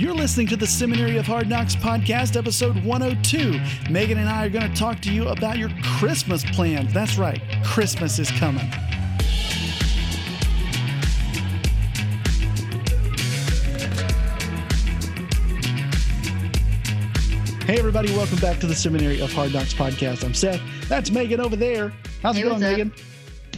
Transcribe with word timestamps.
You're 0.00 0.14
listening 0.14 0.46
to 0.46 0.56
the 0.56 0.66
Seminary 0.66 1.18
of 1.18 1.26
Hard 1.26 1.46
Knocks 1.46 1.76
podcast, 1.76 2.34
episode 2.34 2.82
102. 2.84 3.92
Megan 3.92 4.16
and 4.16 4.30
I 4.30 4.46
are 4.46 4.48
going 4.48 4.66
to 4.66 4.74
talk 4.74 4.98
to 5.00 5.12
you 5.12 5.28
about 5.28 5.58
your 5.58 5.68
Christmas 5.98 6.42
plans. 6.52 6.94
That's 6.94 7.18
right, 7.18 7.42
Christmas 7.66 8.18
is 8.18 8.30
coming. 8.30 8.64
Hey, 17.66 17.78
everybody, 17.78 18.10
welcome 18.16 18.38
back 18.38 18.58
to 18.60 18.66
the 18.66 18.74
Seminary 18.74 19.20
of 19.20 19.30
Hard 19.32 19.52
Knocks 19.52 19.74
podcast. 19.74 20.24
I'm 20.24 20.32
Seth. 20.34 20.60
That's 20.88 21.10
Megan 21.12 21.38
over 21.40 21.54
there. 21.54 21.92
How's 22.22 22.34
Hey, 22.36 22.42
it 22.42 22.48
going? 22.48 22.60
Megan? 22.60 22.92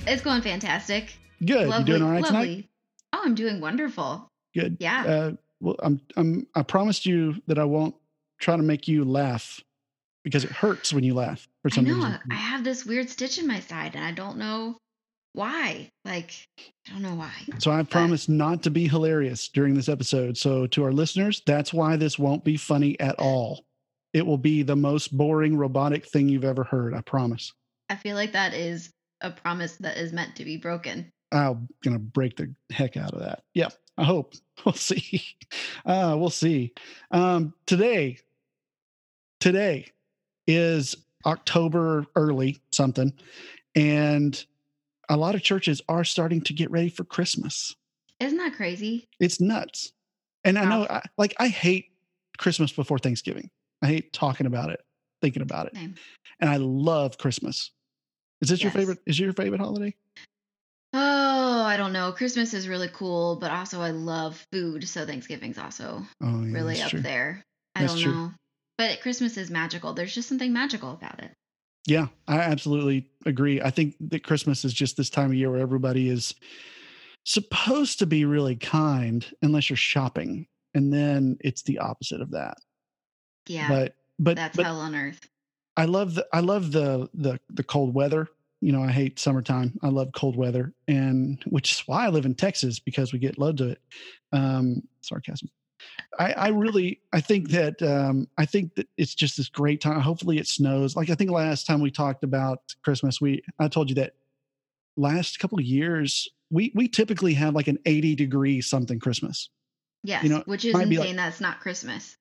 It's 0.06 0.20
going 0.22 0.43
fantastic. 0.43 1.14
Good. 1.46 1.68
lovely, 1.68 1.79
you 1.79 1.98
doing 1.98 2.02
all 2.02 2.11
right 2.11 2.22
lovely. 2.22 2.38
tonight? 2.56 2.68
Oh, 3.14 3.22
I'm 3.24 3.34
doing 3.34 3.61
wonderful. 3.61 4.29
Good. 4.54 4.77
Yeah. 4.80 5.04
Uh, 5.06 5.32
well, 5.63 5.77
I'm, 5.83 6.01
I'm, 6.17 6.47
I 6.55 6.63
promised 6.63 7.07
you 7.07 7.41
that 7.47 7.59
I 7.59 7.65
won't 7.65 7.95
try 8.41 8.57
to 8.57 8.62
make 8.62 8.89
you 8.89 9.05
laugh 9.05 9.61
because 10.25 10.45
it 10.45 10.51
hurts 10.51 10.93
when 10.93 11.05
you 11.05 11.15
laugh 11.15 11.48
for 11.62 11.70
some 11.70 11.87
I 11.87 11.91
know. 11.91 11.95
reason. 11.95 12.19
I 12.30 12.34
have 12.34 12.65
this 12.65 12.84
weird 12.84 13.09
stitch 13.09 13.39
in 13.39 13.47
my 13.47 13.61
side, 13.61 13.95
and 13.95 14.05
I 14.05 14.12
don't 14.12 14.37
know 14.37 14.77
why. 15.33 15.89
Like, 16.05 16.33
I 16.89 16.93
don't 16.93 17.03
know 17.03 17.15
why. 17.15 17.33
So 17.59 17.70
I 17.70 17.83
promised 17.84 18.29
not 18.29 18.62
to 18.65 18.70
be 18.70 18.89
hilarious 18.89 19.48
during 19.48 19.75
this 19.75 19.89
episode. 19.89 20.37
So 20.37 20.67
to 20.67 20.84
our 20.84 20.93
listeners, 20.93 21.43
that's 21.47 21.73
why 21.73 21.97
this 21.97 22.19
won't 22.19 22.45
be 22.45 22.56
funny 22.56 22.98
at 23.01 23.19
all. 23.19 23.65
It 24.12 24.27
will 24.27 24.39
be 24.39 24.62
the 24.62 24.77
most 24.77 25.17
boring 25.17 25.56
robotic 25.56 26.06
thing 26.06 26.29
you've 26.29 26.45
ever 26.45 26.65
heard. 26.65 26.92
I 26.92 27.01
promise. 27.01 27.53
I 27.89 27.97
feel 27.97 28.17
like 28.17 28.33
that 28.33 28.53
is 28.53 28.91
a 29.20 29.31
promise 29.31 29.77
that 29.77 29.97
is 29.97 30.12
meant 30.12 30.37
to 30.37 30.45
be 30.45 30.56
broken. 30.56 31.11
I'm 31.33 31.69
gonna 31.83 31.98
break 31.98 32.37
the 32.37 32.55
heck 32.70 32.97
out 32.98 33.15
of 33.15 33.20
that. 33.20 33.42
Yeah, 33.55 33.69
I 33.98 34.05
hope. 34.05 34.34
We'll 34.64 34.74
see. 34.74 35.24
Uh, 35.84 36.14
we'll 36.16 36.30
see. 36.30 36.73
Um, 37.10 37.52
today, 37.66 38.19
today 39.41 39.86
is 40.47 40.94
October 41.27 42.06
early 42.14 42.61
something, 42.70 43.12
and 43.75 44.44
a 45.08 45.17
lot 45.17 45.34
of 45.34 45.42
churches 45.42 45.83
are 45.89 46.05
starting 46.05 46.42
to 46.42 46.52
get 46.52 46.70
ready 46.70 46.91
for 46.91 47.02
Christmas. 47.02 47.75
Isn't 48.20 48.39
that 48.39 48.55
crazy? 48.55 49.08
It's 49.19 49.41
nuts. 49.41 49.92
And 50.45 50.56
I 50.58 50.64
know, 50.64 50.86
I, 50.89 51.02
like, 51.19 51.34
I 51.39 51.48
hate 51.48 51.86
Christmas 52.39 52.70
before 52.70 53.00
Thanksgiving. 53.00 53.50
I 53.83 53.89
hate 53.89 54.12
talking 54.12 54.47
about 54.47 54.70
it, 54.70 54.80
thinking 55.20 55.42
about 55.42 55.67
it, 55.67 55.74
Same. 55.74 55.97
and 56.39 56.48
I 56.48 56.56
love 56.58 57.19
Christmas. 57.19 57.72
Is 58.41 58.48
this 58.48 58.62
your 58.62 58.70
favorite? 58.70 58.98
Is 59.06 59.19
your 59.19 59.33
favorite 59.33 59.61
holiday? 59.61 59.95
I 61.73 61.78
don't 61.78 61.95
know. 61.95 62.12
Christmas 62.12 62.53
is 62.53 62.69
really 62.69 62.91
cool, 62.92 63.37
but 63.37 63.51
also 63.51 63.81
I 63.81 63.92
love 63.92 64.47
food, 64.53 64.87
so 64.87 65.06
Thanksgiving's 65.06 65.56
also 65.56 66.03
Oh, 66.23 66.45
yeah, 66.45 66.53
really 66.53 66.83
up 66.83 66.91
true. 66.91 67.01
there. 67.01 67.42
I 67.75 67.81
That's 67.81 67.95
don't 67.95 68.03
true. 68.03 68.12
know. 68.12 68.33
But 68.77 69.01
Christmas 69.01 69.39
is 69.39 69.51
magical. 69.51 69.95
There's 69.95 70.14
just 70.14 70.29
something 70.29 70.53
magical 70.53 70.92
about 70.92 71.23
it. 71.23 71.33
Yeah, 71.87 72.09
I 72.29 72.41
absolutely 72.41 73.09
agree. 73.25 73.62
I 73.62 73.70
think 73.70 73.95
that 74.11 74.23
Christmas 74.23 74.67
is 74.67 74.75
just 74.75 74.98
this 74.98 75.09
time 75.09 75.31
of 75.31 75.34
year 75.34 75.51
where 75.51 75.61
everybody 75.61 76.11
is 76.11 76.34
supposed 77.25 78.01
to 78.01 78.07
be 78.07 78.27
really 78.27 78.57
kind 78.57 79.25
unless 79.41 79.70
you're 79.70 79.77
shopping. 79.79 80.47
And 80.75 80.92
then 80.92 81.39
it's 81.41 81.62
the 81.62 81.79
opposite 81.79 82.20
of 82.20 82.33
that. 82.33 82.59
Yeah. 83.47 83.69
But 83.69 83.95
but 84.19 84.36
that's 84.36 84.57
but 84.57 84.67
hell 84.67 84.81
on 84.81 84.95
earth. 84.95 85.27
I 85.79 85.86
love 85.86 86.17
the 86.17 86.27
I 86.34 86.41
love 86.41 86.70
the 86.73 87.09
the 87.14 87.41
the 87.48 87.64
cold 87.64 87.95
weather. 87.95 88.29
You 88.62 88.72
know, 88.72 88.82
I 88.82 88.92
hate 88.92 89.18
summertime. 89.18 89.78
I 89.82 89.88
love 89.88 90.10
cold 90.14 90.36
weather, 90.36 90.72
and 90.86 91.42
which 91.48 91.72
is 91.72 91.80
why 91.86 92.06
I 92.06 92.08
live 92.10 92.24
in 92.24 92.34
Texas 92.34 92.78
because 92.78 93.12
we 93.12 93.18
get 93.18 93.36
loads 93.38 93.60
of 93.60 93.70
it. 93.70 93.80
Um, 94.32 94.82
sarcasm. 95.00 95.50
I, 96.18 96.32
I 96.32 96.48
really 96.48 97.00
I 97.12 97.20
think 97.20 97.50
that 97.50 97.83
um, 97.83 98.28
I 98.38 98.46
think 98.46 98.77
that 98.77 98.88
it's 98.96 99.14
just 99.16 99.36
this 99.36 99.48
great 99.48 99.80
time. 99.80 100.00
Hopefully, 100.00 100.38
it 100.38 100.46
snows. 100.46 100.94
Like 100.94 101.10
I 101.10 101.14
think 101.16 101.30
last 101.30 101.66
time 101.66 101.80
we 101.80 101.90
talked 101.90 102.22
about 102.22 102.60
Christmas, 102.84 103.20
we 103.20 103.42
I 103.58 103.67
told 103.67 103.89
you 103.89 103.96
that 103.96 104.14
last 104.96 105.40
couple 105.40 105.58
of 105.58 105.64
years 105.64 106.28
we 106.51 106.70
we 106.74 106.86
typically 106.86 107.34
have 107.34 107.55
like 107.55 107.67
an 107.67 107.78
eighty 107.84 108.14
degree 108.14 108.61
something 108.61 109.01
Christmas. 109.01 109.51
Yes, 110.05 110.24
know, 110.24 110.42
which 110.46 110.64
is 110.64 110.74
insane. 110.74 110.98
like- 110.98 111.17
that's 111.17 111.40
not 111.40 111.61
Christmas. 111.61 112.17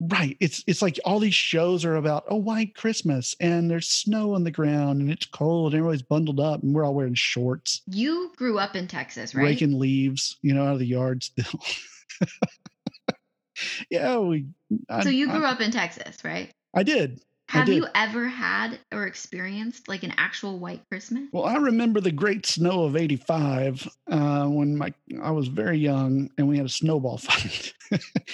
Right. 0.00 0.36
It's 0.40 0.64
it's 0.66 0.80
like 0.80 0.98
all 1.04 1.18
these 1.18 1.34
shows 1.34 1.84
are 1.84 1.96
about 1.96 2.24
oh 2.28 2.36
white 2.36 2.74
Christmas 2.74 3.36
and 3.38 3.70
there's 3.70 3.88
snow 3.88 4.34
on 4.34 4.44
the 4.44 4.50
ground 4.50 5.02
and 5.02 5.10
it's 5.10 5.26
cold 5.26 5.74
and 5.74 5.78
everybody's 5.78 6.02
bundled 6.02 6.40
up 6.40 6.62
and 6.62 6.74
we're 6.74 6.84
all 6.84 6.94
wearing 6.94 7.14
shorts, 7.14 7.82
You 7.86 8.32
grew 8.36 8.58
up 8.58 8.74
in 8.74 8.86
Texas, 8.86 9.34
right? 9.34 9.44
raking 9.44 9.78
leaves, 9.78 10.38
you 10.40 10.54
know, 10.54 10.64
out 10.64 10.72
of 10.72 10.78
the 10.78 10.86
yard 10.86 11.22
still. 11.22 11.60
yeah, 13.90 14.16
we. 14.18 14.46
I, 14.88 15.02
so 15.02 15.10
you 15.10 15.28
grew 15.28 15.44
I, 15.44 15.50
up 15.50 15.60
in 15.60 15.70
Texas, 15.70 16.24
right? 16.24 16.50
I 16.74 16.82
did. 16.82 17.20
Have 17.48 17.68
you 17.68 17.86
ever 17.96 18.28
had 18.28 18.78
or 18.92 19.06
experienced 19.06 19.88
like 19.88 20.04
an 20.04 20.14
actual 20.16 20.60
white 20.60 20.88
Christmas? 20.88 21.24
Well, 21.32 21.44
I 21.44 21.56
remember 21.56 22.00
the 22.00 22.12
great 22.12 22.46
snow 22.46 22.84
of 22.84 22.96
'85 22.96 23.88
uh, 24.08 24.46
when 24.46 24.78
my 24.78 24.94
I 25.20 25.32
was 25.32 25.48
very 25.48 25.76
young 25.76 26.30
and 26.38 26.48
we 26.48 26.56
had 26.56 26.66
a 26.66 26.70
snowball 26.70 27.18
fight. 27.18 27.74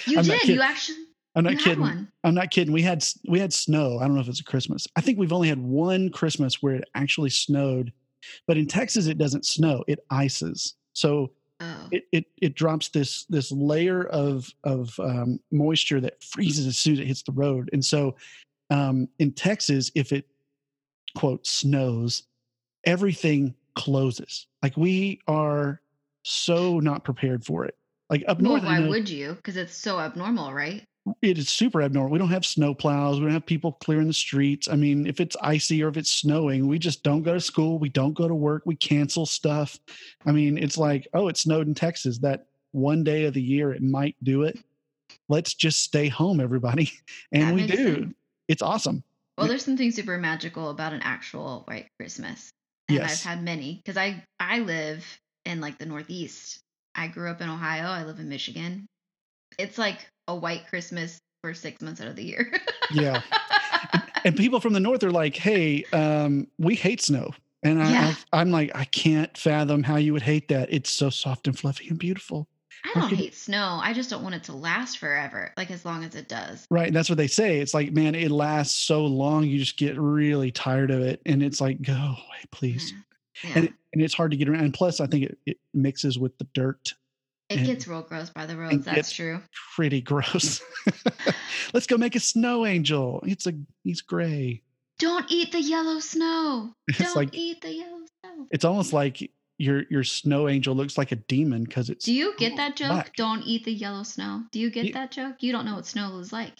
You 0.06 0.22
did. 0.22 0.48
You 0.48 0.60
actually 0.60 1.05
I'm 1.36 1.44
not 1.44 1.54
had 1.54 1.62
kidding. 1.62 2.08
I'm 2.24 2.34
not 2.34 2.50
kidding. 2.50 2.72
We 2.72 2.82
had 2.82 3.04
we 3.28 3.38
had 3.38 3.52
snow. 3.52 3.98
I 3.98 4.06
don't 4.06 4.14
know 4.14 4.20
if 4.20 4.28
it's 4.28 4.40
a 4.40 4.44
Christmas. 4.44 4.86
I 4.96 5.00
think 5.00 5.18
we've 5.18 5.32
only 5.32 5.48
had 5.48 5.58
one 5.58 6.10
Christmas 6.10 6.62
where 6.62 6.74
it 6.74 6.84
actually 6.94 7.30
snowed, 7.30 7.92
but 8.46 8.56
in 8.56 8.66
Texas 8.66 9.06
it 9.06 9.18
doesn't 9.18 9.46
snow. 9.46 9.84
It 9.86 10.00
ices. 10.10 10.74
So 10.94 11.30
Oh, 11.60 11.88
it 11.90 12.04
it, 12.12 12.24
it 12.42 12.54
drops 12.54 12.88
this 12.88 13.24
this 13.24 13.50
layer 13.50 14.04
of 14.08 14.52
of 14.64 14.98
um, 15.00 15.40
moisture 15.50 16.00
that 16.00 16.22
freezes 16.22 16.66
as 16.66 16.78
soon 16.78 16.94
as 16.94 16.98
it 17.00 17.06
hits 17.06 17.22
the 17.22 17.32
road. 17.32 17.70
And 17.72 17.84
so 17.84 18.16
um, 18.70 19.08
in 19.18 19.32
Texas, 19.32 19.90
if 19.94 20.12
it 20.12 20.26
quote 21.16 21.46
snows, 21.46 22.24
everything 22.84 23.54
closes. 23.74 24.46
Like 24.62 24.76
we 24.76 25.20
are 25.28 25.80
so 26.24 26.78
not 26.78 27.04
prepared 27.04 27.44
for 27.44 27.64
it. 27.64 27.76
Like 28.10 28.24
up 28.28 28.40
north, 28.40 28.62
I 28.62 28.80
why 28.80 28.88
would 28.88 29.08
you? 29.08 29.32
Because 29.34 29.56
it's 29.56 29.74
so 29.74 29.98
abnormal, 29.98 30.52
right? 30.52 30.84
It 31.22 31.38
is 31.38 31.48
super 31.48 31.82
abnormal. 31.82 32.10
We 32.10 32.18
don't 32.18 32.30
have 32.30 32.44
snow 32.44 32.74
plows. 32.74 33.18
We 33.18 33.26
don't 33.26 33.34
have 33.34 33.46
people 33.46 33.72
clearing 33.72 34.06
the 34.08 34.12
streets. 34.12 34.68
I 34.68 34.76
mean, 34.76 35.06
if 35.06 35.20
it's 35.20 35.36
icy 35.40 35.82
or 35.82 35.88
if 35.88 35.96
it's 35.96 36.10
snowing, 36.10 36.66
we 36.66 36.78
just 36.78 37.02
don't 37.02 37.22
go 37.22 37.34
to 37.34 37.40
school. 37.40 37.78
We 37.78 37.88
don't 37.88 38.14
go 38.14 38.26
to 38.26 38.34
work. 38.34 38.62
We 38.66 38.76
cancel 38.76 39.26
stuff. 39.26 39.78
I 40.24 40.32
mean, 40.32 40.58
it's 40.58 40.76
like, 40.78 41.06
oh, 41.14 41.28
it 41.28 41.36
snowed 41.36 41.66
in 41.68 41.74
Texas. 41.74 42.18
That 42.18 42.46
one 42.72 43.04
day 43.04 43.24
of 43.24 43.34
the 43.34 43.42
year 43.42 43.72
it 43.72 43.82
might 43.82 44.16
do 44.22 44.42
it. 44.42 44.58
Let's 45.28 45.54
just 45.54 45.80
stay 45.82 46.08
home, 46.08 46.40
everybody. 46.40 46.92
And 47.32 47.42
That 47.48 47.54
we 47.54 47.66
do. 47.66 47.94
sense. 47.94 48.14
It's 48.48 48.62
awesome. 48.62 49.02
Well, 49.38 49.48
there's 49.48 49.64
something 49.64 49.90
super 49.90 50.16
magical 50.18 50.70
about 50.70 50.92
an 50.92 51.02
actual 51.02 51.62
white 51.66 51.88
Christmas, 51.98 52.50
and 52.88 52.98
Yes. 52.98 53.24
I've 53.26 53.30
had 53.36 53.44
many 53.44 53.74
because 53.84 53.96
I 53.96 54.22
I 54.40 54.60
live 54.60 55.04
in 55.44 55.60
like 55.60 55.78
the 55.78 55.86
Northeast. 55.86 56.60
I 56.94 57.08
grew 57.08 57.30
up 57.30 57.40
in 57.40 57.48
Ohio. 57.48 57.84
I 57.88 58.04
live 58.04 58.18
in 58.18 58.28
Michigan. 58.28 58.86
It's 59.58 59.76
like 59.78 60.08
a 60.28 60.34
white 60.34 60.66
Christmas 60.68 61.20
for 61.42 61.54
six 61.54 61.80
months 61.82 62.00
out 62.00 62.08
of 62.08 62.16
the 62.16 62.24
year. 62.24 62.52
Yeah. 62.92 63.22
and 64.24 64.36
people 64.36 64.60
from 64.60 64.72
the 64.72 64.80
north 64.80 65.02
are 65.04 65.10
like, 65.10 65.36
hey, 65.36 65.84
um, 65.92 66.46
we 66.58 66.74
hate 66.74 67.00
snow. 67.02 67.30
And 67.62 67.82
I, 67.82 67.90
Yeah. 67.90 68.14
I, 68.32 68.40
I'm 68.40 68.50
like, 68.50 68.70
I 68.74 68.84
can't 68.84 69.36
fathom 69.36 69.82
how 69.82 69.96
you 69.96 70.12
would 70.12 70.22
hate 70.22 70.48
that. 70.48 70.68
It's 70.72 70.90
so 70.90 71.10
soft 71.10 71.46
and 71.46 71.58
fluffy 71.58 71.88
and 71.88 71.98
beautiful. 71.98 72.48
I 72.84 73.00
don't 73.00 73.08
could- 73.08 73.18
hate 73.18 73.34
snow. 73.34 73.80
I 73.82 73.92
just 73.92 74.10
don't 74.10 74.22
want 74.22 74.34
it 74.36 74.44
to 74.44 74.52
last 74.52 74.98
forever, 74.98 75.52
like 75.56 75.70
as 75.70 75.84
long 75.84 76.04
as 76.04 76.14
it 76.14 76.28
does. 76.28 76.66
Right. 76.70 76.86
And 76.86 76.94
that's 76.94 77.08
what 77.08 77.18
they 77.18 77.26
say. 77.26 77.58
It's 77.58 77.74
like, 77.74 77.92
man, 77.92 78.14
it 78.14 78.30
lasts 78.30 78.76
so 78.84 79.04
long, 79.04 79.44
you 79.44 79.58
just 79.58 79.76
get 79.76 79.98
really 79.98 80.50
tired 80.52 80.90
of 80.90 81.00
it. 81.00 81.20
And 81.26 81.42
it's 81.42 81.60
like, 81.60 81.82
go 81.82 81.92
away, 81.94 82.44
please. 82.52 82.92
Yeah. 83.44 83.50
And, 83.56 83.64
it, 83.66 83.72
and 83.92 84.02
it's 84.02 84.14
hard 84.14 84.30
to 84.30 84.36
get 84.36 84.48
around. 84.48 84.62
And 84.64 84.74
plus, 84.74 85.00
I 85.00 85.06
think 85.06 85.24
it, 85.24 85.38
it 85.46 85.58
mixes 85.74 86.18
with 86.18 86.36
the 86.38 86.46
dirt. 86.54 86.94
It 87.48 87.58
and- 87.58 87.66
gets 87.66 87.86
real 87.86 88.02
gross 88.02 88.30
by 88.30 88.46
the 88.46 88.56
roads. 88.56 88.84
That's 88.84 89.12
true. 89.12 89.40
Pretty 89.76 90.00
gross. 90.00 90.60
Let's 91.72 91.86
go 91.86 91.96
make 91.96 92.16
a 92.16 92.20
snow 92.20 92.66
angel. 92.66 93.22
It's 93.26 93.46
a 93.46 93.54
he's 93.84 94.00
gray. 94.00 94.62
Don't 94.98 95.26
eat 95.30 95.52
the 95.52 95.60
yellow 95.60 95.98
snow. 96.00 96.72
It's 96.88 96.98
Don't 96.98 97.16
like 97.16 97.34
eat 97.34 97.60
the 97.60 97.72
yellow 97.74 97.98
snow. 98.24 98.46
it's 98.50 98.64
almost 98.64 98.92
like 98.92 99.30
your 99.58 99.84
your 99.90 100.04
snow 100.04 100.48
angel 100.48 100.74
looks 100.74 100.98
like 100.98 101.12
a 101.12 101.16
demon 101.16 101.64
because 101.64 101.88
it's 101.90 102.04
Do 102.04 102.12
you 102.12 102.34
get 102.36 102.56
that 102.56 102.76
joke? 102.76 102.88
black. 102.90 103.16
Don't 103.16 103.42
eat 103.42 103.64
the 103.64 103.72
yellow 103.72 104.02
snow. 104.02 104.42
Do 104.52 104.58
you 104.60 104.70
get 104.70 104.86
Ye- 104.86 104.92
that 104.92 105.10
joke? 105.10 105.36
You 105.40 105.52
don't 105.52 105.64
know 105.64 105.76
what 105.76 105.86
snow 105.86 106.18
is 106.18 106.32
like. 106.32 106.54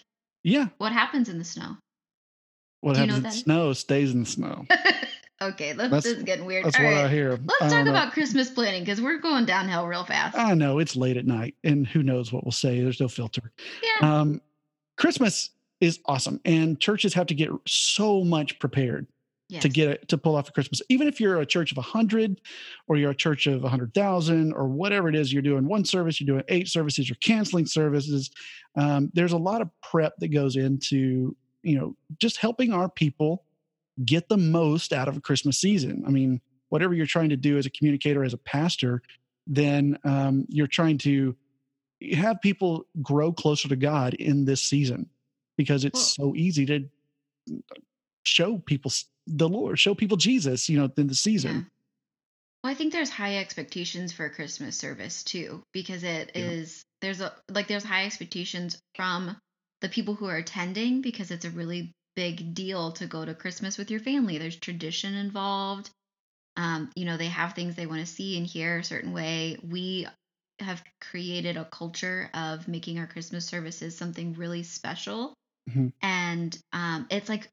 yeah. 0.45 0.69
What 0.79 0.93
happens 0.93 1.29
in 1.29 1.39
the 1.39 1.45
snow? 1.45 1.77
What 2.83 2.95
Do 2.95 3.01
you 3.01 3.07
know 3.09 3.15
happens 3.15 3.35
in 3.35 3.39
that? 3.39 3.45
snow 3.45 3.73
stays 3.73 4.13
in 4.13 4.21
the 4.21 4.27
snow. 4.27 4.67
Okay, 5.41 5.73
let's, 5.75 5.91
That's- 5.91 6.05
this 6.05 6.13
is 6.15 6.23
getting 6.23 6.45
weird. 6.45 6.65
That's 6.65 6.79
All 6.79 6.85
what 6.85 6.95
I 6.95 7.09
hear. 7.09 7.31
Let's 7.31 7.63
I 7.63 7.69
talk 7.69 7.87
about 7.87 8.13
Christmas 8.13 8.51
planning 8.51 8.83
because 8.83 9.01
we're 9.01 9.19
going 9.19 9.45
downhill 9.45 9.87
real 9.87 10.05
fast. 10.05 10.37
I 10.37 10.55
know 10.55 10.79
it's 10.79 10.97
late 10.97 11.17
at 11.17 11.27
night, 11.27 11.55
and 11.65 11.87
who 11.87 12.03
knows 12.03 12.33
what 12.33 12.45
we'll 12.45 12.53
say. 12.53 12.81
There's 12.81 13.01
no 13.01 13.09
filter. 13.09 13.53
yeah. 14.01 14.21
Um, 14.21 14.41
Christmas 14.97 15.51
is 15.81 16.01
awesome, 16.07 16.41
and 16.45 16.81
churches 16.81 17.13
have 17.15 17.27
to 17.27 17.35
get 17.35 17.51
so 17.67 18.25
much 18.25 18.59
prepared. 18.59 19.07
Yes. 19.49 19.63
to 19.63 19.69
get 19.69 19.89
it 19.89 20.09
to 20.09 20.19
pull 20.19 20.35
off 20.35 20.49
a 20.49 20.51
Christmas. 20.51 20.83
Even 20.89 21.07
if 21.07 21.21
you're 21.21 21.41
a 21.41 21.47
church 21.47 21.71
of 21.71 21.79
a 21.79 21.83
hundred, 21.83 22.41
or 22.89 22.97
you're 22.97 23.13
a 23.13 23.15
church 23.15 23.47
of 23.47 23.63
a 23.63 23.69
hundred 23.69 23.95
thousand, 23.95 24.53
or 24.53 24.67
whatever 24.67 25.09
it 25.09 25.15
is, 25.15 25.33
you're 25.33 25.41
doing 25.41 25.69
one 25.69 25.85
service, 25.85 26.21
you're 26.21 26.27
doing 26.27 26.43
eight 26.49 26.67
services, 26.67 27.09
you're 27.09 27.17
canceling 27.21 27.65
services. 27.65 28.33
Um, 28.75 29.09
there's 29.15 29.31
a 29.31 29.39
lot 29.39 29.63
of 29.63 29.71
prep 29.83 30.17
that 30.19 30.29
goes 30.33 30.57
into 30.57 31.37
you 31.63 31.79
know 31.79 31.95
just 32.19 32.39
helping 32.39 32.73
our 32.73 32.89
people 32.89 33.45
get 34.05 34.29
the 34.29 34.37
most 34.37 34.93
out 34.93 35.09
of 35.09 35.17
a 35.17 35.21
Christmas 35.21 35.59
season. 35.59 36.05
I 36.07 36.11
mean, 36.11 36.41
whatever 36.69 36.95
you're 36.95 37.07
trying 37.07 37.31
to 37.31 37.37
do 37.37 37.59
as 37.59 37.67
a 37.67 37.71
communicator, 37.71 38.25
as 38.25 38.35
a 38.35 38.39
pastor, 38.39 39.03
then 39.47 39.99
um, 40.05 40.45
you're 40.49 40.67
trying 40.67 40.99
to 40.99 41.37
have 42.13 42.41
people 42.41 42.87
grow 43.01 43.33
closer 43.33 43.69
to 43.69 43.77
God 43.77 44.15
in 44.15 44.45
this 44.45 44.63
season 44.63 45.09
because 45.57 45.85
it's 45.85 46.15
so 46.15 46.35
easy 46.37 46.67
to 46.67 46.89
show 48.25 48.59
people 48.59 48.91
the 49.27 49.49
Lord, 49.49 49.79
show 49.79 49.95
people 49.95 50.17
Jesus, 50.17 50.69
you 50.69 50.79
know, 50.79 50.91
in 50.97 51.07
the 51.07 51.13
Yeah. 51.13 51.17
season. 51.17 51.71
Well, 52.63 52.73
I 52.73 52.75
think 52.75 52.93
there's 52.93 53.11
high 53.11 53.39
expectations 53.39 54.13
for 54.13 54.27
a 54.27 54.31
Christmas 54.31 54.77
service 54.77 55.23
too, 55.23 55.63
because 55.73 56.03
it 56.03 56.33
is 56.35 56.79
Yeah. 56.79 56.83
there's 57.01 57.21
a 57.21 57.35
like 57.49 57.69
there's 57.69 57.85
high 57.85 58.05
expectations 58.07 58.81
from 58.95 59.37
the 59.81 59.89
people 59.89 60.15
who 60.15 60.27
are 60.27 60.37
attending 60.37 61.01
because 61.01 61.31
it's 61.31 61.45
a 61.45 61.51
really 61.51 61.95
big 62.17 62.55
deal 62.55 62.93
to 62.93 63.07
go 63.07 63.25
to 63.25 63.35
Christmas 63.35 63.79
with 63.79 63.91
your 63.91 64.01
family. 64.01 64.39
There's 64.39 64.57
tradition 64.59 65.15
involved. 65.15 65.91
Um, 66.57 66.91
you 66.97 67.05
know, 67.05 67.17
they 67.17 67.29
have 67.29 67.55
things 67.55 67.75
they 67.77 67.87
want 67.87 68.01
to 68.01 68.07
see 68.07 68.39
and 68.39 68.47
hear 68.47 68.79
a 68.79 68.85
certain 68.85 69.13
way. 69.13 69.59
We 69.63 70.07
have 70.61 70.83
created 71.01 71.57
a 71.57 71.67
culture 71.67 72.31
of 72.35 72.69
making 72.69 72.99
our 72.99 73.07
Christmas 73.07 73.47
services 73.47 73.97
something 73.97 74.35
really 74.35 74.63
special. 74.63 75.35
Mhm. 75.69 75.93
And 76.03 76.59
um, 76.73 77.07
it's 77.11 77.29
like 77.29 77.49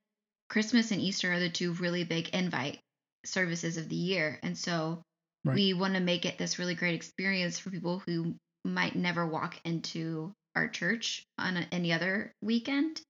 Christmas 0.50 0.92
and 0.92 1.02
Easter 1.02 1.32
are 1.34 1.40
the 1.40 1.50
two 1.50 1.74
really 1.74 2.04
big 2.04 2.30
invite 2.30 2.80
services 3.26 3.78
of 3.78 3.90
the 3.90 3.96
year. 3.96 4.40
And 4.44 4.58
so 4.58 5.04
Right. 5.46 5.56
we 5.56 5.74
want 5.74 5.96
to 5.96 6.00
make 6.00 6.26
it 6.26 6.38
this 6.38 6.60
really 6.60 6.76
great 6.76 6.96
experience 6.96 7.60
for 7.60 7.70
people 7.70 8.00
who 8.00 8.36
might 8.64 8.96
never 8.96 9.28
walk 9.28 9.60
into 9.66 10.34
our 10.56 10.70
church 10.70 11.26
on 11.38 11.58
a, 11.58 11.68
any 11.72 11.92
other 11.92 12.34
weekend. 12.42 13.02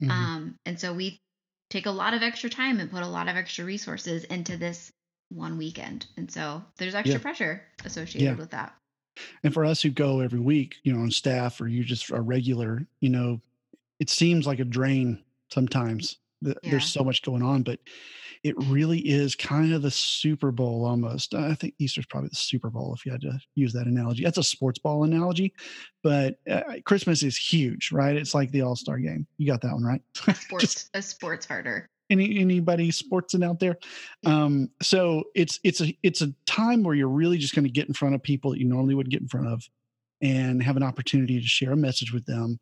Mhm. 0.00 0.10
Um, 0.10 0.56
and 0.64 0.78
so 0.80 0.92
we 0.94 1.18
take 1.70 1.86
a 1.86 1.90
lot 1.90 2.14
of 2.14 2.22
extra 2.22 2.50
time 2.50 2.80
and 2.80 2.90
put 2.90 3.02
a 3.02 3.06
lot 3.08 3.28
of 3.28 3.36
extra 3.36 3.64
resources 3.64 4.24
into 4.24 4.56
this 4.56 4.90
one 5.30 5.58
weekend. 5.58 6.06
And 6.16 6.30
so 6.30 6.64
there's 6.76 6.94
extra 6.94 7.18
Yeah. 7.18 7.22
pressure 7.22 7.66
associated 7.84 8.24
Yeah. 8.32 8.34
with 8.36 8.50
that. 8.50 8.76
And 9.42 9.52
for 9.54 9.64
us 9.64 9.82
who 9.82 9.90
go 9.90 10.20
every 10.20 10.40
week, 10.40 10.76
you 10.84 10.92
know, 10.92 11.00
on 11.00 11.10
staff 11.10 11.60
or 11.60 11.68
you 11.68 11.84
just 11.84 12.10
a 12.10 12.20
regular, 12.20 12.86
you 13.00 13.08
know, 13.08 13.40
it 14.00 14.10
seems 14.10 14.46
like 14.46 14.60
a 14.60 14.64
drain 14.64 15.24
sometimes. 15.50 16.18
Yeah. 16.42 16.54
There's 16.62 16.86
so 16.92 17.02
much 17.04 17.22
going 17.22 17.42
on, 17.42 17.62
but 17.62 17.80
it 18.46 18.54
really 18.66 19.00
is 19.00 19.34
kind 19.34 19.74
of 19.74 19.82
the 19.82 19.90
Super 19.90 20.52
Bowl 20.52 20.84
almost. 20.86 21.34
I 21.34 21.54
think 21.54 21.74
Easter's 21.78 22.06
probably 22.06 22.28
the 22.28 22.36
Super 22.36 22.70
Bowl 22.70 22.94
if 22.94 23.04
you 23.04 23.10
had 23.10 23.20
to 23.22 23.36
use 23.56 23.72
that 23.72 23.88
analogy. 23.88 24.22
That's 24.22 24.38
a 24.38 24.42
sports 24.44 24.78
ball 24.78 25.02
analogy, 25.02 25.52
but 26.04 26.36
uh, 26.48 26.62
Christmas 26.84 27.24
is 27.24 27.36
huge, 27.36 27.90
right? 27.90 28.14
It's 28.14 28.34
like 28.34 28.52
the 28.52 28.62
All 28.62 28.76
Star 28.76 28.98
game. 28.98 29.26
You 29.36 29.48
got 29.48 29.62
that 29.62 29.72
one 29.72 29.82
right. 29.82 30.00
Sports, 30.36 30.88
a 30.94 31.02
sports 31.02 31.44
harder. 31.44 31.88
any 32.08 32.38
anybody 32.38 32.92
sportsing 32.92 33.44
out 33.44 33.58
there 33.58 33.76
um 34.24 34.70
so 34.80 35.24
it's 35.34 35.58
it's 35.64 35.80
a 35.80 35.96
it's 36.04 36.22
a 36.22 36.32
time 36.46 36.84
where 36.84 36.94
you're 36.94 37.08
really 37.08 37.36
just 37.36 37.52
going 37.52 37.64
to 37.64 37.70
get 37.70 37.88
in 37.88 37.94
front 37.94 38.14
of 38.14 38.22
people 38.22 38.52
that 38.52 38.60
you 38.60 38.64
normally 38.64 38.94
wouldn't 38.94 39.10
get 39.10 39.20
in 39.20 39.26
front 39.26 39.48
of 39.48 39.68
and 40.22 40.62
have 40.62 40.76
an 40.76 40.84
opportunity 40.84 41.40
to 41.40 41.46
share 41.46 41.72
a 41.72 41.76
message 41.76 42.12
with 42.12 42.24
them 42.26 42.60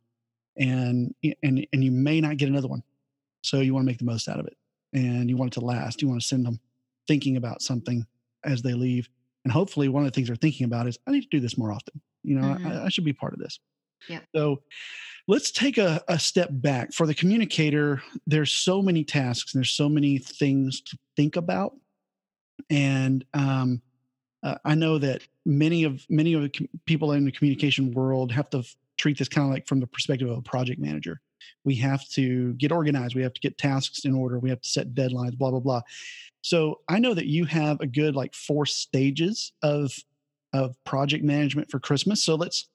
and 0.56 1.14
and 1.42 1.66
and 1.75 1.84
you 1.84 1.90
may 1.90 2.22
not 2.22 2.38
get 2.38 2.48
another 2.48 2.69
one 2.69 2.82
so 3.42 3.60
you 3.60 3.75
want 3.75 3.84
to 3.84 3.87
make 3.87 3.98
the 3.98 4.04
most 4.04 4.28
out 4.28 4.40
of 4.40 4.46
it 4.46 4.56
and 4.94 5.29
you 5.29 5.37
want 5.37 5.52
it 5.55 5.58
to 5.61 5.64
last 5.64 6.00
you 6.00 6.08
want 6.08 6.20
to 6.20 6.26
send 6.26 6.46
them 6.46 6.58
thinking 7.08 7.37
about 7.37 7.61
something 7.61 8.06
as 8.44 8.62
they 8.62 8.73
leave 8.75 9.08
and 9.44 9.52
hopefully 9.52 9.88
one 9.88 10.02
of 10.05 10.11
the 10.11 10.14
things 10.14 10.29
they're 10.29 10.37
thinking 10.37 10.64
about 10.64 10.87
is 10.87 10.99
i 11.06 11.11
need 11.11 11.23
to 11.23 11.29
do 11.29 11.41
this 11.41 11.58
more 11.58 11.73
often 11.73 12.00
you 12.23 12.35
know 12.38 12.56
Mhm. 12.56 12.82
I, 12.82 12.85
I 12.87 12.88
should 12.88 13.05
be 13.05 13.12
part 13.12 13.32
of 13.35 13.38
this 13.41 13.58
Yep. 14.08 14.23
so 14.35 14.62
let's 15.29 15.50
take 15.50 15.79
a, 15.79 16.02
a 16.08 16.19
step 16.19 16.49
back 16.52 16.93
for 16.93 17.06
the 17.06 17.14
communicator 17.14 18.02
there's 18.26 18.52
so 18.52 18.81
many 18.82 19.02
tasks 19.05 19.55
and 19.55 19.61
there's 19.61 19.70
so 19.70 19.88
many 19.88 20.19
things 20.19 20.81
to 20.82 20.99
think 21.17 21.37
about 21.37 21.75
and 22.70 23.25
um, 23.35 23.82
uh, 24.43 24.56
i 24.64 24.75
know 24.75 24.99
that 24.99 25.23
many 25.47 25.85
of 25.85 26.05
many 26.08 26.35
of 26.35 26.43
the 26.43 26.49
com- 26.49 26.69
people 26.87 27.12
in 27.12 27.25
the 27.25 27.32
communication 27.32 27.93
world 27.93 28.31
have 28.32 28.49
to 28.50 28.58
f- 28.58 28.76
treat 28.99 29.19
this 29.19 29.29
kind 29.29 29.47
of 29.47 29.52
like 29.52 29.67
from 29.67 29.81
the 29.81 29.87
perspective 29.87 30.29
of 30.31 30.38
a 30.38 30.43
project 30.43 30.81
manager 30.81 31.20
we 31.64 31.75
have 31.76 32.06
to 32.08 32.52
get 32.54 32.72
organized 32.72 33.14
we 33.14 33.22
have 33.22 33.34
to 33.34 33.40
get 33.40 33.58
tasks 33.58 34.04
in 34.04 34.14
order 34.14 34.38
we 34.38 34.50
have 34.50 34.60
to 34.60 34.69
set 34.69 34.94
deadlines 34.94 35.36
blah 35.36 35.50
blah 35.50 35.60
blah 35.60 35.81
so 36.42 36.81
i 36.88 36.98
know 36.98 37.14
that 37.14 37.26
you 37.26 37.44
have 37.44 37.81
a 37.81 37.86
good 37.86 38.14
like 38.14 38.34
four 38.34 38.66
stages 38.66 39.52
of 39.62 39.92
of 40.52 40.76
project 40.84 41.25
management 41.25 41.70
for 41.70 41.81
christmas 41.81 42.22
so 42.22 42.34
let's 42.34 42.69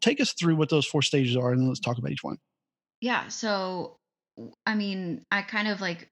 take 0.00 0.20
us 0.20 0.32
through 0.32 0.56
what 0.56 0.68
those 0.68 0.86
four 0.86 1.02
stages 1.02 1.36
are 1.36 1.52
and 1.52 1.60
then 1.60 1.68
let's 1.68 1.80
talk 1.80 1.98
about 1.98 2.10
each 2.10 2.24
one 2.24 2.38
Yeah. 3.00 3.28
So, 3.28 3.96
i 4.66 4.74
mean, 4.74 5.24
I 5.30 5.42
kind 5.42 5.68
of 5.68 5.80
like 5.80 6.08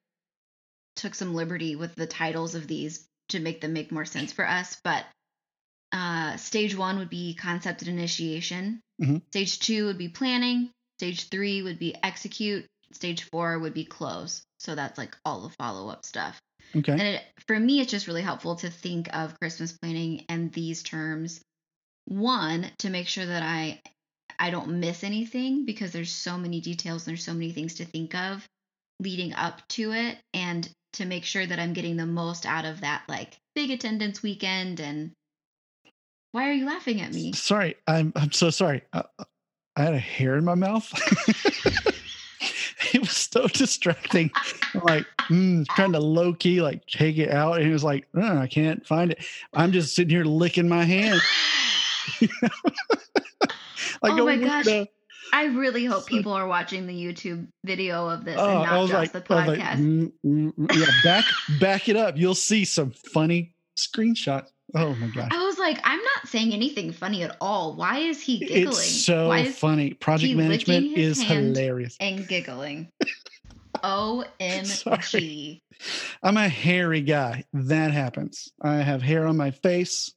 took 0.97 1.15
some 1.15 1.35
liberty 1.35 1.77
with 1.77 1.95
the 1.95 2.07
titles 2.07 2.55
of 2.55 2.67
these 2.67 3.09
to 3.31 3.41
make 3.41 3.61
them 3.61 3.73
make 3.73 3.93
more 3.93 4.05
sense 4.05 4.33
for 4.33 4.47
us. 4.47 4.77
But 4.85 5.05
uh, 5.93 6.37
stage 6.37 6.77
one 6.77 6.99
would 6.99 7.09
be 7.11 7.35
concept 7.35 7.83
and 7.83 7.91
initiation. 7.91 8.81
Mhm. 9.01 9.23
Stage 9.29 9.59
two 9.61 9.87
would 9.87 9.99
be 9.99 10.09
planning. 10.09 10.71
Stage 11.01 11.31
three 11.31 11.63
would 11.63 11.79
be 11.79 11.95
execute. 12.03 12.67
Stage 12.93 13.23
four 13.23 13.59
would 13.59 13.73
be 13.73 13.87
close. 13.87 14.43
So 14.59 14.75
that's 14.75 14.99
like 14.99 15.17
all 15.25 15.41
the 15.41 15.55
follow 15.59 15.89
up 15.89 16.05
stuff. 16.05 16.39
okay 16.77 16.93
And 16.93 17.01
it, 17.01 17.23
for 17.47 17.59
me, 17.59 17.81
it's 17.81 17.91
just 17.91 18.07
really 18.07 18.21
helpful 18.21 18.57
to 18.57 18.69
think 18.69 19.09
of 19.17 19.41
Christmas 19.41 19.73
planning 19.73 20.27
and 20.29 20.53
these 20.53 20.83
terms. 20.83 21.41
One, 22.05 22.67
to 22.81 22.91
make 22.91 23.09
sure 23.09 23.25
that 23.25 23.43
I 23.43 23.81
I 24.39 24.51
don't 24.51 24.79
miss 24.79 25.03
anything 25.03 25.65
because 25.65 25.91
there's 25.91 26.13
so 26.13 26.37
many 26.37 26.61
details 26.61 27.07
and 27.07 27.13
there's 27.17 27.25
so 27.25 27.33
many 27.33 27.53
things 27.53 27.77
to 27.77 27.87
think 27.87 28.15
of 28.15 28.47
leading 29.01 29.33
up 29.33 29.67
to 29.69 29.93
it, 29.93 30.19
and 30.35 30.69
to 30.93 31.07
make 31.07 31.25
sure 31.25 31.47
that 31.47 31.59
I'm 31.59 31.73
getting 31.73 31.97
the 31.97 32.05
most 32.05 32.45
out 32.45 32.67
of 32.67 32.83
that 32.83 33.05
like 33.09 33.39
big 33.55 33.71
attendance 33.71 34.23
weekend. 34.23 34.81
And 34.81 35.13
why 36.33 36.51
are 36.51 36.53
you 36.53 36.67
laughing 36.67 37.01
at 37.01 37.15
me? 37.15 37.33
sorry 37.33 37.77
i'm 37.87 38.13
i'm 38.17 38.33
so 38.33 38.51
sorry 38.51 38.83
i, 38.93 39.03
I 39.77 39.83
had 39.83 39.95
a 39.95 39.99
hair 39.99 40.37
in 40.37 40.45
my 40.45 40.55
mouth 40.55 40.91
it 42.93 43.01
was 43.01 43.13
so 43.13 43.47
distracting 43.49 44.31
I'm 44.75 44.81
like 44.83 45.07
mm, 45.29 45.67
trying 45.69 45.93
to 45.93 46.01
low 46.01 46.35
key 46.35 46.61
like 46.61 46.87
take 46.87 47.19
it 47.19 47.31
out 47.31 47.61
and 47.61 47.69
it 47.69 47.73
was 47.73 47.85
like 47.85 48.07
"Uh, 48.17 48.37
i 48.39 48.47
can't 48.47 48.85
find 48.87 49.13
it 49.13 49.25
i'm 49.55 49.73
just 49.73 49.95
sitting 49.95 50.11
here 50.11 50.25
licking 50.25 50.69
my 50.69 50.85
hand 50.85 51.21
like 54.03 54.13
Oh 54.13 54.25
my 54.25 54.37
gosh. 54.37 54.67
I 55.33 55.45
really 55.45 55.85
hope 55.85 56.07
people 56.07 56.33
are 56.33 56.47
watching 56.49 56.87
the 56.89 56.93
YouTube 56.95 57.47
video 57.65 58.09
of 58.09 58.25
this 58.25 58.37
Oh, 58.39 58.49
and 58.49 58.63
not 58.63 58.81
just 58.89 58.93
like, 58.93 59.13
the 59.13 59.21
podcast. 59.21 59.47
like 59.47 59.61
mm, 59.61 60.13
mm, 60.27 60.53
mm. 60.55 60.77
yeah, 60.77 60.87
back 61.05 61.25
back 61.61 61.89
it 61.89 61.95
up. 61.97 62.17
You'll 62.17 62.35
see 62.35 62.65
some 62.65 62.91
funny 62.91 63.55
screenshots. 63.77 64.49
Oh 64.75 64.95
my 64.97 65.07
gosh. 65.09 65.29
I 65.33 65.45
was 65.45 65.57
like, 65.59 65.79
I'm 65.85 66.01
not 66.03 66.10
saying 66.31 66.53
anything 66.53 66.93
funny 66.93 67.23
at 67.23 67.37
all. 67.41 67.75
Why 67.75 67.99
is 67.99 68.23
he 68.23 68.39
giggling? 68.39 68.69
It's 68.69 69.05
so 69.05 69.45
funny. 69.53 69.95
Project 69.95 70.37
management 70.37 70.97
is 70.97 71.21
hilarious. 71.21 71.97
and 72.01 72.27
giggling? 72.27 72.89
OMG. 73.83 74.67
Sorry. 74.67 75.63
I'm 76.23 76.37
a 76.37 76.49
hairy 76.49 77.01
guy. 77.01 77.45
That 77.53 77.93
happens. 77.93 78.53
I 78.63 78.77
have 78.77 79.03
hair 79.03 79.27
on 79.27 79.37
my 79.37 79.51
face 79.51 80.13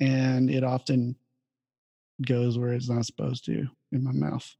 and 0.00 0.50
it 0.50 0.64
often 0.64 1.16
goes 2.26 2.58
where 2.58 2.72
it's 2.72 2.88
not 2.88 3.06
supposed 3.06 3.44
to 3.46 3.66
in 3.92 4.04
my 4.04 4.12
mouth. 4.12 4.54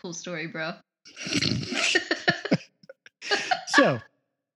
Cool 0.00 0.14
story, 0.14 0.46
bro. 0.48 0.72
so 3.66 3.98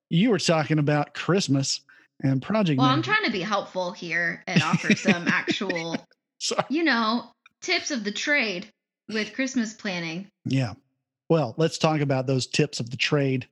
you 0.09 0.31
were 0.31 0.39
talking 0.39 0.79
about 0.79 1.15
Christmas 1.15 1.81
and 2.23 2.43
project 2.43 2.79
Well, 2.79 2.89
I'm 2.89 3.03
trying 3.03 3.25
to 3.25 3.33
be 3.33 3.43
helpful 3.43 3.93
here 3.93 4.43
and 4.47 4.63
offer 4.63 4.95
some 4.97 5.29
actual, 5.29 5.97
you 6.69 6.85
know, 6.85 7.31
tips 7.63 7.91
of 7.91 8.05
the 8.05 8.13
trade 8.13 8.69
with 9.09 9.35
Christmas 9.35 9.75
planning. 9.75 10.29
Yeah. 10.45 10.75
Well, 11.29 11.55
let's 11.57 11.79
talk 11.79 12.01
about 12.01 12.27
those 12.27 12.47
tips 12.47 12.81
of 12.81 12.91
the 12.91 12.97
trade 12.97 13.49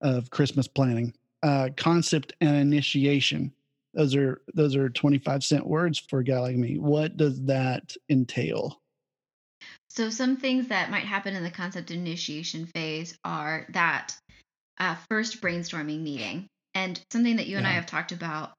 of 0.00 0.30
Christmas 0.30 0.66
planning. 0.66 1.14
Uh, 1.42 1.68
concept 1.76 2.32
and 2.40 2.56
initiation. 2.56 3.52
Those 3.94 4.14
are 4.16 4.42
those 4.54 4.76
are 4.76 4.88
25 4.88 5.44
cent 5.44 5.66
words 5.66 5.98
for 5.98 6.18
a 6.20 6.24
guy 6.24 6.38
like 6.40 6.56
me. 6.56 6.78
What 6.78 7.16
does 7.16 7.42
that 7.44 7.94
entail? 8.08 8.80
So, 9.88 10.10
some 10.10 10.36
things 10.36 10.68
that 10.68 10.90
might 10.90 11.04
happen 11.04 11.34
in 11.34 11.42
the 11.42 11.50
concept 11.50 11.90
initiation 11.90 12.66
phase 12.66 13.16
are 13.24 13.66
that 13.70 14.16
uh, 14.78 14.96
first 15.08 15.40
brainstorming 15.40 16.02
meeting. 16.02 16.46
And 16.78 17.00
something 17.12 17.36
that 17.36 17.46
you 17.48 17.56
and 17.58 17.66
I 17.66 17.72
have 17.72 17.86
talked 17.86 18.12
about 18.12 18.52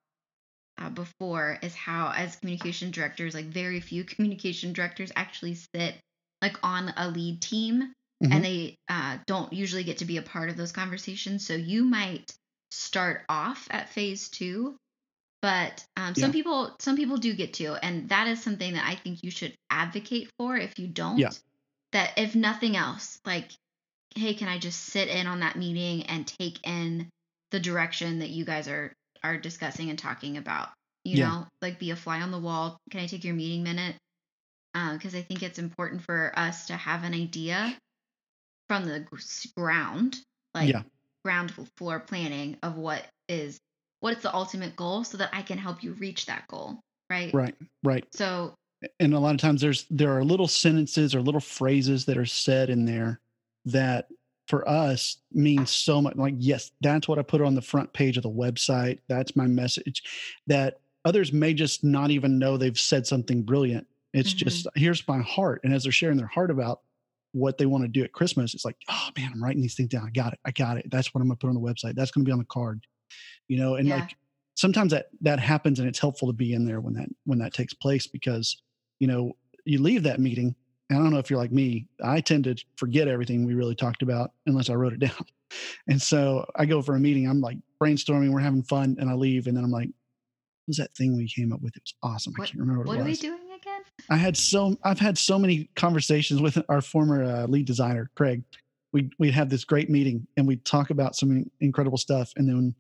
uh, 0.78 0.90
before 0.90 1.58
is 1.62 1.76
how, 1.76 2.12
as 2.16 2.36
communication 2.36 2.92
directors, 2.92 3.34
like 3.34 3.46
very 3.46 3.80
few 3.80 4.04
communication 4.04 4.74
directors 4.74 5.12
actually 5.16 5.56
sit 5.56 5.96
like 6.42 6.58
on 6.64 6.94
a 6.98 7.10
lead 7.10 7.42
team 7.42 7.94
Mhm. 8.22 8.32
and 8.34 8.44
they 8.46 8.76
uh, 8.90 9.18
don't 9.26 9.54
usually 9.54 9.84
get 9.84 10.00
to 10.00 10.06
be 10.06 10.18
a 10.18 10.22
part 10.22 10.50
of 10.50 10.58
those 10.58 10.72
conversations. 10.72 11.46
So, 11.46 11.56
you 11.56 11.86
might 11.86 12.32
start 12.72 13.24
off 13.30 13.68
at 13.72 13.90
phase 13.90 14.30
two 14.30 14.78
but 15.42 15.86
um, 15.98 16.16
some 16.16 16.30
Yeah. 16.30 16.34
people 16.34 16.76
some 16.80 16.96
people 16.98 17.18
do 17.18 17.34
get 17.34 17.54
to 17.56 17.74
and 17.84 18.10
that 18.10 18.28
is 18.28 18.42
something 18.44 18.74
that 18.74 18.86
i 18.88 18.96
think 18.96 19.24
you 19.24 19.32
should 19.32 19.56
advocate 19.70 20.30
for 20.38 20.58
if 20.58 20.78
you 20.80 20.88
don't 20.88 21.20
Yeah. 21.20 21.32
that 21.94 22.12
if 22.18 22.36
nothing 22.36 22.76
else 22.78 23.20
like 23.26 23.52
hey 24.16 24.34
can 24.36 24.48
i 24.48 24.58
just 24.60 24.80
sit 24.82 25.08
in 25.08 25.28
on 25.28 25.40
that 25.42 25.56
meeting 25.56 26.04
and 26.08 26.28
take 26.28 26.60
in 26.68 27.10
the 27.52 27.60
direction 27.60 28.20
that 28.20 28.30
you 28.30 28.46
guys 28.46 28.68
are 28.68 28.94
are 29.24 29.38
discussing 29.38 29.90
and 29.90 30.00
talking 30.00 30.38
about 30.38 30.70
you 31.04 31.18
Yeah. 31.18 31.30
know 31.30 31.48
like 31.62 31.80
be 31.80 31.92
a 31.92 31.96
fly 31.96 32.22
on 32.22 32.32
the 32.32 32.40
wall 32.40 32.78
can 32.92 33.00
i 33.02 33.08
take 33.08 33.24
your 33.24 33.36
meeting 33.36 33.64
minute 33.64 33.96
um, 34.76 34.98
because 34.98 35.16
i 35.16 35.22
think 35.22 35.44
it's 35.44 35.60
important 35.60 36.02
for 36.04 36.32
us 36.36 36.68
to 36.68 36.74
have 36.74 37.04
an 37.04 37.14
idea 37.14 37.76
from 38.68 38.86
the 38.86 39.06
ground 39.56 40.18
like 40.54 40.70
Yeah. 40.70 40.84
ground 41.26 41.54
floor 41.78 42.00
planning 42.00 42.58
of 42.64 42.78
what 42.78 43.06
is 43.28 43.60
what's 44.00 44.22
the 44.22 44.34
ultimate 44.34 44.76
goal 44.76 45.04
so 45.04 45.18
that 45.18 45.30
i 45.34 45.42
can 45.42 45.58
help 45.58 45.84
you 45.84 45.94
reach 45.94 46.26
that 46.28 46.48
goal 46.48 46.80
right 47.10 47.34
Right. 47.34 47.56
Right. 47.84 48.06
so 48.14 48.54
and 49.00 49.14
a 49.14 49.20
lot 49.20 49.36
of 49.36 49.42
times 49.42 49.62
there's 49.62 49.86
there 49.90 50.16
are 50.18 50.24
little 50.24 50.48
sentences 50.48 51.14
or 51.14 51.22
little 51.22 51.42
phrases 51.42 52.06
that 52.06 52.18
are 52.18 52.26
said 52.26 52.70
in 52.70 52.86
there 52.86 53.20
that 53.66 54.08
for 54.50 54.68
us 54.68 55.18
means 55.32 55.70
so 55.70 56.02
much 56.02 56.16
like 56.16 56.34
yes 56.38 56.72
that's 56.82 57.08
what 57.08 57.20
i 57.20 57.22
put 57.22 57.40
on 57.40 57.54
the 57.54 57.62
front 57.62 57.94
page 57.94 58.18
of 58.18 58.24
the 58.24 58.30
website 58.30 58.98
that's 59.08 59.36
my 59.36 59.46
message 59.46 60.04
that 60.48 60.82
others 61.06 61.32
may 61.32 61.54
just 61.54 61.84
not 61.84 62.10
even 62.10 62.40
know 62.40 62.58
they've 62.58 62.80
said 62.80 63.06
something 63.06 63.44
brilliant 63.44 63.86
it's 64.14 64.30
mm-hmm. 64.32 64.50
just 64.50 64.68
here's 64.76 65.08
my 65.08 65.20
heart 65.20 65.62
and 65.64 65.72
as 65.72 65.84
they're 65.84 65.92
sharing 65.92 66.18
their 66.18 66.28
heart 66.28 66.50
about 66.50 66.82
what 67.32 67.60
they 67.60 67.68
want 67.68 67.84
to 67.84 67.88
do 67.88 68.04
at 68.04 68.12
christmas 68.12 68.56
it's 68.56 68.66
like 68.66 68.76
oh 68.90 69.10
man 69.16 69.30
i'm 69.32 69.44
writing 69.44 69.62
these 69.62 69.76
things 69.76 69.90
down 69.90 70.08
i 70.08 70.10
got 70.10 70.34
it 70.34 70.40
i 70.46 70.52
got 70.52 70.78
it 70.78 70.90
that's 70.90 71.14
what 71.14 71.22
i'm 71.22 71.28
going 71.28 71.38
to 71.38 71.40
put 71.40 71.50
on 71.50 71.56
the 71.56 71.62
website 71.62 71.94
that's 71.96 72.10
going 72.10 72.26
to 72.26 72.28
be 72.28 72.34
on 72.34 72.40
the 72.40 72.46
card 72.46 72.84
you 73.48 73.58
know 73.58 73.76
and 73.76 73.88
Yeah. 73.88 73.98
like 73.98 74.16
sometimes 74.56 74.92
that 74.92 75.10
that 75.22 75.40
happens 75.40 75.80
and 75.80 75.88
it's 75.88 76.00
helpful 76.00 76.28
to 76.28 76.34
be 76.34 76.54
in 76.54 76.66
there 76.66 76.82
when 76.82 76.96
that 76.96 77.10
when 77.26 77.38
that 77.38 77.54
takes 77.54 77.76
place 77.76 78.08
because 78.08 78.62
you 79.00 79.06
know 79.06 79.34
you 79.66 79.80
leave 79.80 80.02
that 80.04 80.20
meeting 80.20 80.56
and 80.90 81.00
i 81.00 81.02
don't 81.02 81.12
know 81.12 81.20
if 81.20 81.30
you're 81.30 81.40
like 81.40 81.52
me 81.52 81.88
i 82.04 82.20
tend 82.20 82.44
to 82.44 82.56
forget 82.78 83.08
everything 83.08 83.46
we 83.46 83.54
really 83.54 83.76
talked 83.76 84.02
about 84.02 84.32
unless 84.46 84.70
i 84.70 84.74
wrote 84.74 84.94
it 84.94 85.00
down. 85.08 85.26
And 85.88 86.02
so 86.02 86.46
i 86.56 86.66
go 86.66 86.82
for 86.82 86.96
a 86.96 87.00
meeting 87.00 87.28
i'm 87.28 87.42
like 87.42 87.58
brainstorming 87.82 88.32
we're 88.32 88.40
having 88.40 88.64
fun 88.64 88.96
and 89.00 89.10
i 89.10 89.14
leave 89.14 89.48
and 89.48 89.56
then 89.56 89.64
i'm 89.64 89.72
like 89.72 89.88
what 89.88 90.74
was 90.74 90.78
that 90.78 90.96
thing 90.96 91.18
we 91.18 91.28
came 91.28 91.52
up 91.52 91.62
with? 91.64 91.76
It 91.76 91.82
was 91.84 91.94
awesome 92.04 92.34
i 92.40 92.46
can't 92.46 92.60
remember 92.60 92.82
what, 92.82 92.88
what 92.90 92.98
it 92.98 93.02
are 93.02 93.06
we 93.06 93.16
doing 93.16 93.40
again? 93.60 93.82
I 94.10 94.18
had 94.18 94.38
so 94.38 94.78
i've 94.84 95.00
had 95.00 95.18
so 95.18 95.40
many 95.40 95.70
conversations 95.76 96.42
with 96.42 96.58
our 96.70 96.82
former 96.82 97.24
uh, 97.24 97.48
lead 97.48 97.66
designer 97.66 98.10
craig. 98.16 98.44
We 98.92 99.10
we'd 99.20 99.34
have 99.34 99.50
this 99.50 99.64
great 99.66 99.90
meeting 99.90 100.28
and 100.38 100.48
we'd 100.48 100.66
talk 100.66 100.90
about 100.90 101.16
some 101.16 101.50
incredible 101.60 101.98
stuff 101.98 102.32
and 102.38 102.48
then 102.48 102.76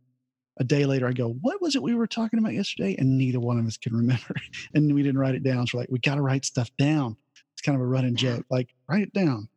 a 0.59 0.63
day 0.63 0.85
later 0.85 1.07
i 1.07 1.13
go 1.13 1.29
what 1.41 1.61
was 1.61 1.75
it 1.75 1.81
we 1.81 1.95
were 1.95 2.07
talking 2.07 2.37
about 2.39 2.53
yesterday? 2.53 2.95
And 2.99 3.17
neither 3.17 3.39
one 3.39 3.57
of 3.57 3.65
us 3.65 3.77
can 3.77 3.95
remember 3.95 4.35
and 4.73 4.93
we 4.93 5.01
didn't 5.03 5.19
write 5.19 5.35
it 5.35 5.43
down 5.43 5.65
so 5.65 5.77
we're 5.77 5.83
like 5.83 5.91
we 5.91 5.99
got 5.99 6.15
to 6.15 6.21
write 6.21 6.45
stuff 6.45 6.69
down 6.77 7.15
it's 7.59 7.65
kind 7.65 7.75
of 7.75 7.81
a 7.81 7.87
running 7.87 8.15
joke 8.15 8.45
like 8.49 8.69
write 8.89 9.03
it 9.03 9.13
down. 9.13 9.49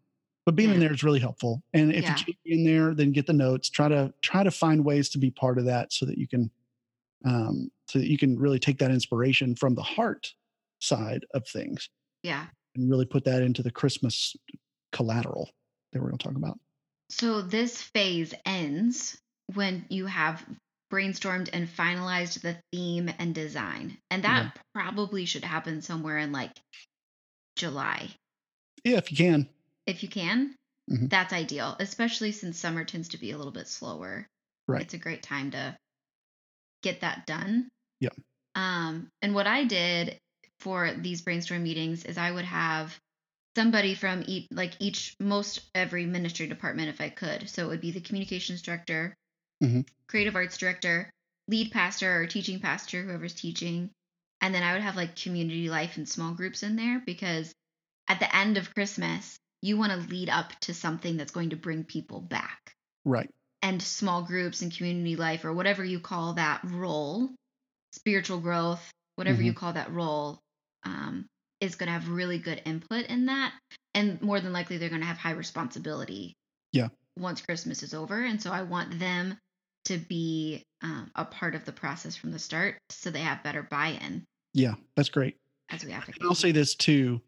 But 0.45 0.57
being 0.57 0.71
in 0.71 0.81
there 0.81 0.93
is 0.93 1.05
really 1.05 1.21
helpful 1.21 1.63
and 1.73 1.93
if 1.93 2.03
Yeah. 2.03 2.17
you 2.27 2.35
in 2.47 2.65
there 2.65 2.95
then 2.95 3.13
get 3.13 3.27
the 3.27 3.33
notes 3.33 3.71
try 3.71 3.89
to 3.89 4.13
try 4.23 4.43
to 4.43 4.51
find 4.51 4.85
ways 4.85 5.09
to 5.11 5.19
be 5.19 5.31
part 5.31 5.59
of 5.59 5.67
that 5.67 5.93
so 5.93 6.05
that 6.07 6.19
you 6.19 6.27
can 6.27 6.51
um 7.25 7.71
so 7.89 8.01
that 8.01 8.09
you 8.09 8.19
can 8.19 8.37
really 8.39 8.59
take 8.59 8.79
that 8.79 8.91
inspiration 8.91 9.55
from 9.55 9.77
the 9.77 9.83
heart 9.83 10.35
side 10.81 11.25
of 11.33 11.47
things 11.47 11.89
yeah. 12.25 12.47
and 12.75 12.91
really 12.91 13.07
put 13.07 13.25
that 13.25 13.41
into 13.43 13.63
the 13.63 13.71
christmas 13.71 14.35
collateral 14.91 15.49
that 15.93 16.01
we're 16.01 16.09
going 16.09 16.19
to 16.19 16.25
talk 16.25 16.37
about. 16.37 16.59
So 17.11 17.43
this 17.43 17.81
phase 17.81 18.33
ends 18.47 19.19
when 19.55 19.85
you 19.89 20.07
have 20.07 20.45
brainstormed 20.93 21.51
and 21.53 21.69
finalized 21.69 22.43
the 22.43 22.57
theme 22.73 23.11
and 23.19 23.35
design. 23.35 23.99
And 24.11 24.25
that 24.25 24.57
probably 24.75 25.25
should 25.25 25.45
happen 25.45 25.83
somewhere 25.83 26.19
in 26.19 26.33
like 26.33 26.53
July. 27.57 28.11
yeah 28.85 28.97
if 28.99 29.11
you 29.11 29.17
can 29.17 29.49
If 29.87 30.03
you 30.03 30.09
can, 30.09 30.55
Mhm. 30.91 31.09
that's 31.11 31.33
ideal, 31.33 31.77
especially 31.81 32.33
since 32.33 32.59
summer 32.59 32.85
tends 32.85 33.09
to 33.11 33.19
be 33.19 33.31
a 33.33 33.37
little 33.37 33.53
bit 33.53 33.69
slower. 33.69 34.27
Right. 34.69 34.83
It's 34.83 34.95
a 34.95 34.99
great 34.99 35.23
time 35.23 35.51
to 35.53 35.77
get 36.83 37.01
that 37.01 37.27
done. 37.27 37.69
Yeah. 38.01 38.11
Um, 38.55 39.09
and 39.23 39.35
what 39.35 39.47
I 39.47 39.65
did 39.65 40.19
for 40.61 40.93
these 40.93 41.23
brainstorm 41.23 41.63
meetings 41.63 42.05
is 42.05 42.19
I 42.19 42.31
would 42.31 42.45
have 42.45 42.97
somebody 43.57 43.95
from 43.95 44.25
each 44.27 44.47
like 44.51 44.75
each 44.81 45.15
most 45.21 45.61
every 45.75 46.07
ministry 46.07 46.47
department 46.47 46.89
if 46.89 47.01
I 47.01 47.09
could. 47.11 47.49
So 47.49 47.65
it 47.65 47.69
would 47.69 47.81
be 47.81 47.91
the 47.91 48.01
communications 48.01 48.63
director, 48.63 49.15
Mhm. 49.63 49.87
creative 50.09 50.37
arts 50.37 50.57
director, 50.59 51.11
lead 51.49 51.73
pastor 51.73 52.21
or 52.23 52.27
teaching 52.27 52.61
pastor, 52.61 53.03
whoever's 53.03 53.35
teaching. 53.35 53.91
And 54.43 54.55
then 54.55 54.65
I 54.65 54.73
would 54.75 54.83
have 54.83 54.97
like 54.97 55.17
community 55.17 55.71
life 55.71 55.97
and 55.97 56.09
small 56.09 56.35
groups 56.35 56.65
in 56.65 56.77
there 56.77 57.01
because 57.07 57.55
at 58.09 58.19
the 58.19 58.37
end 58.37 58.59
of 58.59 58.75
Christmas, 58.75 59.39
you 59.63 59.79
want 59.79 59.93
to 59.93 60.09
lead 60.11 60.29
up 60.29 60.53
to 60.63 60.75
something 60.75 61.17
that's 61.17 61.31
going 61.33 61.51
to 61.51 61.57
bring 61.57 61.85
people 61.85 62.21
back. 62.21 62.75
right 63.05 63.31
And 63.63 63.81
small 63.81 64.23
groups 64.25 64.61
and 64.63 64.77
community 64.77 65.15
life 65.17 65.45
or 65.45 65.53
whatever 65.53 65.85
you 65.85 66.01
call 66.01 66.35
that 66.35 66.61
role, 66.65 67.31
spiritual 67.93 68.41
growth, 68.41 68.91
whatever 69.17 69.39
Mm-hmm. 69.39 69.47
you 69.47 69.53
call 69.55 69.73
that 69.75 69.93
role, 69.93 70.41
um, 70.85 71.27
is 71.61 71.77
going 71.77 71.87
to 71.87 71.93
have 71.93 72.09
really 72.09 72.39
good 72.39 72.61
input 72.65 73.07
in 73.07 73.27
that. 73.27 73.53
And 73.95 74.21
more 74.21 74.41
than 74.41 74.53
likely, 74.53 74.79
they're 74.79 74.89
going 74.89 75.03
to 75.03 75.07
have 75.07 75.19
high 75.19 75.33
responsibility. 75.33 76.35
Yeah. 76.73 76.89
Once 77.17 77.41
Christmas 77.43 77.85
is 77.85 77.95
over. 77.95 78.25
And 78.25 78.43
so 78.43 78.51
I 78.51 78.63
want 78.63 78.99
them 78.99 79.39
to 79.85 79.99
be 79.99 80.65
um, 80.83 81.11
a 81.15 81.25
part 81.25 81.55
of 81.55 81.65
the 81.65 81.73
process 81.73 82.17
from 82.17 82.33
the 82.33 82.39
start 82.41 82.79
so 82.91 83.11
they 83.11 83.21
have 83.21 83.45
better 83.45 83.63
buy 83.63 83.99
in 84.03 84.25
yeah 84.55 84.75
that's 84.97 85.09
great 85.09 85.37
as 85.73 85.85
we 85.85 85.93
advocate. 85.93 86.21
And 86.21 86.29
I'll 86.29 86.35
say 86.35 86.53
this 86.53 86.75
too. 86.75 87.21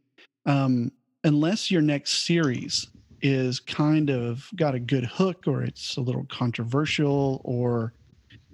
Um, 0.46 0.92
unless 1.24 1.70
your 1.70 1.82
next 1.82 2.26
series 2.26 2.86
is 3.22 3.58
kind 3.58 4.10
of 4.10 4.46
got 4.54 4.74
a 4.74 4.78
good 4.78 5.06
hook 5.06 5.44
or 5.46 5.62
it's 5.62 5.96
a 5.96 6.00
little 6.00 6.26
controversial 6.28 7.40
or 7.44 7.94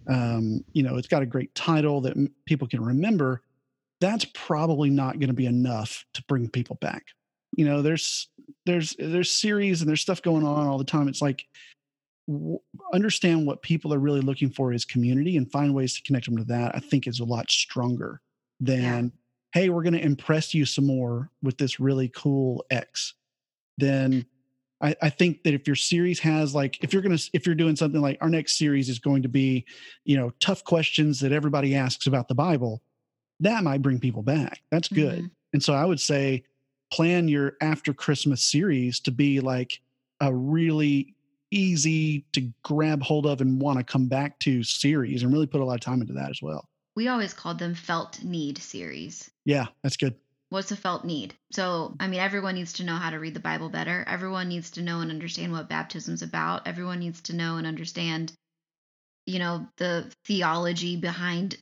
um, 0.08 0.64
you 0.72 0.82
know 0.82 0.96
it's 0.96 1.08
got 1.08 1.22
a 1.22 1.26
great 1.26 1.54
title 1.54 2.00
that 2.00 2.16
m- 2.16 2.32
people 2.46 2.68
can 2.68 2.82
remember 2.82 3.42
that's 4.00 4.24
probably 4.32 4.88
not 4.88 5.18
going 5.18 5.28
to 5.28 5.34
be 5.34 5.46
enough 5.46 6.04
to 6.14 6.22
bring 6.28 6.48
people 6.48 6.76
back 6.80 7.06
you 7.56 7.64
know 7.64 7.82
there's 7.82 8.28
there's 8.64 8.94
there's 8.98 9.30
series 9.30 9.80
and 9.80 9.88
there's 9.88 10.00
stuff 10.00 10.22
going 10.22 10.46
on 10.46 10.66
all 10.66 10.78
the 10.78 10.84
time 10.84 11.08
it's 11.08 11.20
like 11.20 11.44
w- 12.28 12.60
understand 12.94 13.46
what 13.46 13.62
people 13.62 13.92
are 13.92 13.98
really 13.98 14.20
looking 14.20 14.50
for 14.50 14.72
is 14.72 14.84
community 14.84 15.36
and 15.36 15.50
find 15.50 15.74
ways 15.74 15.94
to 15.96 16.02
connect 16.02 16.26
them 16.26 16.36
to 16.36 16.44
that 16.44 16.74
i 16.74 16.78
think 16.78 17.06
is 17.08 17.20
a 17.20 17.24
lot 17.24 17.50
stronger 17.50 18.20
than 18.60 19.12
hey 19.52 19.68
we're 19.68 19.82
going 19.82 19.94
to 19.94 20.04
impress 20.04 20.54
you 20.54 20.64
some 20.64 20.86
more 20.86 21.30
with 21.42 21.58
this 21.58 21.80
really 21.80 22.08
cool 22.08 22.64
x 22.70 23.14
then 23.78 24.24
I, 24.82 24.94
I 25.02 25.10
think 25.10 25.42
that 25.42 25.52
if 25.54 25.66
your 25.66 25.76
series 25.76 26.18
has 26.20 26.54
like 26.54 26.82
if 26.82 26.92
you're 26.92 27.02
gonna 27.02 27.18
if 27.32 27.46
you're 27.46 27.54
doing 27.54 27.76
something 27.76 28.00
like 28.00 28.18
our 28.20 28.30
next 28.30 28.56
series 28.58 28.88
is 28.88 28.98
going 28.98 29.22
to 29.22 29.28
be 29.28 29.64
you 30.04 30.16
know 30.16 30.30
tough 30.40 30.64
questions 30.64 31.20
that 31.20 31.32
everybody 31.32 31.74
asks 31.74 32.06
about 32.06 32.28
the 32.28 32.34
bible 32.34 32.82
that 33.42 33.64
might 33.64 33.80
bring 33.80 33.98
people 33.98 34.22
back. 34.22 34.60
That's 34.70 34.88
good. 34.88 35.20
Mhm. 35.24 35.30
and 35.54 35.62
so 35.62 35.72
i 35.74 35.84
would 35.84 36.00
say 36.00 36.44
plan 36.92 37.28
your 37.28 37.54
after 37.60 37.92
christmas 37.94 38.42
series 38.42 39.00
to 39.00 39.10
be 39.10 39.40
like 39.40 39.80
a 40.20 40.32
really 40.34 41.14
easy 41.50 42.24
to 42.32 42.48
grab 42.62 43.02
hold 43.02 43.26
of 43.26 43.40
and 43.40 43.60
want 43.60 43.78
to 43.78 43.84
come 43.84 44.06
back 44.06 44.38
to 44.40 44.62
series 44.62 45.22
and 45.22 45.32
really 45.32 45.46
put 45.46 45.60
a 45.60 45.64
lot 45.64 45.74
of 45.74 45.80
time 45.80 46.00
into 46.00 46.12
that 46.12 46.30
as 46.30 46.40
well 46.40 46.68
We 47.00 47.08
always 47.08 47.32
called 47.32 47.58
them 47.58 47.74
felt 47.74 48.22
need 48.22 48.58
series. 48.58 49.30
yeah 49.44 49.68
that's 49.82 49.96
good 49.96 50.14
What's 50.50 50.70
a 50.70 50.76
felt 50.76 51.06
need? 51.06 51.34
So, 51.50 51.96
I 51.98 52.08
mean, 52.08 52.20
everyone 52.20 52.56
needs 52.56 52.74
to 52.74 52.84
know 52.84 52.96
how 52.96 53.08
to 53.08 53.18
read 53.18 53.32
the 53.32 53.40
Bible 53.40 53.70
better. 53.70 54.04
Everyone 54.06 54.48
needs 54.50 54.72
to 54.72 54.82
know 54.82 55.00
and 55.00 55.10
understand 55.10 55.50
what 55.50 55.70
baptism's 55.70 56.20
about. 56.20 56.66
Everyone 56.66 56.98
needs 56.98 57.22
to 57.22 57.32
know 57.34 57.56
and 57.56 57.66
understand, 57.66 58.34
you 59.26 59.38
know, 59.38 59.68
the 59.78 60.12
theology 60.26 60.96
behind 60.96 61.56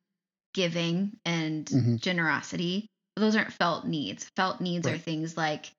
giving 0.54 1.18
and 1.24 1.66
Mhm. 1.68 2.00
generosity. 2.00 2.88
Those 3.16 3.36
aren't 3.36 3.52
felt 3.52 3.86
needs. 3.86 4.30
Felt 4.36 4.60
needs 4.60 4.88
are 4.88 4.98
things 4.98 5.36
like, 5.36 5.70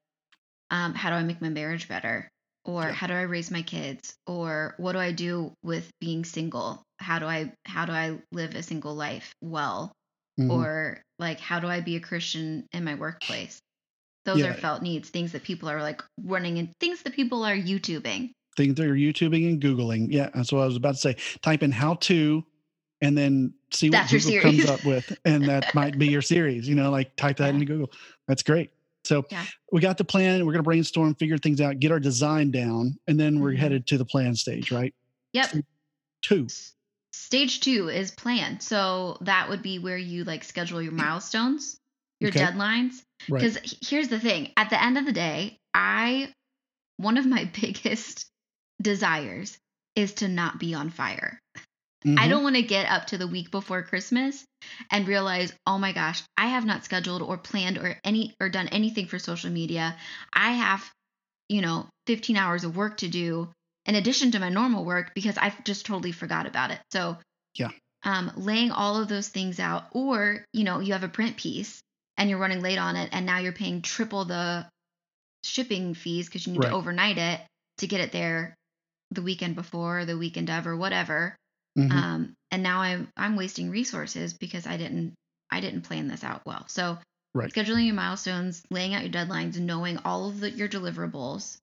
um, 0.71 0.93
how 0.95 1.09
do 1.11 1.17
I 1.17 1.23
make 1.23 1.41
my 1.41 1.49
marriage 1.49 1.87
better? 1.87 2.29
Or 2.69 2.83
Yeah. 2.83 2.91
how 2.93 3.07
do 3.07 3.13
I 3.13 3.23
raise 3.23 3.49
my 3.51 3.61
kids? 3.63 4.13
Or 4.27 4.75
what 4.77 4.93
do 4.93 4.99
I 4.99 5.11
do 5.11 5.53
with 5.63 5.89
being 5.99 6.23
single? 6.23 6.83
How 6.99 7.19
do 7.19 7.25
I 7.25 7.51
how 7.65 7.85
do 7.85 7.91
I 7.93 8.19
live 8.31 8.55
a 8.55 8.63
single 8.63 8.95
life 8.95 9.31
well? 9.41 9.91
Mhm. 10.39 10.49
or 10.49 11.01
like 11.17 11.37
how 11.41 11.59
do 11.59 11.67
i 11.67 11.81
be 11.81 11.97
a 11.97 11.99
christian 11.99 12.65
in 12.71 12.85
my 12.85 12.95
workplace 12.95 13.59
those 14.23 14.39
Yeah. 14.39 14.51
are 14.51 14.53
felt 14.53 14.81
needs 14.81 15.09
things 15.09 15.33
that 15.33 15.43
people 15.43 15.67
are 15.67 15.81
like 15.81 16.01
running 16.23 16.59
and 16.59 16.71
things 16.79 17.01
that 17.03 17.11
people 17.13 17.43
are 17.43 17.55
youtubing 17.57 18.31
things 18.55 18.75
that 18.75 18.85
you're 18.85 18.95
YouTubing 18.95 19.47
and 19.47 19.61
Googling. 19.61 20.07
Yeah, 20.11 20.29
that's 20.33 20.51
what 20.51 20.61
I 20.61 20.65
was 20.65 20.75
about 20.75 20.95
to 20.95 20.99
say. 20.99 21.15
Type 21.41 21.63
in 21.63 21.71
how 21.71 21.95
to 21.95 22.43
and 23.01 23.17
then 23.17 23.53
see 23.71 23.89
what 23.89 24.09
That's 24.09 24.25
Google 24.25 24.41
comes 24.41 24.65
up 24.65 24.83
with. 24.85 25.17
And 25.23 25.47
that 25.47 25.73
might 25.73 25.97
be 25.97 26.07
your 26.07 26.21
series. 26.21 26.67
You 26.67 26.75
know, 26.75 26.91
like 26.91 27.15
type 27.15 27.37
that 27.37 27.45
Yeah. 27.47 27.53
into 27.53 27.65
Google. 27.65 27.91
That's 28.27 28.43
great. 28.43 28.71
So 29.09 29.25
Yeah. 29.31 29.43
we 29.71 29.81
got 29.81 29.97
the 29.97 30.03
plan. 30.03 30.45
We're 30.45 30.53
going 30.53 30.63
to 30.63 30.67
brainstorm, 30.69 31.15
figure 31.15 31.39
things 31.39 31.59
out, 31.59 31.79
get 31.79 31.91
our 31.91 31.99
design 31.99 32.51
down, 32.51 32.95
and 33.07 33.19
then 33.19 33.39
we're 33.39 33.53
Mhm. 33.53 33.57
headed 33.57 33.87
to 33.87 33.97
the 33.97 34.05
plan 34.05 34.35
stage, 34.35 34.71
right? 34.71 34.93
yep 35.33 35.51
Two. 36.21 36.47
Stage 37.13 37.59
two 37.61 37.89
is 37.89 38.11
plan. 38.11 38.59
So 38.59 39.17
that 39.21 39.49
would 39.49 39.63
be 39.63 39.79
where 39.79 39.97
you 39.97 40.23
like 40.25 40.43
schedule 40.43 40.79
your 40.81 40.91
milestones, 40.91 41.79
your 42.19 42.29
Okay. 42.29 42.39
deadlines. 42.39 43.01
Right. 43.27 43.41
Because 43.41 43.77
here's 43.81 44.09
the 44.09 44.19
thing 44.19 44.51
at 44.57 44.69
the 44.69 44.81
end 44.81 44.97
of 44.97 45.05
the 45.05 45.11
day, 45.11 45.57
I, 45.73 46.31
one 46.97 47.17
of 47.17 47.25
my 47.25 47.45
biggest 47.61 48.27
desires 48.81 49.57
is 49.95 50.13
to 50.15 50.27
not 50.27 50.59
be 50.59 50.75
on 50.75 50.91
fire. 50.91 51.39
I 52.17 52.27
Mhm. 52.27 52.29
don't 52.29 52.43
want 52.43 52.55
to 52.55 52.61
get 52.61 52.89
up 52.89 53.07
to 53.07 53.17
the 53.17 53.27
week 53.27 53.51
before 53.51 53.83
Christmas 53.83 54.45
and 54.91 55.07
realize, 55.07 55.53
oh 55.65 55.77
my 55.77 55.91
gosh, 55.93 56.23
I 56.37 56.47
have 56.47 56.65
not 56.65 56.83
scheduled 56.85 57.21
or 57.21 57.37
planned 57.37 57.77
or 57.77 57.97
any 58.03 58.33
or 58.39 58.49
done 58.49 58.67
anything 58.69 59.07
for 59.07 59.19
social 59.19 59.49
media. 59.51 59.97
I 60.33 60.51
have, 60.51 60.89
you 61.49 61.61
know, 61.61 61.87
15 62.07 62.37
hours 62.37 62.63
of 62.63 62.75
work 62.75 62.97
to 62.97 63.07
do 63.07 63.49
in 63.85 63.95
addition 63.95 64.31
to 64.31 64.39
my 64.39 64.49
normal 64.49 64.85
work 64.85 65.13
because 65.15 65.37
I 65.37 65.53
just 65.65 65.85
totally 65.85 66.11
forgot 66.11 66.45
about 66.47 66.71
it. 66.71 66.79
So, 66.91 67.17
Yeah. 67.55 67.69
um, 68.03 68.31
laying 68.35 68.71
all 68.71 69.01
of 69.01 69.07
those 69.09 69.27
things 69.29 69.59
out, 69.59 69.85
or 69.91 70.45
you 70.53 70.63
know, 70.63 70.79
you 70.79 70.93
have 70.93 71.03
a 71.03 71.09
print 71.09 71.37
piece 71.37 71.81
and 72.17 72.29
you're 72.29 72.39
running 72.39 72.61
late 72.61 72.79
on 72.79 72.95
it, 72.95 73.09
and 73.13 73.25
now 73.25 73.39
you're 73.39 73.51
paying 73.53 73.81
triple 73.81 74.25
the 74.25 74.65
shipping 75.43 75.93
fees 75.93 76.27
because 76.27 76.45
you 76.45 76.53
need 76.53 76.61
Right. 76.61 76.69
to 76.69 76.75
overnight 76.75 77.17
it 77.17 77.41
to 77.77 77.87
get 77.87 78.01
it 78.01 78.11
there 78.11 78.55
the 79.11 79.21
weekend 79.21 79.55
before, 79.55 80.05
the 80.05 80.17
weekend 80.17 80.49
of, 80.49 80.67
or 80.67 80.75
whatever 80.77 81.35
Mhm. 81.79 81.91
um, 81.91 82.33
and 82.51 82.63
now 82.63 82.81
I'm 82.81 83.09
I'm 83.17 83.35
wasting 83.35 83.69
resources 83.69 84.33
because 84.33 84.67
I 84.67 84.77
didn't 84.77 85.13
I 85.51 85.61
didn't 85.61 85.81
plan 85.83 86.07
this 86.07 86.23
out 86.23 86.45
well. 86.45 86.67
So 86.67 86.97
Right. 87.33 87.53
scheduling 87.53 87.85
your 87.85 87.95
milestones, 87.95 88.63
laying 88.71 88.95
out 88.95 89.03
your 89.03 89.11
deadlines, 89.11 89.57
knowing 89.59 89.99
all 89.99 90.29
of 90.29 90.39
the, 90.39 90.49
your 90.49 90.67
deliverables, 90.67 91.57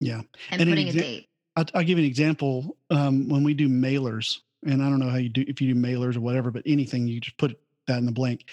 yeah. 0.00 0.22
and, 0.50 0.60
And 0.60 0.62
an 0.62 0.68
putting 0.68 0.88
a 0.88 0.92
date. 0.92 1.26
I'll, 1.56 1.64
I'll 1.74 1.82
give 1.84 1.98
you 1.98 2.04
an 2.04 2.10
example. 2.10 2.76
Um, 2.90 3.28
when 3.28 3.44
we 3.44 3.54
do 3.54 3.68
mailers, 3.68 4.38
and 4.64 4.82
I 4.82 4.88
don't 4.88 4.98
know 4.98 5.10
how 5.10 5.16
you 5.18 5.28
do 5.28 5.44
if 5.46 5.60
you 5.60 5.74
do 5.74 5.80
mailers 5.80 6.16
or 6.16 6.20
whatever, 6.20 6.50
but 6.50 6.62
anything 6.66 7.06
you 7.06 7.20
just 7.20 7.36
put 7.36 7.58
that 7.86 7.98
in 7.98 8.06
the 8.06 8.12
blank. 8.12 8.46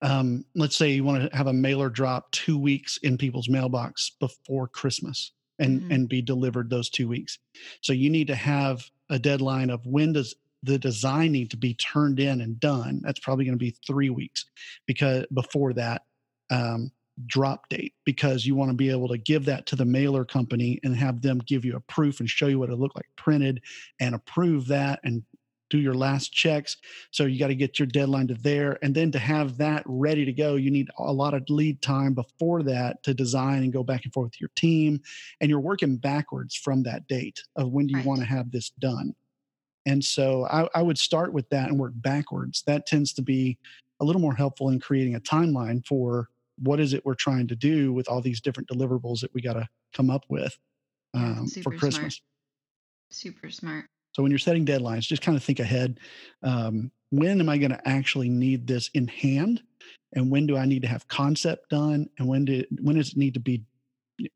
Um, 0.00 0.44
let's 0.54 0.76
say 0.76 0.90
you 0.90 1.04
want 1.04 1.30
to 1.30 1.36
have 1.36 1.46
a 1.46 1.52
mailer 1.52 1.88
drop 1.88 2.30
two 2.32 2.58
weeks 2.58 2.96
in 2.98 3.16
people's 3.18 3.48
mailbox 3.48 4.10
before 4.10 4.68
Christmas 4.68 5.32
and 5.58 5.82
Mhm. 5.82 5.94
and 5.94 6.08
be 6.08 6.22
delivered 6.22 6.70
those 6.70 6.90
two 6.90 7.08
weeks. 7.08 7.38
So 7.80 7.92
you 7.92 8.10
need 8.10 8.26
to 8.28 8.34
have 8.34 8.90
a 9.10 9.18
deadline 9.18 9.70
of 9.70 9.86
when 9.86 10.12
does 10.12 10.34
the 10.62 10.78
design 10.78 11.32
need 11.32 11.50
to 11.50 11.56
be 11.56 11.74
turned 11.74 12.20
in 12.20 12.40
and 12.40 12.58
done. 12.60 13.00
That's 13.02 13.20
probably 13.20 13.44
going 13.44 13.58
to 13.58 13.64
be 13.64 13.76
three 13.86 14.10
weeks 14.10 14.44
because 14.86 15.26
before 15.32 15.72
that 15.74 16.02
um, 16.50 16.92
drop 17.26 17.68
date 17.68 17.94
because 18.04 18.46
you 18.46 18.54
want 18.54 18.70
to 18.70 18.76
be 18.76 18.90
able 18.90 19.08
to 19.08 19.18
give 19.18 19.44
that 19.44 19.66
to 19.66 19.76
the 19.76 19.84
mailer 19.84 20.24
company 20.24 20.80
and 20.82 20.96
have 20.96 21.20
them 21.22 21.38
give 21.46 21.64
you 21.64 21.76
a 21.76 21.80
proof 21.80 22.20
and 22.20 22.28
show 22.28 22.46
you 22.46 22.58
what 22.58 22.70
it 22.70 22.76
looked 22.76 22.96
like 22.96 23.08
printed 23.16 23.60
and 24.00 24.14
approve 24.14 24.66
that 24.68 24.98
and 25.04 25.22
do 25.68 25.78
your 25.78 25.94
last 25.94 26.32
checks 26.32 26.76
so 27.10 27.24
you 27.24 27.38
got 27.38 27.48
to 27.48 27.54
get 27.54 27.78
your 27.78 27.86
deadline 27.86 28.26
to 28.26 28.34
there 28.34 28.78
and 28.82 28.94
then 28.94 29.10
to 29.10 29.18
have 29.18 29.56
that 29.58 29.82
ready 29.86 30.24
to 30.24 30.32
go 30.32 30.56
you 30.56 30.70
need 30.70 30.90
a 30.98 31.12
lot 31.12 31.34
of 31.34 31.44
lead 31.48 31.80
time 31.82 32.12
before 32.14 32.62
that 32.62 33.02
to 33.02 33.14
design 33.14 33.62
and 33.62 33.72
go 33.72 33.82
back 33.82 34.04
and 34.04 34.12
forth 34.12 34.32
with 34.32 34.40
your 34.40 34.50
team 34.56 35.00
and 35.40 35.48
you're 35.50 35.60
working 35.60 35.96
backwards 35.96 36.54
from 36.54 36.82
that 36.82 37.06
date 37.08 37.42
of 37.56 37.70
when 37.72 37.86
do 37.86 37.92
you 37.92 37.98
Right. 37.98 38.06
want 38.06 38.20
to 38.20 38.26
have 38.26 38.50
this 38.50 38.70
done 38.70 39.14
and 39.86 40.02
so 40.04 40.46
I, 40.46 40.68
I 40.74 40.82
would 40.82 40.98
start 40.98 41.32
with 41.32 41.48
that 41.50 41.68
and 41.68 41.78
work 41.78 41.92
backwards 41.96 42.62
that 42.66 42.86
tends 42.86 43.12
to 43.14 43.22
be 43.22 43.58
a 44.00 44.04
little 44.04 44.22
more 44.22 44.34
helpful 44.34 44.68
in 44.68 44.80
creating 44.80 45.14
a 45.14 45.20
timeline 45.20 45.86
for 45.86 46.28
what 46.58 46.80
is 46.80 46.92
it 46.92 47.04
we're 47.04 47.14
trying 47.14 47.48
to 47.48 47.56
do 47.56 47.92
with 47.92 48.08
all 48.08 48.20
these 48.20 48.40
different 48.40 48.68
deliverables 48.68 49.20
that 49.20 49.32
we 49.34 49.40
got 49.40 49.54
to 49.54 49.68
come 49.94 50.10
up 50.10 50.24
with 50.28 50.56
um, 51.14 51.46
for 51.46 51.62
smart. 51.62 51.78
christmas 51.78 52.20
Super 53.12 53.50
smart. 53.50 53.86
so 54.12 54.22
when 54.22 54.32
you're 54.32 54.38
setting 54.38 54.64
deadlines, 54.64 55.02
just 55.02 55.22
kind 55.22 55.36
of 55.36 55.44
think 55.44 55.60
ahead. 55.60 56.00
Um, 56.42 56.90
when 57.10 57.40
am 57.40 57.48
I 57.50 57.58
going 57.58 57.72
to 57.72 57.88
actually 57.88 58.30
need 58.30 58.66
this 58.66 58.88
in 58.94 59.06
hand, 59.06 59.62
and 60.14 60.30
when 60.30 60.46
do 60.46 60.56
I 60.56 60.64
need 60.64 60.80
to 60.82 60.88
have 60.88 61.06
concept 61.08 61.68
done, 61.68 62.08
and 62.18 62.26
when 62.26 62.46
do 62.46 62.64
when 62.80 62.96
does 62.96 63.10
it 63.10 63.18
need 63.18 63.34
to 63.34 63.40
be 63.40 63.64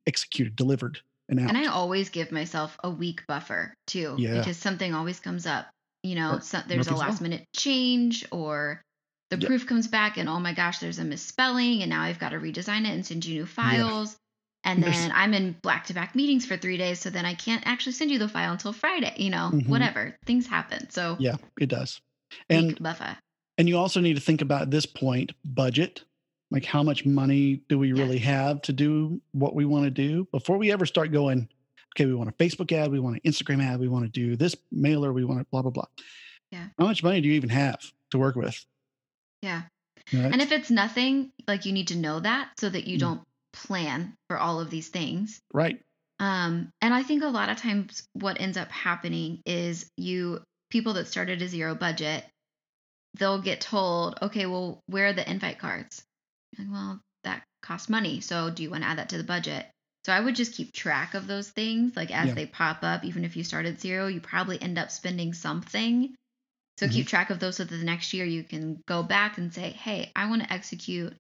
executed, 0.07 0.57
delivered, 0.57 1.01
and 1.29 1.41
out? 1.41 1.49
And 1.49 1.59
I 1.59 1.67
always 1.67 2.09
give 2.11 2.31
myself 2.33 2.77
a 2.85 2.91
week 2.91 3.23
buffer 3.27 3.75
too, 3.87 4.15
Yeah. 4.19 4.39
because 4.39 4.57
something 4.57 4.95
always 4.95 5.21
comes 5.21 5.47
up. 5.47 5.67
You 6.03 6.15
know, 6.15 6.39
so, 6.41 6.61
there's 6.69 6.87
a 6.89 6.95
last 6.95 7.21
minute 7.21 7.45
change, 7.57 8.25
or 8.31 8.81
the 9.31 9.39
Yep. 9.39 9.47
proof 9.49 9.67
comes 9.67 9.89
back, 9.89 10.19
and 10.19 10.29
oh 10.29 10.39
my 10.39 10.53
gosh, 10.53 10.79
there's 10.79 11.01
a 11.01 11.05
misspelling, 11.05 11.83
and 11.83 11.91
now 11.91 12.03
I've 12.03 12.21
got 12.21 12.29
to 12.29 12.37
redesign 12.39 12.83
it 12.83 12.91
and 12.95 13.05
send 13.05 13.25
you 13.25 13.35
new 13.41 13.47
files. 13.47 14.17
And 14.63 14.83
There's- 14.83 14.97
then 14.99 15.13
I'm 15.13 15.35
in 15.35 15.53
back 15.63 15.87
to 15.87 15.95
back 15.95 16.15
meetings 16.15 16.45
for 16.47 16.57
three 16.57 16.77
days, 16.77 17.01
so 17.01 17.11
then 17.11 17.25
I 17.25 17.35
can't 17.35 17.63
actually 17.67 17.93
send 17.93 18.11
you 18.13 18.19
the 18.19 18.29
file 18.29 18.53
until 18.53 18.73
Friday. 18.73 19.15
You 19.17 19.31
know, 19.31 19.51
Mhm. 19.53 19.67
whatever 19.69 20.17
things 20.27 20.47
happen. 20.47 20.91
So 20.91 21.17
yeah, 21.19 21.37
it 21.61 21.69
does. 21.69 22.01
And 22.49 22.81
buffer. 22.81 23.17
and 23.59 23.69
you 23.69 23.79
also 23.79 24.01
need 24.01 24.15
to 24.15 24.21
think 24.21 24.43
about 24.43 24.63
at 24.63 24.71
this 24.71 24.87
point 24.87 25.33
budget. 25.45 26.05
Like 26.51 26.65
how 26.65 26.83
much 26.83 27.05
money 27.05 27.63
do 27.69 27.79
we 27.79 27.93
really 27.93 28.19
have 28.19 28.63
to 28.63 28.73
do 28.73 29.21
what 29.33 29.55
we 29.55 29.65
want 29.65 29.85
to 29.85 29.91
do 29.91 30.29
before 30.31 30.59
we 30.59 30.71
ever 30.73 30.87
start 30.87 31.11
going? 31.13 31.49
Okay, 31.95 32.07
we 32.07 32.15
want 32.15 32.29
a 32.29 32.33
Facebook 32.33 32.71
ad, 32.73 32.91
we 32.93 33.01
want 33.01 33.17
an 33.17 33.23
Instagram 33.33 33.65
ad, 33.65 33.81
we 33.81 33.89
want 33.89 34.05
to 34.05 34.11
do 34.11 34.37
this 34.37 34.55
mailer, 34.71 35.13
we 35.13 35.25
want 35.25 35.41
to 35.41 35.47
blah 35.51 35.63
blah 35.63 35.71
blah. 35.71 35.87
Yeah. 36.53 36.67
How 36.79 36.87
much 36.87 37.03
money 37.03 37.21
do 37.21 37.29
you 37.29 37.35
even 37.35 37.49
have 37.51 37.81
to 38.11 38.19
work 38.19 38.37
with? 38.37 38.65
Yeah. 39.43 39.63
Right? 40.13 40.33
And 40.33 40.41
if 40.41 40.53
it's 40.53 40.71
nothing, 40.71 41.33
like 41.49 41.65
you 41.67 41.73
need 41.73 41.89
to 41.89 41.97
know 41.97 42.21
that 42.21 42.51
so 42.61 42.69
that 42.69 42.87
you 42.87 42.97
Mm. 42.97 43.01
don't 43.01 43.23
plan 43.53 44.15
for 44.29 44.39
all 44.39 44.61
of 44.61 44.71
these 44.71 44.89
things. 44.89 45.41
right. 45.53 45.81
Um, 46.19 46.73
and 46.81 46.95
I 46.95 47.03
think 47.03 47.23
a 47.23 47.27
lot 47.29 47.51
of 47.51 47.59
times 47.59 48.07
what 48.15 48.41
ends 48.41 48.57
up 48.57 48.71
happening 48.71 49.43
is 49.45 49.91
you 49.99 50.43
people 50.71 50.95
that 50.95 51.09
started 51.09 51.43
a 51.43 51.49
zero 51.49 51.75
budget, 51.75 52.25
they'll 53.19 53.43
get 53.43 53.61
told, 53.61 54.19
okay, 54.23 54.47
well, 54.47 54.81
where 54.87 55.09
are 55.09 55.13
the 55.13 55.29
invite 55.31 55.59
cards? 55.59 56.03
Like, 56.59 56.69
well, 56.71 57.01
that 57.25 57.43
costs 57.63 57.89
money. 57.89 58.21
So 58.21 58.51
do 58.51 58.63
you 58.63 58.71
want 58.71 58.83
to 58.83 58.89
add 58.89 58.99
that 58.99 59.11
to 59.11 59.19
the 59.19 59.25
budget? 59.25 59.67
So 60.05 60.13
I 60.13 60.21
would 60.21 60.37
just 60.37 60.55
keep 60.55 60.73
track 60.73 61.15
of 61.15 61.27
those 61.27 61.51
things, 61.51 61.97
like 61.97 62.11
as 62.13 62.29
Yeah. 62.29 62.35
they 62.35 62.47
pop 62.47 62.79
up. 62.83 63.05
Even 63.05 63.25
if 63.25 63.37
you 63.37 63.43
started 63.45 63.81
zero, 63.81 64.07
you 64.07 64.21
probably 64.21 64.61
end 64.63 64.79
up 64.79 64.91
spending 64.91 65.33
something. 65.35 66.15
So 66.79 66.87
Mm-hmm. 66.87 66.95
keep 66.95 67.07
track 67.09 67.31
of 67.31 67.41
those 67.41 67.57
so 67.57 67.65
that 67.65 67.75
the 67.75 67.85
next 67.85 68.13
year 68.13 68.25
you 68.25 68.45
can 68.45 68.81
go 68.87 69.03
back 69.03 69.39
and 69.39 69.53
say, 69.53 69.71
hey, 69.71 70.13
I 70.15 70.29
want 70.29 70.43
to 70.43 70.53
execute 70.53 71.15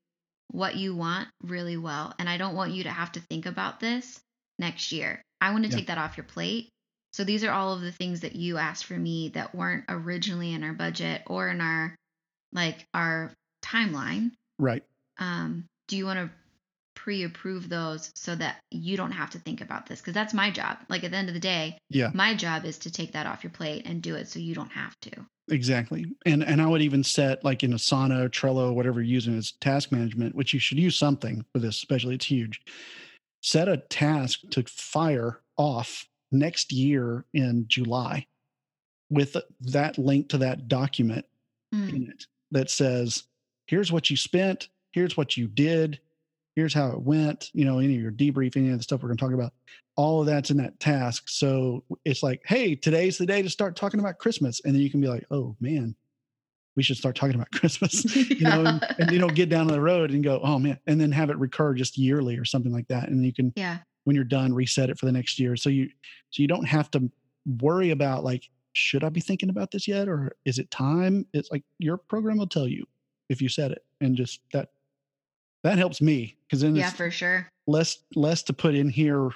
what 0.52 0.76
you 0.76 0.94
want 0.94 1.28
really 1.42 1.76
well. 1.76 2.14
And 2.18 2.28
I 2.28 2.36
don't 2.36 2.54
want 2.54 2.72
you 2.72 2.84
to 2.84 2.90
have 2.90 3.12
to 3.12 3.20
think 3.20 3.46
about 3.46 3.80
this 3.80 4.20
next 4.58 4.92
year. 4.92 5.22
I 5.40 5.50
want 5.52 5.64
to 5.64 5.70
Yeah. 5.70 5.76
take 5.76 5.88
that 5.88 5.98
off 5.98 6.16
your 6.16 6.24
plate. 6.24 6.68
So 7.12 7.24
these 7.24 7.42
are 7.44 7.50
all 7.50 7.72
of 7.72 7.80
the 7.80 7.90
things 7.92 8.20
that 8.20 8.36
you 8.36 8.58
asked 8.58 8.84
for 8.84 8.96
me 8.96 9.30
that 9.30 9.54
weren't 9.54 9.84
originally 9.88 10.52
in 10.52 10.62
our 10.62 10.74
budget 10.74 11.22
or 11.26 11.48
in 11.48 11.60
our 11.60 11.96
like 12.52 12.84
our 12.94 13.32
timeline. 13.64 14.30
Right. 14.58 14.84
Um, 15.18 15.64
do 15.88 15.96
you 15.96 16.04
want 16.06 16.18
to 16.18 16.30
pre-approve 16.94 17.68
those 17.68 18.10
so 18.14 18.34
that 18.34 18.56
you 18.70 18.96
don't 18.96 19.12
have 19.12 19.30
to 19.30 19.38
think 19.38 19.60
about 19.60 19.86
this? 19.86 20.00
Because 20.00 20.14
that's 20.14 20.34
my 20.34 20.50
job. 20.50 20.78
Like 20.88 21.04
at 21.04 21.10
the 21.10 21.16
end 21.16 21.28
of 21.28 21.34
the 21.34 21.40
day, 21.40 21.78
Yeah. 21.90 22.10
my 22.14 22.34
job 22.34 22.64
is 22.64 22.78
to 22.78 22.90
take 22.90 23.12
that 23.12 23.26
off 23.26 23.44
your 23.44 23.50
plate 23.52 23.82
and 23.86 24.02
do 24.02 24.14
it 24.16 24.28
so 24.28 24.38
you 24.38 24.54
don't 24.54 24.72
have 24.72 24.98
to. 25.02 25.10
Exactly. 25.48 26.06
And 26.24 26.42
and 26.42 26.60
I 26.60 26.66
would 26.66 26.82
even 26.82 27.04
set 27.04 27.44
like 27.44 27.62
in 27.62 27.72
Asana, 27.72 28.28
Trello, 28.30 28.74
whatever 28.74 29.00
you're 29.00 29.14
using 29.14 29.38
as 29.38 29.52
task 29.60 29.92
management, 29.92 30.34
which 30.34 30.52
you 30.52 30.58
should 30.58 30.78
use 30.78 30.96
something 30.96 31.44
for 31.52 31.60
this, 31.60 31.76
especially 31.76 32.16
it's 32.16 32.26
huge. 32.26 32.60
Set 33.42 33.68
a 33.68 33.76
task 33.76 34.40
to 34.50 34.64
fire 34.64 35.40
off 35.56 36.08
next 36.32 36.72
year 36.72 37.24
in 37.32 37.64
July 37.68 38.26
with 39.08 39.36
that 39.60 39.98
link 39.98 40.28
to 40.30 40.38
that 40.38 40.66
document 40.66 41.24
Mm. 41.74 41.88
in 41.94 42.10
it 42.10 42.26
that 42.52 42.70
says, 42.70 43.24
here's 43.66 43.90
what 43.92 44.08
you 44.10 44.16
spent, 44.16 44.68
here's 44.96 45.14
what 45.14 45.36
you 45.36 45.46
did, 45.46 46.00
here's 46.54 46.72
how 46.72 46.88
it 46.88 47.02
went, 47.02 47.50
you 47.52 47.66
know, 47.66 47.80
any 47.80 47.94
of 47.96 48.00
your 48.00 48.10
debrief, 48.10 48.56
any 48.56 48.70
of 48.70 48.78
the 48.78 48.82
stuff 48.82 49.02
we're 49.02 49.10
going 49.10 49.18
to 49.18 49.22
talk 49.22 49.34
about, 49.34 49.52
all 49.94 50.20
of 50.20 50.26
that's 50.26 50.50
in 50.50 50.56
that 50.56 50.80
task. 50.80 51.24
So 51.28 51.84
it's 52.06 52.22
like, 52.22 52.40
hey, 52.46 52.74
today's 52.74 53.18
the 53.18 53.26
day 53.26 53.42
to 53.42 53.50
start 53.50 53.76
talking 53.76 54.00
about 54.00 54.16
Christmas. 54.16 54.62
And 54.64 54.74
then 54.74 54.80
you 54.80 54.90
can 54.90 55.02
be 55.02 55.06
like, 55.06 55.26
oh 55.30 55.54
man, 55.60 55.94
we 56.76 56.82
should 56.82 56.96
start 56.96 57.14
talking 57.14 57.34
about 57.34 57.50
Christmas, 57.54 58.16
you 58.30 58.40
know, 58.40 58.64
and, 58.64 58.82
and 58.98 59.10
you 59.10 59.18
know, 59.18 59.28
get 59.28 59.50
down 59.50 59.66
on 59.66 59.72
the 59.72 59.80
road 59.82 60.12
and 60.12 60.24
go, 60.24 60.40
oh 60.42 60.58
man, 60.58 60.78
and 60.86 60.98
then 60.98 61.12
have 61.12 61.28
it 61.28 61.36
recur 61.36 61.74
just 61.74 61.98
yearly 61.98 62.38
or 62.38 62.46
something 62.46 62.72
like 62.72 62.88
that. 62.88 63.10
And 63.10 63.22
you 63.22 63.34
can, 63.34 63.52
yeah. 63.54 63.78
when 64.04 64.16
you're 64.16 64.24
done, 64.24 64.54
reset 64.54 64.88
it 64.88 64.98
for 64.98 65.04
the 65.04 65.12
next 65.12 65.38
year. 65.38 65.56
So 65.56 65.68
you, 65.68 65.90
so 66.30 66.40
you 66.40 66.48
don't 66.48 66.66
have 66.66 66.90
to 66.92 67.10
worry 67.60 67.90
about 67.90 68.24
like, 68.24 68.48
should 68.72 69.04
I 69.04 69.10
be 69.10 69.20
thinking 69.20 69.50
about 69.50 69.72
this 69.72 69.86
yet? 69.86 70.08
Or 70.08 70.34
is 70.46 70.58
it 70.58 70.70
time? 70.70 71.26
It's 71.34 71.50
like 71.50 71.64
your 71.78 71.98
program 71.98 72.38
will 72.38 72.46
tell 72.46 72.66
you 72.66 72.86
if 73.28 73.42
you 73.42 73.50
set 73.50 73.72
it 73.72 73.84
and 74.00 74.16
just 74.16 74.40
that, 74.52 74.70
that 75.66 75.78
helps 75.78 76.00
me 76.00 76.36
because 76.46 76.60
then 76.62 76.74
Yeah, 76.76 76.90
for 76.90 77.10
sure. 77.10 77.48
less, 77.66 77.98
less 78.14 78.42
to 78.44 78.52
put 78.52 78.74
in 78.74 78.88
here 78.88 79.30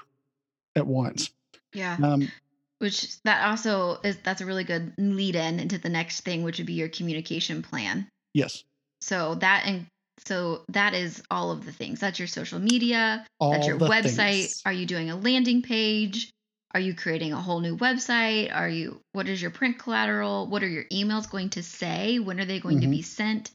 at 0.77 0.87
once. 0.87 1.31
Yeah. 1.75 1.97
Um, 2.03 2.31
Which 2.79 3.21
that 3.23 3.47
also 3.47 3.99
is 4.03 4.17
that's 4.25 4.41
a 4.41 4.47
really 4.47 4.65
good 4.65 4.95
lead 4.97 5.37
in 5.37 5.61
into 5.61 5.77
the 5.79 5.89
next 5.91 6.23
thing, 6.23 6.43
which 6.43 6.59
would 6.59 6.67
be 6.67 6.73
your 6.75 6.89
communication 6.89 7.63
plan. 7.63 8.09
yes. 8.33 8.65
So 9.03 9.35
that 9.37 9.65
and 9.67 9.87
so 10.27 10.63
that 10.69 10.93
is 10.95 11.23
all 11.31 11.51
of 11.51 11.65
the 11.65 11.73
things. 11.73 12.01
That's 12.01 12.19
your 12.19 12.29
social 12.29 12.59
media. 12.59 13.25
All 13.39 13.53
that's 13.53 13.67
your 13.67 13.79
website. 13.79 14.41
things. 14.43 14.63
Are 14.67 14.73
you 14.73 14.85
doing 14.87 15.11
a 15.11 15.17
landing 15.17 15.63
page? 15.63 16.31
Are 16.73 16.81
you 16.81 16.95
creating 16.95 17.33
a 17.33 17.41
whole 17.41 17.61
new 17.61 17.77
website? 17.79 18.55
Are 18.55 18.69
you 18.69 19.01
what 19.13 19.29
is 19.29 19.41
your 19.43 19.51
print 19.51 19.79
collateral? 19.79 20.47
What 20.47 20.63
are 20.63 20.69
your 20.69 20.85
emails 20.85 21.29
going 21.31 21.51
to 21.51 21.63
say? 21.63 22.19
When 22.19 22.39
are 22.41 22.45
they 22.45 22.61
going 22.61 22.79
Mhm. 22.79 22.83
to 22.83 22.89
be 22.89 23.03
sent? 23.03 23.51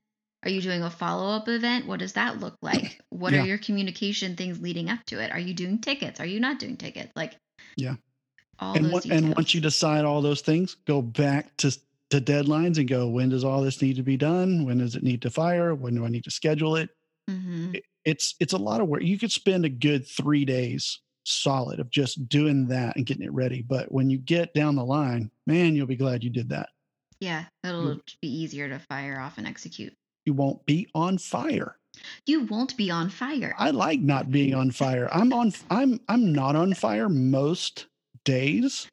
Are 0.46 0.50
you 0.52 0.62
doing 0.62 0.84
a 0.84 0.90
follow-up 0.92 1.48
event? 1.50 1.88
What 1.88 2.00
does 2.00 2.14
that 2.14 2.40
look 2.40 2.56
like? 2.62 3.02
What 3.10 3.34
Yeah. 3.34 3.44
are 3.44 3.46
your 3.48 3.58
communication 3.58 4.36
things 4.36 4.60
leading 4.60 4.90
up 4.90 5.00
to 5.08 5.20
it? 5.20 5.32
Are 5.32 5.40
you 5.40 5.54
doing 5.54 5.80
tickets? 5.80 6.20
Are 6.20 6.26
you 6.26 6.40
not 6.40 6.60
doing 6.60 6.78
tickets? 6.78 7.12
Like 7.16 7.36
Yeah. 7.78 7.96
all 8.60 8.76
and 8.76 8.92
what, 8.92 9.06
and 9.06 9.34
once 9.36 9.54
you 9.56 9.62
decide 9.62 10.06
all 10.06 10.22
those 10.22 10.42
things, 10.42 10.76
go 10.86 11.02
back 11.02 11.56
to 11.58 11.72
to 12.12 12.22
deadlines 12.22 12.78
and 12.78 12.88
go. 12.88 13.08
When 13.10 13.30
does 13.30 13.44
all 13.44 13.64
this 13.64 13.82
need 13.82 13.96
to 13.96 14.04
be 14.04 14.16
done? 14.18 14.64
When 14.64 14.78
does 14.78 14.96
it 14.96 15.02
need 15.02 15.24
to 15.24 15.32
fire? 15.32 15.74
When 15.74 15.96
do 15.96 16.06
I 16.06 16.10
need 16.10 16.24
to 16.26 16.32
schedule 16.32 16.76
it? 16.76 16.90
Mhm. 17.30 17.76
it- 17.76 17.86
it's 18.04 18.36
it's 18.40 18.54
a 18.54 18.58
lot 18.58 18.80
of 18.82 18.88
work. 18.88 19.02
You 19.02 19.18
could 19.18 19.32
spend 19.32 19.66
a 19.66 19.70
good 19.70 20.06
three 20.08 20.46
days 20.46 21.00
solid 21.24 21.80
of 21.80 21.90
just 21.90 22.30
doing 22.30 22.68
that 22.68 22.96
and 22.96 23.06
getting 23.08 23.24
it 23.24 23.32
ready. 23.34 23.64
But 23.64 23.92
when 23.92 24.12
you 24.12 24.20
get 24.20 24.54
down 24.54 24.76
the 24.76 24.86
line, 24.86 25.32
man, 25.48 25.76
you'll 25.76 25.88
be 25.88 25.96
glad 25.96 26.24
you 26.24 26.30
did 26.30 26.50
that. 26.50 26.70
Yeah, 27.20 27.46
it'll 27.64 28.00
be 28.22 28.28
easier 28.28 28.70
to 28.70 28.78
fire 28.78 29.20
off 29.20 29.40
and 29.40 29.48
execute. 29.48 29.96
You 30.26 30.34
won't 30.34 30.66
be 30.66 30.88
on 30.94 31.18
fire. 31.18 31.78
You 32.26 32.46
won't 32.46 32.76
be 32.76 32.92
on 32.92 33.10
fire. 33.10 33.56
I 33.58 33.72
like 33.72 34.00
not 34.00 34.32
being 34.32 34.54
on 34.54 34.72
fire. 34.72 35.08
I'm 35.12 35.32
on 35.32 35.54
I'm 35.70 36.00
I'm 36.10 36.34
not 36.34 36.56
on 36.56 36.74
fire 36.74 37.10
most 37.10 37.88
days. 38.24 38.90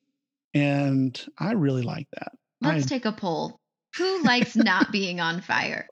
And 0.54 1.18
I 1.38 1.52
really 1.52 1.82
like 1.82 2.08
that. 2.12 2.32
Let's 2.60 2.86
take 2.86 3.06
a 3.06 3.12
poll. 3.12 3.58
Who 3.96 4.22
likes 4.22 4.54
not 4.54 4.92
being 4.92 5.20
on 5.20 5.40
fire? 5.40 5.88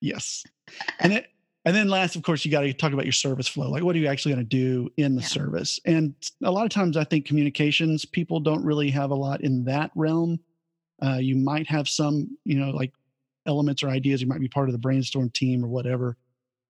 Yes. 0.00 0.44
And 1.00 1.12
it, 1.12 1.26
and 1.64 1.74
then 1.74 1.88
last, 1.88 2.14
of 2.14 2.22
course, 2.22 2.44
you 2.44 2.50
got 2.50 2.60
to 2.60 2.72
talk 2.72 2.92
about 2.92 3.04
your 3.04 3.12
service 3.12 3.48
flow. 3.48 3.68
Like, 3.68 3.82
what 3.82 3.96
are 3.96 3.98
you 3.98 4.06
actually 4.06 4.34
going 4.34 4.46
to 4.46 4.48
do 4.48 4.88
in 4.96 5.16
the 5.16 5.22
Yeah. 5.22 5.26
service? 5.26 5.80
And 5.84 6.14
a 6.44 6.50
lot 6.50 6.64
of 6.64 6.70
times, 6.70 6.96
I 6.96 7.02
think 7.02 7.26
communications 7.26 8.04
people 8.04 8.38
don't 8.38 8.64
really 8.64 8.90
have 8.90 9.10
a 9.10 9.14
lot 9.16 9.40
in 9.40 9.64
that 9.64 9.90
realm. 9.96 10.38
Uh, 11.02 11.18
you 11.20 11.34
might 11.34 11.66
have 11.66 11.88
some, 11.88 12.38
you 12.44 12.58
know, 12.60 12.70
like 12.70 12.92
elements 13.46 13.82
or 13.82 13.88
ideas. 13.88 14.20
You 14.20 14.26
might 14.26 14.40
be 14.40 14.48
part 14.48 14.68
of 14.68 14.72
the 14.72 14.78
brainstorm 14.78 15.30
team 15.30 15.64
or 15.64 15.68
whatever. 15.68 16.16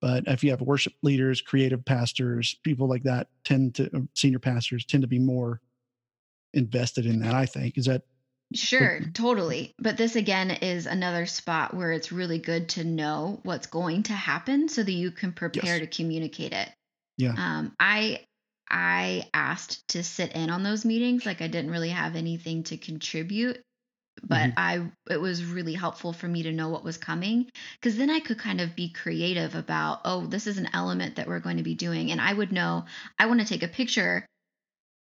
But 0.01 0.25
if 0.27 0.45
you 0.45 0.51
have 0.51 0.61
worship 0.61 0.93
leaders, 1.03 1.41
creative 1.41 1.85
pastors, 1.85 2.55
people 2.63 2.89
like 2.89 3.05
that 3.05 3.29
tend 3.45 3.75
to, 3.77 3.97
uh, 3.97 4.01
senior 4.15 4.39
pastors 4.39 4.85
tend 4.85 5.03
to 5.03 5.09
be 5.09 5.19
more 5.19 5.61
invested 6.55 7.07
in 7.07 7.21
that. 7.21 7.35
I 7.35 7.47
think 7.47 7.79
is 7.79 7.87
that 7.87 8.03
Sure, 8.55 9.01
totally. 9.13 9.75
But 9.79 9.97
this 9.97 10.15
again 10.15 10.53
is 10.53 10.87
another 10.87 11.27
spot 11.27 11.75
where 11.75 11.91
it's 11.91 12.13
really 12.13 12.39
good 12.39 12.69
to 12.71 12.85
know 12.85 13.41
what's 13.43 13.67
going 13.67 14.05
to 14.05 14.13
happen 14.13 14.69
so 14.69 14.85
that 14.85 14.93
you 14.93 15.11
can 15.11 15.33
prepare 15.33 15.79
Yes. 15.79 15.81
to 15.81 15.87
communicate 15.89 16.53
it. 16.53 16.71
Yeah. 17.19 17.35
Um, 17.37 17.75
I 17.81 18.21
I 18.71 19.29
asked 19.35 19.89
to 19.89 20.03
sit 20.05 20.33
in 20.33 20.51
on 20.51 20.63
those 20.63 20.85
meetings. 20.85 21.27
Like 21.27 21.41
I 21.43 21.49
didn't 21.49 21.71
really 21.71 21.89
have 21.91 22.15
anything 22.17 22.63
to 22.65 22.77
contribute, 22.77 23.63
but 24.23 24.51
Mhm. 24.51 24.55
I 24.57 24.91
it 25.11 25.21
was 25.21 25.45
really 25.45 25.75
helpful 25.75 26.13
for 26.13 26.29
me 26.29 26.45
to 26.45 26.53
know 26.53 26.69
what 26.69 26.85
was 26.85 26.99
coming 26.99 27.51
because 27.81 27.97
then 27.97 28.11
I 28.11 28.21
could 28.21 28.39
kind 28.39 28.61
of 28.61 28.77
be 28.77 28.91
creative 28.91 29.55
about, 29.55 30.01
oh, 30.05 30.27
this 30.27 30.47
is 30.47 30.59
an 30.59 30.69
element 30.73 31.17
that 31.17 31.29
we're 31.29 31.41
going 31.41 31.59
to 31.59 31.63
be 31.63 31.75
doing, 31.75 32.11
and 32.11 32.21
I 32.21 32.33
would 32.33 32.53
know 32.53 32.85
I 33.19 33.27
want 33.27 33.41
to 33.41 33.47
take 33.47 33.63
a 33.63 33.69
picture 33.69 34.27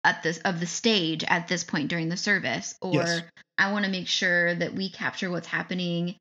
at 0.04 0.24
this 0.24 0.38
of 0.40 0.60
the 0.60 0.66
stage 0.66 1.24
at 1.24 1.48
this 1.48 1.64
point 1.64 1.90
during 1.90 2.10
the 2.10 2.18
service 2.18 2.76
or 2.82 2.94
Yes. 2.94 3.22
i 3.58 3.72
want 3.72 3.86
to 3.86 3.92
make 3.92 4.08
sure 4.08 4.56
that 4.56 4.74
we 4.74 4.90
capture 4.90 5.30
what's 5.30 5.48
happening 5.48 6.16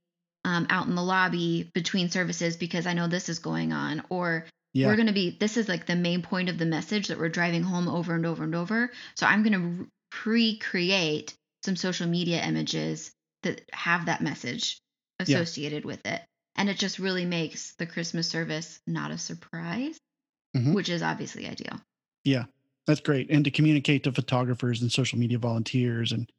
um, 0.45 0.67
out 0.71 0.87
in 0.87 0.95
the 0.95 1.03
lobby 1.03 1.71
between 1.75 2.11
services 2.11 2.57
because 2.57 2.87
i 2.87 2.93
know 2.93 3.07
this 3.07 3.29
is 3.29 3.39
going 3.39 3.73
on 3.73 4.03
or 4.11 4.47
yeah, 4.75 4.87
we're 4.87 4.97
going 4.97 5.07
to 5.07 5.13
be 5.13 5.37
this 5.39 5.57
is 5.57 5.69
like 5.69 5.87
the 5.87 5.97
main 5.97 6.23
point 6.23 6.49
of 6.49 6.59
the 6.59 6.67
message 6.67 7.09
that 7.09 7.19
we're 7.19 7.29
driving 7.29 7.63
home 7.63 7.89
over 7.89 8.15
and 8.15 8.27
over 8.27 8.43
and 8.43 8.55
over 8.55 8.91
so 9.15 9.27
i'm 9.27 9.43
going 9.43 9.53
to 9.53 9.87
pre-create 10.11 11.35
some 11.69 11.77
social 11.77 12.09
media 12.09 12.43
images 12.45 13.13
that 13.45 13.63
have 13.75 14.07
that 14.07 14.23
message 14.23 14.81
associated 15.21 15.85
with 15.87 16.07
it 16.07 16.23
and 16.57 16.71
it 16.71 16.79
just 16.79 16.99
really 16.99 17.27
makes 17.27 17.75
the 17.77 17.87
christmas 17.87 18.29
service 18.31 18.81
not 18.89 19.13
a 19.13 19.19
surprise 19.19 19.99
Mhm. 20.55 20.75
which 20.75 20.89
is 20.89 21.03
obviously 21.03 21.47
ideal 21.49 21.81
Yeah, 22.25 22.45
That's 22.87 23.01
great. 23.01 23.31
And 23.31 23.45
to 23.45 23.51
communicate 23.51 24.05
to 24.05 24.13
photographers 24.13 24.81
and 24.83 24.91
social 24.91 25.19
media 25.19 25.39
volunteers 25.39 26.13
and 26.13 26.31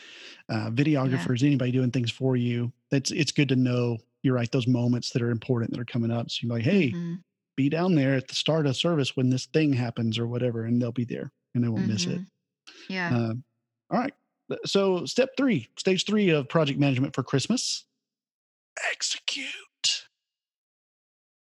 uh, 0.49 0.71
videographers, 0.71 1.43
anybody 1.43 1.71
doing 1.71 1.91
things 1.91 2.11
for 2.11 2.35
you, 2.35 2.73
that's 2.91 3.11
it's 3.11 3.31
good 3.31 3.49
to 3.49 3.55
know. 3.55 3.97
You're 4.23 4.35
right; 4.35 4.51
those 4.51 4.67
moments 4.67 5.11
that 5.11 5.21
are 5.21 5.31
important 5.31 5.71
that 5.71 5.79
are 5.79 5.85
coming 5.85 6.11
up. 6.11 6.29
So 6.31 6.47
you're 6.47 6.55
like, 6.57 6.65
hey, 6.65 6.97
Mhm. 6.97 7.23
be 7.57 7.69
down 7.69 7.95
there 7.95 8.15
at 8.15 8.27
the 8.29 8.35
start 8.35 8.67
of 8.67 8.77
service 8.77 9.15
when 9.17 9.29
this 9.31 9.47
thing 9.47 9.73
happens 9.73 10.19
or 10.19 10.27
whatever, 10.27 10.65
and 10.65 10.81
they'll 10.81 10.91
be 10.93 11.05
there 11.05 11.33
and 11.55 11.63
they 11.63 11.69
won't 11.69 11.85
miss 11.85 12.07
it. 12.07 12.21
Mhm. 12.21 12.29
yeah 12.89 13.13
Uh, 13.13 13.35
all 13.91 13.99
right. 13.99 14.13
So 14.65 15.05
step 15.05 15.29
three, 15.37 15.69
stage 15.77 16.05
three 16.05 16.29
of 16.29 16.49
project 16.49 16.79
management 16.79 17.13
for 17.13 17.23
Christmas: 17.23 17.85
execute. 18.91 20.07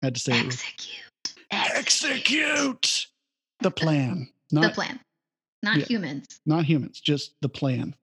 I 0.03 0.07
had 0.07 0.15
to 0.15 0.21
say 0.21 0.39
it. 0.39 0.45
with- 0.47 0.55
execute 0.55 1.03
Execute 1.51 3.07
the 3.61 3.71
plan, 3.71 4.29
not 4.53 4.63
the 4.63 4.71
plan 4.71 5.01
not 5.63 5.77
Yeah. 5.79 5.85
humans 5.87 6.27
not 6.45 6.65
humans, 6.65 7.01
just 7.01 7.33
the 7.41 7.49
plan. 7.49 7.95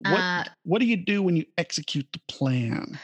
What 0.00 0.20
uh, 0.20 0.44
what 0.64 0.80
do 0.80 0.86
you 0.86 0.96
do 0.96 1.22
when 1.22 1.36
you 1.36 1.46
execute 1.56 2.06
the 2.12 2.20
plan? 2.28 2.98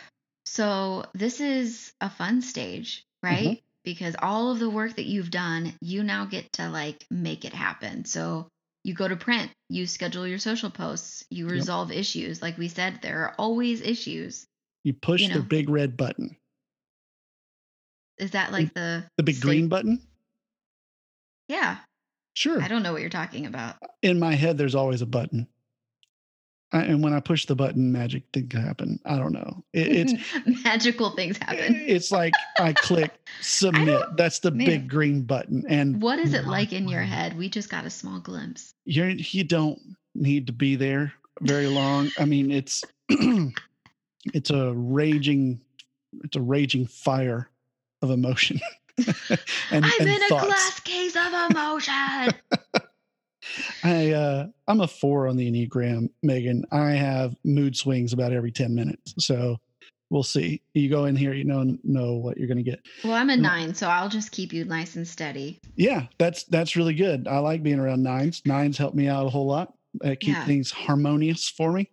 so 0.44 1.04
this 1.14 1.40
is 1.40 1.92
a 2.00 2.10
fun 2.10 2.42
stage 2.42 3.04
Mm-hmm. 3.24 3.46
right 3.48 3.62
because 3.84 4.16
all 4.20 4.50
of 4.50 4.58
the 4.58 4.68
work 4.70 4.96
that 4.96 5.06
you've 5.06 5.30
done 5.30 5.72
you 5.80 6.02
now 6.02 6.24
get 6.24 6.50
to 6.54 6.68
like 6.68 7.06
make 7.10 7.44
it 7.44 7.52
happen 7.54 8.04
so 8.04 8.48
you 8.84 8.94
go 8.94 9.06
to 9.08 9.16
print 9.16 9.50
you 9.68 9.86
schedule 9.86 10.26
your 10.26 10.38
social 10.38 10.70
posts 10.70 11.24
you 11.30 11.44
Yep. 11.46 11.52
resolve 11.52 11.92
issues. 11.92 12.40
Like 12.42 12.56
we 12.58 12.68
said 12.68 13.00
there 13.02 13.22
are 13.24 13.34
always 13.38 13.80
issues 13.82 14.46
You 14.84 14.94
push 14.94 15.22
You 15.22 15.34
the 15.34 15.40
big 15.42 15.68
red 15.68 15.96
button, 15.96 16.36
is 18.18 18.30
that 18.32 18.52
like 18.52 18.72
the 18.74 19.04
the 19.16 19.22
big 19.22 19.34
safe- 19.36 19.44
green 19.44 19.68
button. 19.68 20.00
yeah. 21.48 21.78
Sure. 22.34 22.62
i 22.62 22.68
don't 22.68 22.82
know 22.82 22.92
what 22.92 23.00
you're 23.02 23.10
talking 23.10 23.44
about. 23.46 23.76
In 24.02 24.18
my 24.18 24.34
head, 24.34 24.56
there's 24.56 24.74
always 24.76 25.02
a 25.02 25.06
button, 25.06 25.46
I, 26.72 26.82
and 26.82 27.02
when 27.02 27.12
I 27.12 27.20
push 27.20 27.46
the 27.46 27.56
button, 27.56 27.90
magic 27.90 28.22
things 28.32 28.52
happen. 28.54 29.00
I 29.04 29.16
don't 29.16 29.32
know. 29.32 29.64
It, 29.72 29.88
it's 30.08 30.14
magical 30.64 31.10
things 31.10 31.36
happen 31.38 31.74
it's 31.86 32.12
like 32.12 32.32
I 32.60 32.72
click 32.72 33.12
submit. 33.40 33.86
don't- 33.86 34.16
That's 34.16 34.38
the 34.38 34.50
man. 34.50 34.66
big 34.66 34.88
green 34.88 35.22
button, 35.22 35.64
and 35.68 36.00
what 36.00 36.18
is 36.18 36.32
it 36.34 36.44
like 36.46 36.72
in 36.72 36.86
your 36.88 37.02
head 37.02 37.36
we 37.36 37.48
just 37.48 37.70
got 37.70 37.84
a 37.84 37.90
small 37.90 38.20
glimpse 38.20 38.74
you're 38.84 39.08
you 39.10 39.44
don't 39.44 39.80
need 40.14 40.46
to 40.48 40.52
be 40.52 40.76
there 40.76 41.12
very 41.40 41.66
long. 41.66 42.10
I 42.18 42.24
mean, 42.24 42.50
it's 42.50 42.84
it's 44.34 44.50
a 44.50 44.72
raging 44.74 45.60
it's 46.24 46.36
a 46.36 46.40
raging 46.40 46.86
fire 46.86 47.48
of 48.02 48.10
emotion. 48.10 48.60
and, 49.70 49.84
i'm 49.86 49.92
and 50.00 50.08
in 50.10 50.22
a 50.24 50.28
glass 50.28 50.80
case 50.80 51.16
of 51.16 51.50
emotion 51.50 52.28
I 53.84 54.12
uh 54.12 54.46
I'm 54.68 54.80
a 54.80 54.88
four 54.88 55.28
on 55.28 55.36
the 55.36 55.50
Enneagram, 55.50 56.10
Megan. 56.22 56.64
I 56.72 56.90
have 56.92 57.34
mood 57.44 57.76
swings 57.76 58.12
about 58.12 58.32
every 58.32 58.52
10 58.52 58.74
minutes. 58.74 59.14
So 59.18 59.58
we'll 60.10 60.22
see. 60.22 60.60
You 60.74 60.88
go 60.88 61.06
in 61.06 61.16
here, 61.16 61.32
you 61.32 61.44
know 61.44 61.76
know 61.84 62.14
what 62.14 62.36
you're 62.36 62.48
gonna 62.48 62.62
get. 62.62 62.80
Well, 63.04 63.14
I'm 63.14 63.30
a 63.30 63.34
Mm. 63.34 63.40
nine, 63.40 63.74
so 63.74 63.88
I'll 63.88 64.08
just 64.08 64.32
keep 64.32 64.52
you 64.52 64.64
nice 64.64 64.96
and 64.96 65.06
steady. 65.06 65.58
Yeah, 65.76 66.06
that's 66.18 66.44
that's 66.44 66.76
really 66.76 66.94
good. 66.94 67.26
I 67.28 67.38
like 67.38 67.62
being 67.62 67.78
around 67.78 68.02
nines. 68.02 68.42
Nines 68.46 68.76
help 68.76 68.94
me 68.94 69.08
out 69.08 69.26
a 69.26 69.30
whole 69.30 69.46
lot. 69.46 69.74
Uh, 70.04 70.10
keep 70.20 70.34
Yeah. 70.34 70.44
things 70.44 70.70
harmonious 70.70 71.48
for 71.48 71.72
me. 71.72 71.90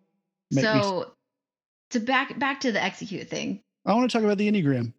Make 0.52 0.64
me 0.74 0.82
so, 0.82 1.14
to 1.92 2.00
back 2.00 2.38
back 2.40 2.60
to 2.62 2.72
the 2.72 2.84
execute 2.84 3.30
thing. 3.30 3.62
I 3.86 3.94
want 3.94 4.10
to 4.10 4.16
talk 4.18 4.24
about 4.26 4.38
the 4.38 4.52
Enneagram. 4.52 4.94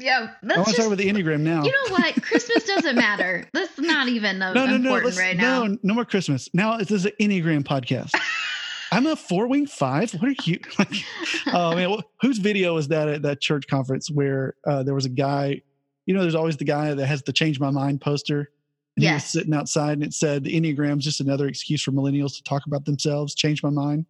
Yeah, 0.00 0.18
I 0.18 0.22
want 0.22 0.58
let's 0.58 0.70
to 0.72 0.76
talk 0.76 0.86
about 0.86 0.98
the 0.98 1.08
Enneagram 1.08 1.40
now. 1.40 1.62
you 1.62 1.70
know 1.70 1.92
what? 1.94 2.20
Christmas 2.22 2.64
doesn't 2.64 2.96
matter. 2.96 3.46
That's 3.52 3.78
not 3.78 4.08
even 4.08 4.38
no, 4.40 4.52
no, 4.52 4.66
no, 4.66 4.74
important 4.74 5.04
let's- 5.04 5.18
right 5.18 5.36
now. 5.36 5.64
no, 5.64 5.78
no 5.82 5.94
more 5.94 6.04
Christmas. 6.04 6.48
Now 6.52 6.76
this 6.78 6.90
is 6.90 7.06
an 7.06 7.12
Enneagram 7.20 7.62
podcast. 7.64 8.10
I'm 8.92 9.06
a 9.06 9.16
four 9.16 9.46
wing 9.48 9.66
five. 9.66 10.12
What 10.12 10.28
are 10.28 10.34
you? 10.44 10.60
oh 11.52 11.74
man, 11.74 11.90
wh- 11.90 12.02
whose 12.20 12.38
video 12.38 12.74
was 12.74 12.88
that 12.88 13.08
at 13.08 13.22
that 13.22 13.40
church 13.40 13.66
conference 13.66 14.10
where 14.10 14.54
uh, 14.66 14.82
there 14.82 14.94
was 14.94 15.04
a 15.04 15.10
guy? 15.10 15.62
You 16.06 16.14
know, 16.14 16.20
there's 16.22 16.34
always 16.34 16.56
the 16.56 16.64
guy 16.64 16.92
that 16.94 17.06
has 17.06 17.22
the 17.22 17.32
"Change 17.32 17.58
My 17.58 17.70
Mind" 17.70 18.00
poster. 18.00 18.50
And 18.96 19.04
he 19.04 19.12
was 19.12 19.24
sitting 19.24 19.52
outside, 19.52 19.94
and 19.94 20.04
it 20.04 20.14
said, 20.14 20.44
"The 20.44 20.54
Enneagram's 20.54 21.04
just 21.04 21.20
another 21.20 21.48
excuse 21.48 21.82
for 21.82 21.90
millennials 21.90 22.36
to 22.36 22.42
talk 22.44 22.66
about 22.66 22.84
themselves." 22.84 23.34
Change 23.34 23.62
my 23.64 23.70
mind. 23.70 24.06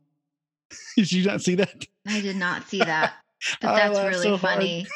Did 0.96 1.10
you 1.10 1.24
not 1.24 1.40
see 1.40 1.54
that? 1.54 1.86
I 2.06 2.20
did 2.20 2.36
not 2.36 2.68
see 2.68 2.80
that, 2.80 3.14
but 3.62 3.74
that's 3.76 3.98
really 3.98 4.22
so 4.22 4.36
funny. 4.36 4.86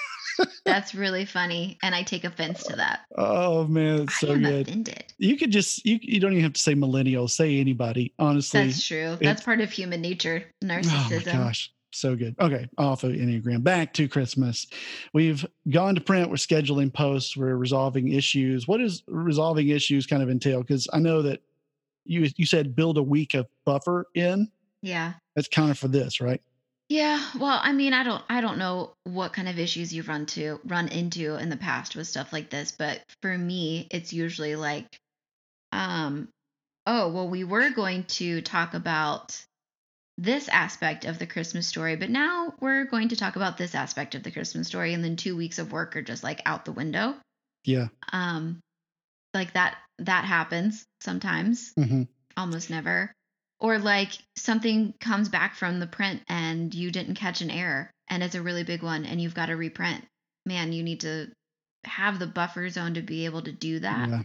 That's 0.64 0.94
really 0.94 1.24
funny, 1.24 1.78
and 1.82 1.94
I 1.94 2.02
take 2.02 2.24
offense 2.24 2.64
to 2.64 2.76
that. 2.76 3.00
Oh 3.16 3.66
man, 3.66 4.02
it's 4.02 4.20
so 4.20 4.38
good. 4.38 4.68
offended. 4.68 5.04
You 5.18 5.36
could 5.36 5.50
just 5.50 5.84
you 5.84 5.98
you 6.00 6.20
don't 6.20 6.32
even 6.32 6.44
have 6.44 6.52
to 6.52 6.62
say 6.62 6.74
millennial. 6.74 7.26
Say 7.26 7.58
anybody. 7.58 8.12
Honestly, 8.18 8.66
That's 8.66 8.86
true. 8.86 9.16
That's 9.20 9.42
part 9.42 9.60
of 9.60 9.70
human 9.70 10.00
nature, 10.00 10.44
Narcissism. 10.62 11.34
Oh 11.34 11.38
my 11.38 11.44
gosh. 11.44 11.72
So 11.90 12.14
good. 12.14 12.36
Okay. 12.38 12.68
Off 12.76 13.02
of 13.02 13.12
Enneagram. 13.12 13.64
Back 13.64 13.92
to 13.94 14.06
Christmas. 14.08 14.66
We've 15.14 15.44
gone 15.70 15.94
to 15.94 16.00
print. 16.00 16.28
We're 16.28 16.36
scheduling 16.36 16.92
posts. 16.92 17.36
We're 17.36 17.56
resolving 17.56 18.12
issues. 18.12 18.68
What 18.68 18.78
does 18.78 19.02
resolving 19.08 19.68
issues 19.68 20.06
kind 20.06 20.22
of 20.22 20.30
entail? 20.30 20.60
Because 20.60 20.86
I 20.92 20.98
know 20.98 21.22
that 21.22 21.40
you 22.04 22.28
you 22.36 22.46
said 22.46 22.76
build 22.76 22.98
a 22.98 23.02
week 23.02 23.34
of 23.34 23.46
buffer 23.64 24.06
in. 24.14 24.50
Yeah. 24.82 25.14
That's 25.34 25.48
kind 25.48 25.70
of 25.70 25.78
for 25.78 25.88
this, 25.88 26.20
right? 26.20 26.40
Yeah, 26.88 27.22
well, 27.38 27.60
I 27.62 27.72
mean, 27.72 27.92
I 27.92 28.02
don't 28.02 28.22
I 28.30 28.40
don't 28.40 28.58
know 28.58 28.94
what 29.04 29.34
kind 29.34 29.48
of 29.48 29.58
issues 29.58 29.92
you've 29.92 30.08
run 30.08 30.24
to 30.26 30.58
run 30.64 30.88
into 30.88 31.36
in 31.36 31.50
the 31.50 31.56
past 31.56 31.94
with 31.94 32.06
stuff 32.06 32.32
like 32.32 32.48
this, 32.48 32.72
but 32.72 33.02
for 33.20 33.36
me, 33.36 33.86
it's 33.90 34.12
usually 34.12 34.56
like 34.56 34.98
um 35.72 36.28
oh, 36.86 37.10
well, 37.12 37.28
we 37.28 37.44
were 37.44 37.70
going 37.70 38.04
to 38.04 38.42
talk 38.42 38.74
about 38.74 39.44
this 40.18 40.48
aspect 40.48 41.04
of 41.06 41.18
the 41.18 41.26
Christmas 41.26 41.66
story, 41.66 41.96
but 41.96 42.10
now 42.10 42.54
we're 42.60 42.84
going 42.86 43.08
to 43.10 43.16
talk 43.16 43.36
about 43.36 43.58
this 43.58 43.74
aspect 43.74 44.14
of 44.14 44.22
the 44.22 44.30
Christmas 44.32 44.68
story 44.68 44.94
and 44.94 45.04
then 45.04 45.16
2 45.16 45.36
weeks 45.36 45.58
of 45.58 45.72
work 45.72 45.96
are 45.96 46.02
just 46.02 46.24
like 46.24 46.42
out 46.46 46.64
the 46.64 46.72
window. 46.72 47.16
Yeah. 47.64 47.88
Um 48.12 48.60
like 49.34 49.54
that 49.54 49.78
that 50.00 50.24
happens 50.24 50.84
sometimes, 51.00 51.72
hmm 51.76 52.04
almost 52.36 52.70
never. 52.70 53.12
Or 53.60 53.78
like 53.78 54.12
something 54.36 54.94
comes 55.00 55.28
back 55.28 55.56
from 55.56 55.80
the 55.80 55.86
print 55.86 56.22
and 56.28 56.72
you 56.74 56.90
didn't 56.92 57.16
catch 57.16 57.40
an 57.40 57.50
error 57.50 57.90
and 58.08 58.22
it's 58.22 58.34
a 58.36 58.42
really 58.42 58.62
big 58.64 58.82
one 58.82 59.04
and 59.04 59.20
you've 59.20 59.34
got 59.34 59.46
to 59.46 59.56
reprint. 59.56 60.04
Man, 60.46 60.72
you 60.72 60.82
need 60.82 61.00
to 61.00 61.28
have 61.84 62.18
the 62.18 62.26
buffer 62.26 62.68
zone 62.68 62.94
to 62.94 63.02
be 63.02 63.24
able 63.24 63.42
to 63.42 63.52
do 63.52 63.80
that. 63.80 64.08
Yeah. 64.10 64.22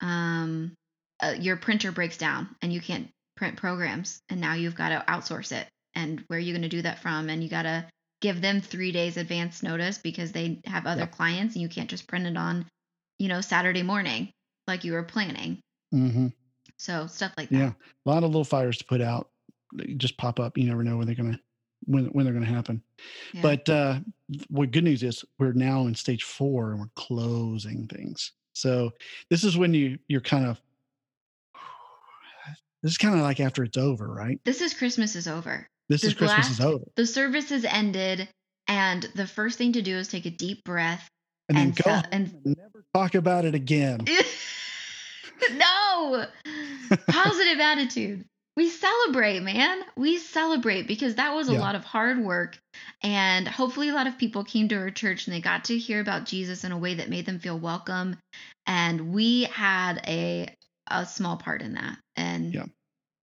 Um 0.00 0.74
uh, 1.20 1.34
your 1.38 1.56
printer 1.56 1.92
breaks 1.92 2.16
down 2.16 2.56
and 2.62 2.72
you 2.72 2.80
can't 2.80 3.10
print 3.36 3.56
programs 3.56 4.20
and 4.30 4.40
now 4.40 4.54
you've 4.54 4.74
got 4.74 4.88
to 4.90 5.04
outsource 5.06 5.52
it. 5.52 5.68
And 5.94 6.20
where 6.28 6.38
are 6.38 6.40
you 6.42 6.52
going 6.54 6.62
to 6.62 6.68
do 6.68 6.82
that 6.82 7.00
from? 7.00 7.28
And 7.28 7.42
you 7.42 7.50
got 7.50 7.62
to 7.62 7.86
give 8.20 8.40
them 8.40 8.60
3 8.62 8.92
days 8.92 9.16
advance 9.16 9.62
notice 9.62 9.98
because 9.98 10.32
they 10.32 10.60
have 10.66 10.86
other 10.86 11.02
Yep. 11.02 11.12
clients 11.12 11.54
and 11.54 11.62
you 11.62 11.68
can't 11.68 11.90
just 11.90 12.06
print 12.08 12.26
it 12.26 12.36
on, 12.36 12.66
you 13.18 13.28
know, 13.28 13.40
Saturday 13.42 13.82
morning 13.82 14.30
like 14.66 14.84
you 14.84 14.92
were 14.92 15.02
planning. 15.04 15.60
hmm 15.92 16.28
So 16.80 17.06
stuff 17.08 17.34
like 17.36 17.50
that. 17.50 17.58
Yeah. 17.58 17.72
A 18.06 18.08
lot 18.08 18.24
of 18.24 18.30
little 18.30 18.42
fires 18.42 18.78
to 18.78 18.86
put 18.86 19.02
out. 19.02 19.28
They 19.74 19.92
just 19.92 20.16
pop 20.16 20.40
up. 20.40 20.56
You 20.56 20.64
never 20.64 20.82
know 20.82 20.96
when 20.96 21.06
they're 21.06 21.14
gonna 21.14 21.38
when 21.84 22.06
when 22.06 22.24
they're 22.24 22.32
gonna 22.32 22.46
happen. 22.46 22.82
Yeah. 23.34 23.42
But 23.42 23.68
uh 23.68 24.00
what 24.48 24.70
good 24.70 24.84
news 24.84 25.02
is 25.02 25.22
we're 25.38 25.52
now 25.52 25.82
in 25.88 25.94
stage 25.94 26.22
four 26.24 26.70
and 26.70 26.80
we're 26.80 26.88
closing 26.96 27.86
things. 27.86 28.32
So 28.54 28.92
this 29.28 29.44
is 29.44 29.58
when 29.58 29.74
you 29.74 29.98
you're 30.08 30.22
kind 30.22 30.46
of 30.46 30.58
this 32.82 32.92
is 32.92 32.98
kind 32.98 33.14
of 33.14 33.20
like 33.20 33.40
after 33.40 33.62
it's 33.62 33.76
over, 33.76 34.08
right? 34.08 34.40
this 34.46 34.62
is 34.62 34.72
Christmas 34.72 35.14
is 35.16 35.28
over. 35.28 35.68
This 35.90 36.00
The 36.00 36.06
is 36.08 36.14
Christmas 36.14 36.48
is 36.50 36.60
over. 36.60 36.84
The 36.96 37.04
service 37.04 37.50
is 37.50 37.66
ended, 37.66 38.26
and 38.68 39.06
the 39.16 39.26
first 39.26 39.58
thing 39.58 39.74
to 39.74 39.82
do 39.82 39.96
is 39.96 40.08
take 40.08 40.24
a 40.24 40.30
deep 40.30 40.64
breath 40.64 41.10
And 41.50 41.58
then 41.58 41.66
and 41.66 41.76
go 41.76 42.00
and 42.10 42.56
never 42.56 42.84
talk 42.94 43.14
about 43.16 43.44
it 43.44 43.54
again. 43.54 44.06
no 45.52 46.26
positive 47.08 47.60
attitude. 47.60 48.24
We 48.56 48.68
celebrate, 48.68 49.40
man. 49.40 49.80
We 49.96 50.18
celebrate 50.18 50.86
because 50.86 51.14
that 51.14 51.34
was 51.34 51.48
a 51.48 51.52
Yeah. 51.52 51.60
lot 51.60 51.74
of 51.76 51.84
hard 51.84 52.18
work, 52.18 52.58
and 53.02 53.46
hopefully, 53.48 53.88
a 53.88 53.94
lot 53.94 54.06
of 54.06 54.18
people 54.18 54.44
came 54.44 54.68
to 54.68 54.76
our 54.76 54.90
church 54.90 55.26
and 55.26 55.34
they 55.34 55.40
got 55.40 55.64
to 55.66 55.78
hear 55.78 56.00
about 56.00 56.26
Jesus 56.26 56.64
in 56.64 56.72
a 56.72 56.78
way 56.78 56.94
that 56.94 57.08
made 57.08 57.26
them 57.26 57.38
feel 57.38 57.58
welcome, 57.58 58.18
and 58.66 59.12
we 59.12 59.44
had 59.44 60.02
a 60.06 60.54
a 60.88 61.06
small 61.06 61.36
part 61.36 61.62
in 61.62 61.74
that. 61.74 61.98
And 62.16 62.52
Yeah. 62.54 62.66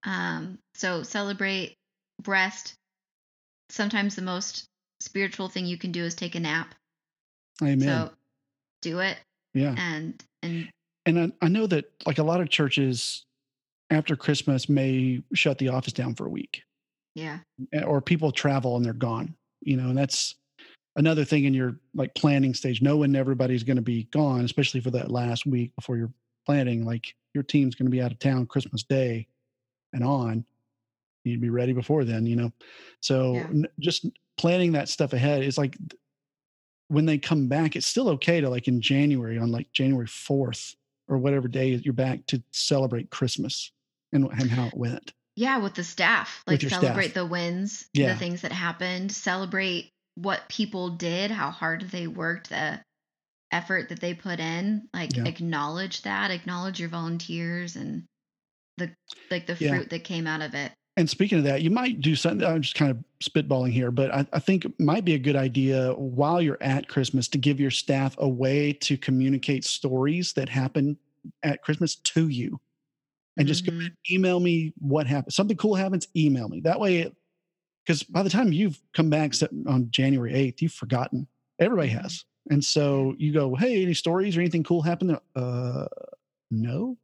um, 0.06 0.58
so 0.76 1.04
celebrate, 1.04 1.76
rest. 2.26 2.74
Sometimes 3.70 4.16
the 4.16 4.22
most 4.22 4.66
spiritual 5.02 5.50
thing 5.50 5.66
you 5.66 5.78
can 5.78 5.92
do 5.92 6.04
is 6.04 6.16
take 6.16 6.36
a 6.36 6.40
nap. 6.40 6.74
Amen. 7.62 7.82
So 7.82 8.12
do 8.82 9.00
it 9.00 9.18
yeah. 9.54 9.76
and 9.78 10.24
and 10.44 10.70
And 11.08 11.34
I, 11.42 11.46
I 11.46 11.48
know 11.50 11.66
that 11.68 11.86
like 12.06 12.20
a 12.20 12.24
lot 12.24 12.42
of 12.42 12.50
churches 12.50 13.26
after 13.90 14.16
Christmas 14.16 14.70
may 14.70 15.24
shut 15.34 15.58
the 15.58 15.70
office 15.70 15.94
down 15.94 16.14
for 16.14 16.26
a 16.28 16.30
week. 16.30 16.62
yeah. 17.16 17.40
or 17.86 18.02
people 18.02 18.32
travel 18.32 18.76
and 18.76 18.86
they're 18.86 18.94
gone 18.94 19.34
you 19.62 19.76
know 19.76 19.90
and 19.90 19.98
that's 19.98 20.36
another 20.98 21.26
thing 21.26 21.46
in 21.46 21.54
your 21.54 21.76
like 21.96 22.14
planning 22.14 22.54
stage 22.54 22.80
knowing 22.84 23.16
everybody's 23.16 23.64
going 23.64 23.76
to 23.78 23.82
be 23.82 24.04
gone 24.12 24.46
especially 24.46 24.80
for 24.82 24.92
that 24.92 25.10
last 25.10 25.48
week 25.48 25.76
before 25.76 25.98
you're 25.98 26.14
planning 26.46 26.86
like 26.86 27.16
your 27.34 27.44
team's 27.44 27.74
going 27.74 27.88
to 27.88 27.92
be 27.92 28.02
out 28.04 28.12
of 28.12 28.20
town 28.20 28.46
christmas 28.46 28.84
day 28.84 29.26
and 29.94 30.04
on 30.04 30.46
You'd 31.24 31.42
be 31.42 31.50
ready 31.50 31.74
before 31.74 32.04
then 32.06 32.26
you 32.28 32.36
know 32.36 32.52
so 33.02 33.34
Yeah. 33.34 33.48
n- 33.50 33.68
just 33.80 34.06
planning 34.38 34.74
that 34.74 34.88
stuff 34.90 35.14
ahead 35.14 35.42
is 35.44 35.58
like 35.58 35.76
when 36.90 37.06
they 37.08 37.18
come 37.18 37.48
back 37.48 37.76
it's 37.76 37.88
still 37.88 38.10
okay 38.10 38.42
to 38.42 38.50
like 38.50 38.68
in 38.68 38.80
january 38.80 39.40
on 39.40 39.52
like 39.52 39.72
january 39.74 40.06
4th 40.08 40.76
or 41.08 41.18
whatever 41.18 41.48
day 41.48 41.70
you're 41.76 41.94
back 41.94 42.26
to 42.28 42.42
celebrate 42.52 43.10
christmas 43.10 43.72
and, 44.14 44.26
and 44.32 44.50
how 44.50 44.68
it 44.68 44.74
went 44.78 45.14
Yeah, 45.36 45.58
with 45.60 45.76
the 45.76 45.84
staff. 45.84 46.44
Like 46.48 46.62
celebrate 46.62 47.10
staff. 47.10 47.14
the 47.14 47.26
wins, 47.26 47.88
Yeah. 47.94 48.14
the 48.14 48.20
things 48.20 48.42
that 48.42 48.52
happened, 48.52 49.12
celebrate 49.12 49.92
what 50.16 50.48
people 50.50 50.90
did, 50.98 51.30
how 51.30 51.52
hard 51.52 51.82
they 51.92 52.08
worked, 52.08 52.50
the 52.50 52.82
effort 53.52 53.90
that 53.90 54.00
they 54.00 54.14
put 54.16 54.40
in. 54.40 54.88
Like 54.94 55.16
Yeah. 55.16 55.26
acknowledge 55.26 56.02
that, 56.04 56.32
acknowledge 56.32 56.80
your 56.80 56.90
volunteers 56.90 57.76
and 57.76 58.06
the 58.78 58.92
like 59.30 59.46
the 59.46 59.58
Yeah. 59.60 59.78
fruit 59.78 59.90
that 59.92 60.04
came 60.04 60.26
out 60.28 60.42
of 60.42 60.56
it. 60.56 60.72
And 60.98 61.10
speaking 61.10 61.38
of 61.38 61.46
that, 61.46 61.62
you 61.62 61.70
might 61.72 62.02
do 62.02 62.16
something. 62.16 62.46
I'm 62.48 62.64
just 62.64 62.76
kind 62.76 62.92
of 62.92 63.04
spitballing 63.24 63.72
here, 63.72 63.92
but 63.92 64.12
I, 64.14 64.26
I 64.34 64.40
think 64.40 64.66
it 64.66 64.80
might 64.80 65.06
be 65.06 65.14
a 65.14 65.20
good 65.20 65.36
idea 65.38 65.94
while 65.94 66.42
you're 66.42 66.58
at 66.62 66.90
Christmas 66.90 67.28
to 67.30 67.38
give 67.38 67.60
your 67.60 67.72
staff 67.72 68.16
a 68.20 68.28
way 68.28 68.74
to 68.74 68.98
communicate 68.98 69.64
stories 69.64 70.34
that 70.34 70.50
happen 70.50 70.98
at 71.44 71.62
Christmas 71.64 71.96
to 71.96 72.30
you. 72.30 72.60
And 73.38 73.48
just 73.48 73.66
go 73.66 73.72
Mhm. 73.72 73.80
ahead 73.80 73.92
and 73.92 74.16
email 74.16 74.40
me 74.40 74.74
what 74.80 75.08
happened. 75.08 75.34
Something 75.34 75.58
cool 75.58 75.76
happens, 75.76 76.08
email 76.16 76.50
me. 76.50 76.62
That 76.62 76.80
way, 76.80 77.12
because 77.86 78.04
by 78.04 78.24
the 78.24 78.30
time 78.30 78.54
you've 78.54 78.82
come 78.94 79.10
back 79.10 79.34
on 79.68 79.90
January 79.92 80.34
8th, 80.34 80.62
you've 80.62 80.74
forgotten. 80.74 81.28
Everybody 81.60 81.90
Mhm. 81.90 81.92
has. 81.92 82.26
And 82.52 82.64
so 82.66 83.16
you 83.20 83.34
go, 83.34 83.56
hey, 83.56 83.84
any 83.84 83.94
stories 83.96 84.38
or 84.38 84.42
anything 84.42 84.64
cool 84.64 84.82
happened? 84.84 85.20
Uh, 85.36 85.88
no. 86.52 86.98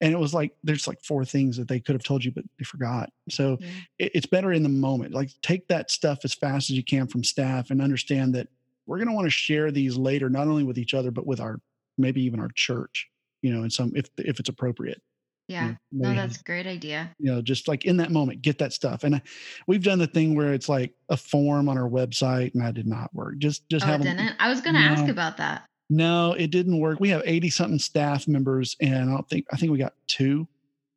And 0.00 0.12
it 0.12 0.18
was 0.18 0.34
like, 0.34 0.54
there's 0.62 0.86
like 0.86 1.02
four 1.02 1.24
things 1.24 1.56
that 1.56 1.68
they 1.68 1.80
could 1.80 1.94
have 1.94 2.02
told 2.02 2.24
you, 2.24 2.32
but 2.32 2.44
they 2.58 2.64
forgot. 2.64 3.10
So 3.30 3.58
Yeah. 3.60 3.68
it, 3.98 4.12
it's 4.14 4.26
better 4.26 4.52
in 4.52 4.62
the 4.62 4.68
moment. 4.68 5.14
Like 5.14 5.30
take 5.42 5.68
that 5.68 5.90
stuff 5.90 6.20
as 6.24 6.34
fast 6.34 6.70
as 6.70 6.76
you 6.76 6.84
can 6.84 7.06
from 7.06 7.24
staff 7.24 7.70
and 7.70 7.80
understand 7.80 8.34
that 8.34 8.48
we're 8.86 8.98
going 8.98 9.08
to 9.08 9.14
want 9.14 9.26
to 9.26 9.30
share 9.30 9.70
these 9.70 9.96
later, 9.96 10.28
not 10.28 10.46
only 10.48 10.64
with 10.64 10.78
each 10.78 10.94
other, 10.94 11.10
but 11.10 11.26
with 11.26 11.40
our, 11.40 11.60
maybe 11.96 12.22
even 12.22 12.40
our 12.40 12.50
church, 12.54 13.08
you 13.42 13.54
know, 13.54 13.62
in 13.62 13.70
some, 13.70 13.92
if, 13.94 14.06
if 14.18 14.40
it's 14.40 14.48
appropriate. 14.50 15.00
you 15.48 15.54
Yeah. 15.56 15.66
know, 15.68 15.76
No, 16.10 16.14
that's 16.14 16.40
a 16.40 16.44
great 16.44 16.66
idea. 16.66 17.14
you 17.18 17.32
know, 17.32 17.40
just 17.40 17.68
like 17.68 17.84
in 17.86 17.96
that 17.98 18.10
moment, 18.10 18.42
get 18.42 18.58
that 18.58 18.72
stuff. 18.72 19.04
And 19.04 19.14
I, 19.14 19.22
we've 19.66 19.82
done 19.84 19.98
the 19.98 20.06
thing 20.06 20.34
where 20.34 20.52
it's 20.52 20.68
like 20.68 20.92
a 21.08 21.16
form 21.16 21.68
on 21.68 21.78
our 21.78 21.88
website 21.88 22.52
and 22.54 22.62
that 22.62 22.74
did 22.74 22.86
not 22.86 23.14
work. 23.14 23.38
Just, 23.38 23.68
just 23.70 23.86
Oh, 23.86 23.94
it 23.94 24.02
didn't? 24.02 24.34
I 24.38 24.48
was 24.48 24.60
gonna 24.60 24.80
ask 24.80 25.04
No. 25.06 25.12
about 25.12 25.36
that. 25.38 25.64
No, 25.90 26.32
it 26.32 26.50
didn't 26.50 26.78
work. 26.80 27.00
We 27.00 27.10
have 27.10 27.22
80 27.24 27.50
something 27.50 27.78
staff 27.78 28.26
members 28.26 28.76
and 28.80 29.10
I 29.10 29.14
don't 29.14 29.28
think, 29.28 29.46
I 29.52 29.56
think 29.56 29.70
we 29.72 29.78
got 29.78 29.94
two 30.06 30.46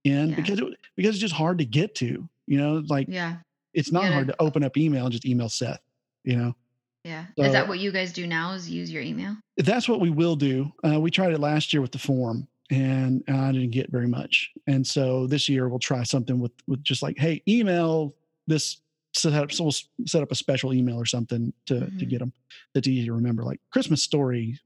in 0.03 0.29
Yeah. 0.29 0.35
because 0.35 0.59
it, 0.59 0.65
because 0.95 1.09
it's 1.15 1.19
just 1.19 1.33
hard 1.33 1.57
to 1.59 1.65
get 1.65 1.95
to, 1.95 2.27
you 2.45 2.57
know, 2.57 2.83
like 2.87 3.07
Yeah. 3.09 3.37
it's 3.73 3.91
not 3.91 4.03
gotta- 4.03 4.13
hard 4.13 4.27
to 4.27 4.35
open 4.41 4.63
up 4.63 4.77
email 4.77 5.05
and 5.05 5.11
just 5.11 5.25
email 5.25 5.49
Seth, 5.49 5.81
you 6.23 6.37
know? 6.37 6.55
Yeah. 7.03 7.25
Is 7.37 7.53
that 7.53 7.67
what 7.67 7.79
you 7.79 7.91
guys 7.91 8.11
do 8.11 8.27
now 8.27 8.53
is 8.53 8.69
use 8.69 8.91
your 8.91 9.01
email? 9.01 9.37
That's 9.57 9.87
what 9.87 10.01
we 10.01 10.09
will 10.09 10.35
do. 10.35 10.71
Uh, 10.85 10.99
we 10.99 11.09
tried 11.11 11.31
it 11.33 11.39
last 11.39 11.71
year 11.73 11.81
with 11.81 11.91
the 11.93 11.99
form 11.99 12.47
and 12.69 13.23
I 13.29 13.51
didn't 13.53 13.71
get 13.71 13.89
very 13.91 14.07
much. 14.09 14.51
And 14.67 14.85
so 14.85 15.25
this 15.27 15.47
year 15.47 15.69
we'll 15.69 15.79
try 15.79 16.03
something 16.03 16.37
with, 16.39 16.51
with 16.67 16.83
just 16.83 17.01
like, 17.01 17.17
Hey, 17.17 17.41
email 17.47 18.13
this 18.45 18.77
set 19.15 19.33
up. 19.33 19.51
So 19.53 19.63
we'll 19.65 19.73
set 20.05 20.21
up 20.21 20.31
a 20.31 20.35
special 20.35 20.73
email 20.73 20.97
or 20.97 21.05
something 21.05 21.53
to, 21.67 21.79
to 21.79 21.85
Mhm. 21.85 22.09
get 22.09 22.19
them 22.19 22.33
that's 22.73 22.87
easy 22.89 23.05
to 23.05 23.13
remember, 23.13 23.43
like 23.43 23.59
Christmas 23.71 24.03
story 24.03 24.59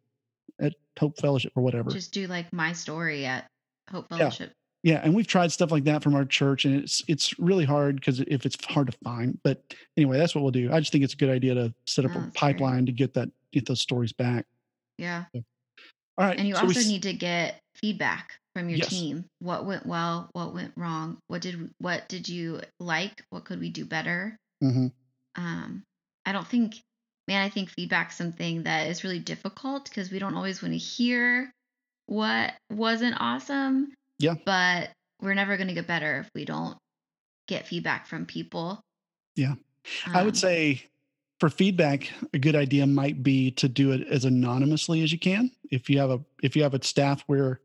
at 0.61 0.73
Hope 0.99 1.17
Fellowship 1.19 1.51
or 1.55 1.63
whatever. 1.63 1.89
Just 1.91 2.13
do 2.13 2.27
like 2.27 2.51
my 2.53 2.71
story 2.73 3.25
at 3.25 3.47
Hope 3.89 4.07
Fellowship. 4.09 4.53
Yeah, 4.83 4.93
yeah. 4.93 5.01
and 5.03 5.13
we've 5.15 5.27
tried 5.27 5.51
stuff 5.51 5.71
like 5.71 5.83
that 5.85 6.01
from 6.03 6.15
our 6.15 6.25
church, 6.25 6.65
and 6.65 6.75
it's 6.83 7.03
it's 7.07 7.37
really 7.39 7.65
hard 7.65 7.95
because 7.95 8.19
if 8.21 8.45
it's 8.45 8.63
hard 8.65 8.89
to 8.91 8.97
find. 9.03 9.37
But 9.43 9.63
anyway, 9.97 10.17
that's 10.17 10.33
what 10.35 10.41
we'll 10.43 10.51
do. 10.51 10.71
I 10.71 10.79
just 10.79 10.91
think 10.91 11.03
it's 11.03 11.13
a 11.13 11.17
good 11.17 11.29
idea 11.29 11.53
to 11.55 11.73
set 11.85 12.05
up 12.05 12.11
Oh, 12.11 12.19
a 12.19 12.21
that's 12.21 12.25
great. 12.31 12.35
pipeline 12.57 12.85
to 12.85 12.91
get 12.91 13.13
that 13.15 13.29
get 13.51 13.65
those 13.65 13.81
stories 13.81 14.13
back. 14.13 14.45
Yeah. 14.97 15.25
All 15.33 16.25
right, 16.27 16.37
And 16.37 16.47
you 16.47 16.55
so 16.55 16.61
also 16.61 16.79
s- 16.79 16.87
need 16.87 17.03
to 17.03 17.13
get 17.13 17.59
feedback 17.75 18.33
from 18.55 18.69
your 18.69 18.79
Yes. 18.79 18.89
team. 18.89 19.25
What 19.39 19.65
went 19.65 19.85
well? 19.85 20.29
What 20.33 20.53
went 20.53 20.73
wrong? 20.75 21.17
What 21.27 21.41
did 21.41 21.69
what 21.79 22.07
did 22.09 22.27
you 22.29 22.61
like? 22.79 23.23
What 23.29 23.45
could 23.45 23.59
we 23.59 23.69
do 23.69 23.85
better? 23.85 24.37
Mhm. 24.63 24.91
Um, 25.35 25.83
I 26.25 26.31
don't 26.33 26.45
think, 26.47 26.75
man, 27.31 27.45
I 27.45 27.49
think 27.49 27.69
feedback's 27.69 28.17
something 28.17 28.63
that 28.63 28.89
is 28.89 29.05
really 29.05 29.19
difficult 29.19 29.85
because 29.85 30.11
we 30.11 30.19
don't 30.19 30.35
always 30.35 30.61
want 30.61 30.73
to 30.73 30.77
hear 30.77 31.49
what 32.07 32.53
wasn't 32.69 33.15
awesome. 33.21 33.93
Yeah. 34.19 34.35
But 34.45 34.89
we're 35.21 35.33
never 35.33 35.55
going 35.55 35.69
to 35.69 35.73
get 35.73 35.87
better 35.87 36.19
if 36.19 36.29
we 36.35 36.43
don't 36.43 36.77
get 37.47 37.65
feedback 37.65 38.05
from 38.05 38.25
people. 38.25 38.81
Yeah. 39.37 39.53
I 40.07 40.23
would 40.23 40.33
Um, 40.33 40.35
say 40.35 40.83
for 41.39 41.49
feedback, 41.49 42.11
a 42.33 42.37
good 42.37 42.55
idea 42.55 42.85
might 42.85 43.23
be 43.23 43.51
to 43.51 43.69
do 43.69 43.93
it 43.93 44.05
as 44.09 44.25
anonymously 44.25 45.01
as 45.01 45.13
you 45.13 45.17
can. 45.17 45.51
If 45.71 45.89
you 45.89 45.99
have 45.99 46.11
a 46.11 46.19
if 46.43 46.57
you 46.57 46.63
have 46.63 46.73
a 46.73 46.83
staff 46.83 47.23
where 47.27 47.61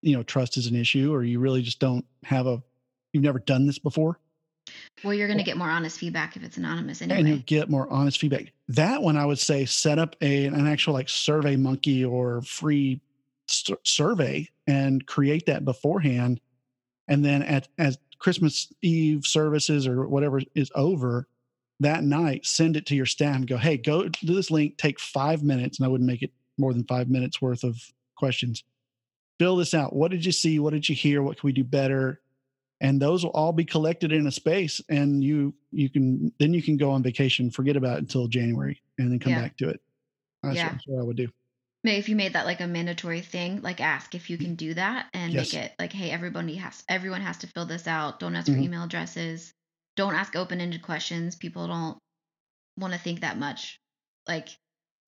you 0.00 0.16
know 0.16 0.22
trust 0.22 0.56
is 0.56 0.68
an 0.68 0.76
issue 0.76 1.12
or 1.12 1.24
you 1.24 1.40
really 1.40 1.62
just 1.62 1.80
don't 1.80 2.04
have 2.22 2.46
a 2.46 2.62
you've 3.12 3.24
never 3.24 3.40
done 3.40 3.66
this 3.66 3.80
before 3.80 4.20
Well, 5.02 5.14
you're 5.14 5.26
going 5.26 5.38
to 5.38 5.44
get 5.44 5.56
more 5.56 5.70
honest 5.70 5.98
feedback 5.98 6.36
if 6.36 6.44
it's 6.44 6.56
anonymous 6.56 7.02
anyway. 7.02 7.20
and 7.20 7.28
you 7.28 7.38
get 7.38 7.68
more 7.68 7.90
honest 7.90 8.18
feedback. 8.18 8.52
That 8.68 9.02
one 9.02 9.16
i 9.16 9.26
would 9.26 9.38
say 9.38 9.64
set 9.64 9.98
up 9.98 10.16
a 10.20 10.46
an 10.46 10.66
actual 10.66 10.94
like 10.94 11.08
survey 11.08 11.56
monkey 11.56 12.04
or 12.04 12.42
free 12.42 13.00
sur- 13.48 13.78
survey 13.82 14.48
and 14.66 15.04
create 15.06 15.46
that 15.46 15.64
beforehand. 15.64 16.40
And 17.08 17.24
then 17.24 17.42
at 17.42 17.68
as 17.78 17.98
christmas 18.18 18.72
eve 18.82 19.26
services 19.26 19.86
or 19.88 20.06
whatever 20.06 20.40
is 20.54 20.70
over 20.76 21.26
that 21.80 22.04
night 22.04 22.46
send 22.46 22.76
it 22.76 22.86
to 22.86 22.94
your 22.94 23.04
staff 23.04 23.34
and 23.34 23.48
go 23.48 23.56
hey 23.56 23.76
go 23.76 24.08
to 24.08 24.26
this 24.26 24.48
link 24.48 24.76
take 24.76 25.00
five 25.00 25.42
minutes 25.42 25.80
and 25.80 25.84
i 25.84 25.88
wouldn't 25.88 26.06
make 26.06 26.22
it 26.22 26.30
more 26.58 26.72
than 26.72 26.84
five 26.84 27.08
minutes 27.08 27.42
worth 27.42 27.64
of 27.64 27.92
questions. 28.16 28.64
Fill 29.38 29.56
this 29.56 29.74
out. 29.74 29.94
What 29.94 30.12
did 30.12 30.24
you 30.24 30.32
see? 30.32 30.58
What 30.58 30.72
did 30.72 30.88
you 30.88 30.94
hear? 30.94 31.22
What 31.22 31.38
can 31.38 31.46
we 31.46 31.52
do 31.52 31.64
better 31.64 32.20
and 32.82 33.00
those 33.00 33.24
will 33.24 33.30
all 33.32 33.52
be 33.52 33.64
collected 33.64 34.12
in 34.12 34.26
a 34.26 34.30
space 34.32 34.82
and 34.90 35.24
you 35.24 35.54
you 35.70 35.88
can 35.88 36.30
then 36.38 36.52
you 36.52 36.62
can 36.62 36.76
go 36.76 36.90
on 36.90 37.02
vacation 37.02 37.50
forget 37.50 37.76
about 37.76 37.96
it 37.96 38.00
until 38.00 38.26
january 38.28 38.82
and 38.98 39.10
then 39.10 39.18
come 39.18 39.32
Yeah. 39.32 39.40
back 39.42 39.56
to 39.58 39.68
it 39.70 39.80
that's, 40.42 40.56
Yeah. 40.56 40.64
what, 40.66 40.72
that's 40.72 40.86
what 40.88 41.00
i 41.00 41.04
would 41.04 41.16
do 41.16 41.28
Maybe 41.84 41.98
if 41.98 42.08
you 42.08 42.14
made 42.14 42.34
that 42.34 42.46
like 42.46 42.60
a 42.60 42.66
mandatory 42.68 43.22
thing, 43.22 43.60
like 43.60 43.80
ask 43.80 44.14
if 44.14 44.30
you 44.30 44.38
can 44.38 44.54
do 44.54 44.72
that 44.74 45.08
and 45.14 45.32
Yes. 45.32 45.52
make 45.52 45.64
it 45.64 45.72
like, 45.80 45.92
hey, 45.92 46.10
everybody 46.12 46.54
has 46.54 46.84
everyone 46.88 47.22
has 47.22 47.38
to 47.38 47.48
fill 47.48 47.66
this 47.66 47.88
out. 47.88 48.20
Don't 48.20 48.36
ask 48.36 48.46
for 48.46 48.56
email 48.56 48.84
addresses. 48.84 49.52
Don't 49.96 50.14
ask 50.14 50.36
open-ended 50.36 50.82
questions. 50.82 51.34
People 51.34 51.66
don't 51.66 51.98
want 52.78 52.92
to 52.94 53.00
think 53.00 53.22
that 53.22 53.36
much. 53.36 53.80
Like 54.28 54.48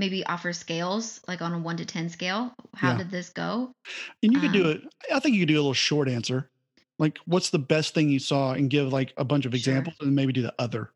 maybe 0.01 0.27
offer 0.27 0.53
scales, 0.53 1.21
like 1.29 1.43
on 1.43 1.53
a 1.53 1.61
one 1.61 1.77
to 1.77 1.85
ten 1.85 2.09
scale. 2.09 2.53
How 2.75 2.91
Yeah. 2.91 2.99
did 2.99 3.11
this 3.13 3.29
go? 3.31 3.71
and 4.25 4.33
you 4.33 4.41
could 4.41 4.51
do 4.53 4.65
Um, 4.65 4.71
it 4.73 4.83
i 5.15 5.21
think 5.21 5.35
you 5.37 5.43
could 5.43 5.49
do 5.55 5.55
a 5.55 5.63
little 5.63 5.75
short 5.75 6.09
answer 6.09 6.51
like 6.98 7.18
what's 7.26 7.50
the 7.50 7.59
best 7.59 7.94
thing 7.94 8.09
you 8.09 8.18
saw 8.18 8.52
and 8.52 8.70
give 8.70 8.92
like 8.92 9.12
a 9.16 9.24
bunch 9.24 9.46
of 9.46 9.52
Sure. 9.52 9.57
examples 9.59 9.96
and 10.00 10.14
maybe 10.14 10.33
do 10.33 10.42
the 10.42 10.54
other 10.59 10.92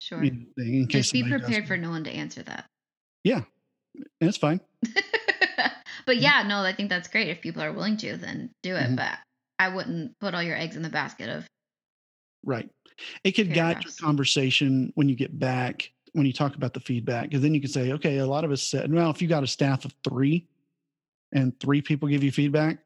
Sure. 0.00 0.22
in 0.22 0.86
case 0.88 1.10
Just 1.10 1.12
be 1.12 1.22
prepared 1.28 1.66
for 1.66 1.76
no 1.76 1.90
one 1.90 2.04
to 2.04 2.10
answer 2.10 2.42
that. 2.42 2.66
Yeah. 3.22 3.42
And 4.20 4.28
it's 4.28 4.36
fine 4.36 4.60
but 6.06 6.16
yeah, 6.18 6.42
no, 6.46 6.58
I 6.60 6.72
think 6.74 6.90
that's 6.90 7.08
great. 7.08 7.28
If 7.28 7.40
people 7.40 7.62
are 7.62 7.72
willing 7.72 7.96
to, 7.98 8.16
then 8.16 8.50
do 8.62 8.74
it. 8.76 8.90
Mhm. 8.90 8.96
But 8.96 9.18
I 9.58 9.68
wouldn't 9.68 10.18
put 10.18 10.34
all 10.34 10.42
your 10.42 10.56
eggs 10.56 10.76
in 10.76 10.82
the 10.82 10.88
basket 10.90 11.28
of 11.28 11.46
Right. 12.44 12.68
It 13.24 13.32
could 13.32 13.54
guide 13.54 13.82
your 13.84 13.92
conversation 13.98 14.92
when 14.96 15.08
you 15.08 15.16
get 15.16 15.38
back, 15.38 15.90
when 16.12 16.26
you 16.26 16.32
talk 16.32 16.54
about 16.56 16.74
the 16.74 16.80
feedback, 16.80 17.24
because 17.30 17.40
then 17.42 17.54
you 17.54 17.60
can 17.60 17.70
say, 17.70 17.92
okay, 17.92 18.18
a 18.18 18.26
lot 18.26 18.44
of 18.44 18.50
us 18.52 18.62
said, 18.62 18.92
well, 18.92 19.10
if 19.10 19.22
you 19.22 19.28
got 19.28 19.42
a 19.42 19.46
staff 19.46 19.84
of 19.84 19.94
three 20.04 20.46
and 21.32 21.58
three 21.58 21.80
people 21.80 22.06
give 22.08 22.22
you 22.22 22.30
feedback, 22.30 22.78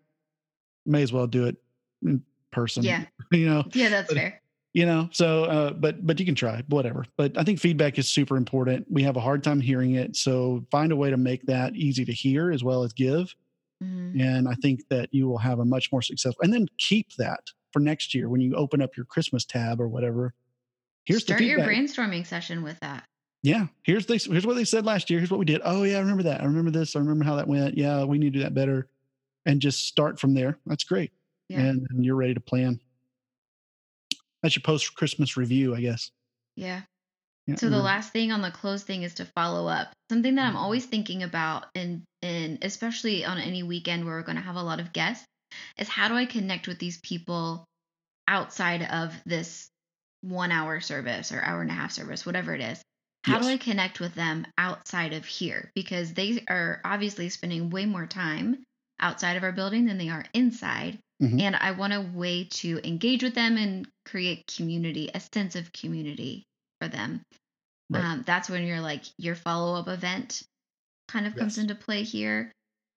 may 0.86 1.02
as 1.02 1.12
well 1.12 1.26
do 1.26 1.46
it 1.46 1.56
person. 2.50 2.82
yeah, 2.82 3.04
You 3.32 3.46
know, 3.48 3.64
yeah, 3.72 3.88
that's 3.88 4.08
But- 4.08 4.16
fair. 4.16 4.40
you 4.74 4.86
know, 4.86 5.08
so, 5.12 5.44
uh, 5.44 5.72
but, 5.72 6.06
but 6.06 6.18
you 6.20 6.26
can 6.26 6.34
try 6.34 6.62
whatever. 6.68 7.04
But 7.16 7.36
I 7.36 7.42
think 7.44 7.58
feedback 7.60 7.98
is 7.98 8.08
super 8.08 8.36
important. 8.36 8.86
We 8.90 9.02
have 9.02 9.16
a 9.16 9.20
hard 9.20 9.42
time 9.42 9.60
hearing 9.60 9.94
it. 9.94 10.16
So 10.16 10.64
find 10.70 10.92
a 10.92 10.96
way 10.96 11.10
to 11.10 11.16
make 11.16 11.42
that 11.46 11.74
easy 11.74 12.04
to 12.04 12.12
hear 12.12 12.50
as 12.52 12.62
well 12.64 12.82
as 12.84 12.92
give. 12.92 13.34
Mhm. 13.82 14.20
And 14.20 14.48
I 14.48 14.54
think 14.54 14.88
that 14.88 15.08
you 15.12 15.28
will 15.28 15.38
have 15.38 15.58
a 15.60 15.64
much 15.64 15.92
more 15.92 16.02
successful, 16.02 16.42
and 16.42 16.52
then 16.52 16.66
keep 16.78 17.12
that 17.16 17.40
for 17.72 17.80
next 17.80 18.14
year 18.14 18.28
when 18.28 18.40
you 18.40 18.54
open 18.54 18.80
up 18.82 18.96
your 18.96 19.06
Christmas 19.06 19.44
tab 19.44 19.80
or 19.80 19.86
whatever. 19.88 20.34
Here's 21.04 21.22
Start 21.22 21.40
your 21.42 21.60
brainstorming 21.60 22.26
session 22.26 22.62
with 22.62 22.78
that. 22.80 23.04
Yeah, 23.42 23.68
here's 23.84 24.04
this. 24.06 24.24
Here's 24.26 24.44
what 24.44 24.56
they 24.56 24.64
said 24.64 24.84
last 24.84 25.08
year. 25.10 25.20
Here's 25.20 25.30
what 25.30 25.38
we 25.38 25.44
did. 25.46 25.60
Oh 25.64 25.84
yeah, 25.84 25.98
I 25.98 26.00
remember 26.00 26.24
that. 26.24 26.40
I 26.40 26.44
remember 26.44 26.70
this. 26.72 26.96
I 26.96 26.98
remember 26.98 27.24
how 27.24 27.36
that 27.36 27.46
went. 27.46 27.78
Yeah, 27.78 28.02
we 28.04 28.18
need 28.18 28.32
to 28.32 28.38
do 28.40 28.42
that 28.42 28.52
better, 28.52 28.88
and 29.46 29.60
just 29.60 29.86
start 29.86 30.18
from 30.18 30.34
there. 30.34 30.58
That's 30.66 30.82
great. 30.84 31.12
Yeah. 31.48 31.68
And, 31.68 31.86
you're 32.04 32.14
ready 32.16 32.34
to 32.34 32.40
plan. 32.40 32.80
That's 34.42 34.54
your 34.56 34.62
post 34.62 34.94
Christmas 34.94 35.36
review, 35.36 35.74
I 35.74 35.80
guess. 35.80 36.10
Yeah. 36.56 36.82
Yeah, 37.46 37.56
So 37.58 37.70
the 37.70 37.80
last 37.82 38.12
thing 38.12 38.32
on 38.32 38.42
the 38.42 38.50
close 38.52 38.84
thing 38.84 39.02
is 39.04 39.14
to 39.16 39.26
follow 39.26 39.68
up. 39.68 39.92
Something 40.10 40.36
that 40.36 40.48
I'm 40.48 40.56
Mhm. 40.56 40.58
always 40.58 40.86
thinking 40.86 41.22
about 41.22 41.66
and 41.74 42.04
and 42.22 42.58
especially 42.64 43.24
on 43.24 43.38
any 43.38 43.62
weekend 43.62 44.04
where 44.06 44.16
we're 44.16 44.22
going 44.24 44.36
to 44.36 44.42
have 44.42 44.56
a 44.56 44.62
lot 44.62 44.80
of 44.80 44.92
guests 44.92 45.26
is 45.78 45.88
how 45.88 46.08
do 46.08 46.14
I 46.16 46.26
connect 46.26 46.68
with 46.68 46.78
these 46.78 47.00
people 47.02 47.66
outside 48.28 48.82
of 48.84 49.14
this 49.26 49.68
1 50.22 50.52
hour 50.52 50.80
service 50.80 51.32
or 51.32 51.42
hour 51.42 51.62
and 51.62 51.70
a 51.70 51.74
half 51.74 51.92
service, 51.92 52.26
whatever 52.26 52.54
it 52.54 52.62
is. 52.62 52.82
How 53.24 53.38
do 53.38 53.46
I 53.48 53.58
connect 53.58 54.00
with 54.00 54.14
them 54.14 54.46
outside 54.58 55.14
of 55.14 55.26
here 55.26 55.70
because 55.74 56.14
they 56.14 56.44
are 56.48 56.80
obviously 56.84 57.28
spending 57.30 57.70
way 57.70 57.86
more 57.86 58.06
time 58.06 58.64
outside 59.00 59.36
of 59.36 59.44
our 59.44 59.52
building 59.52 59.86
than 59.86 59.98
they 59.98 60.10
are 60.10 60.24
inside. 60.34 60.98
Mhm. 61.22 61.40
And 61.40 61.56
I 61.56 61.72
want 61.72 61.92
a 61.92 62.00
way 62.00 62.44
to 62.44 62.80
engage 62.86 63.22
with 63.22 63.34
them 63.34 63.56
and 63.56 63.88
create 64.04 64.46
community, 64.56 65.10
a 65.12 65.20
sense 65.20 65.56
of 65.56 65.72
community 65.72 66.44
for 66.80 66.88
them. 66.88 67.22
Right. 67.90 68.04
Um, 68.04 68.22
that's 68.26 68.48
when 68.50 68.64
you're 68.64 68.80
like 68.80 69.04
your 69.18 69.34
follow 69.34 69.78
up 69.80 69.88
event 69.88 70.42
kind 71.08 71.26
of 71.26 71.34
comes 71.36 71.58
into 71.58 71.74
play 71.74 72.02
here. 72.02 72.52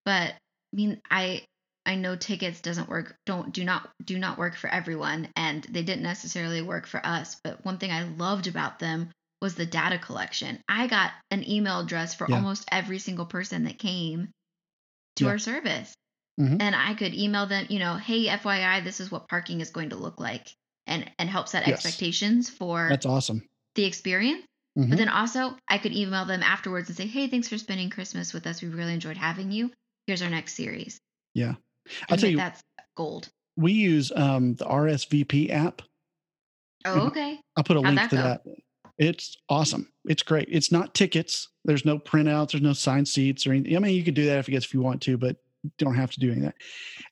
But 0.06 0.34
I 0.34 0.76
mean, 0.76 1.02
I 1.10 1.46
I 1.86 1.96
know 1.96 2.16
tickets 2.16 2.62
doesn't 2.62 2.90
work 2.90 3.16
don't 3.26 3.54
do 3.54 3.64
not 3.64 3.90
do 4.04 4.20
not 4.20 4.38
work 4.38 4.56
for 4.56 4.70
everyone 4.70 5.30
and 5.36 5.64
they 5.64 5.84
didn't 5.84 6.04
necessarily 6.04 6.62
work 6.62 6.86
for 6.88 7.04
us. 7.06 7.38
But 7.44 7.66
one 7.66 7.78
thing 7.80 7.92
I 7.92 8.04
loved 8.04 8.48
about 8.48 8.80
them 8.80 9.12
was 9.42 9.56
the 9.56 9.66
data 9.66 9.98
collection. 9.98 10.62
I 10.68 10.88
got 10.88 11.12
an 11.32 11.50
email 11.50 11.80
address 11.80 12.14
for 12.14 12.28
Yeah. 12.28 12.36
almost 12.36 12.68
every 12.72 13.00
single 13.00 13.26
person 13.26 13.64
that 13.64 13.80
came 13.80 14.30
to 15.18 15.26
Yeah. 15.26 15.32
our 15.32 15.40
service. 15.40 15.94
Mhm. 16.42 16.62
And 16.62 16.76
I 16.76 16.94
could 16.96 17.14
email 17.14 17.46
them, 17.46 17.68
you 17.70 17.78
know, 17.80 17.96
hey, 17.96 18.26
FYI, 18.28 18.84
this 18.84 19.00
is 19.00 19.12
what 19.12 19.28
parking 19.30 19.62
is 19.62 19.70
going 19.70 19.90
to 19.90 19.96
look 19.96 20.20
like 20.20 20.56
and 20.88 21.10
and 21.20 21.30
help 21.30 21.48
set 21.48 21.68
Yes. 21.68 21.86
expectations 21.86 22.50
for 22.50 22.88
That's 22.90 23.06
awesome. 23.06 23.48
the 23.76 23.86
experience. 23.86 24.44
Mhm. 24.78 24.90
But 24.90 24.98
then 24.98 25.10
also, 25.10 25.58
I 25.68 25.78
could 25.78 25.94
email 25.94 26.26
them 26.26 26.42
afterwards 26.42 26.90
and 26.90 26.98
say, 26.98 27.06
hey, 27.06 27.28
thanks 27.28 27.48
for 27.48 27.58
spending 27.58 27.90
Christmas 27.90 28.34
with 28.34 28.48
us. 28.48 28.62
We 28.62 28.70
really 28.70 28.94
enjoyed 28.94 29.18
having 29.18 29.52
you. 29.52 29.72
Here's 30.08 30.22
our 30.22 30.30
next 30.30 30.54
series. 30.56 31.00
Yeah. 31.34 31.56
I'll 32.10 32.18
tell 32.18 32.30
you, 32.30 32.38
that's 32.38 32.62
gold. 32.96 33.30
we 33.58 33.74
use 33.74 34.12
um, 34.16 34.56
the 34.56 34.66
RSVP 34.66 35.50
app. 35.52 35.82
Oh, 36.86 37.08
okay. 37.08 37.40
I'll 37.56 37.64
put 37.64 37.78
a 37.78 37.82
How'd 37.82 37.96
link 37.96 38.00
that 38.00 38.10
to 38.10 38.16
go? 38.16 38.22
that. 38.24 38.42
It's 38.98 39.36
awesome. 39.50 39.92
It's 40.06 40.24
great. 40.24 40.48
It's 40.50 40.72
not 40.72 40.94
tickets. 40.96 41.50
There's 41.66 41.86
no 41.86 42.00
printouts. 42.00 42.52
There's 42.52 42.62
no 42.64 42.74
signed 42.74 43.08
seats 43.08 43.46
or 43.46 43.52
anything. 43.52 43.76
I 43.76 43.80
mean, 43.80 43.96
you 43.96 44.04
could 44.04 44.14
do 44.16 44.26
that 44.28 44.40
if 44.40 44.48
you 44.48 44.54
guess 44.54 44.66
if 44.66 44.74
you 44.74 44.82
want 44.82 45.02
to, 45.04 45.18
but 45.18 45.38
don't 45.78 45.96
have 45.96 46.12
to 46.12 46.20
do 46.20 46.32
any 46.32 46.40
of 46.40 46.46
that. 46.46 46.56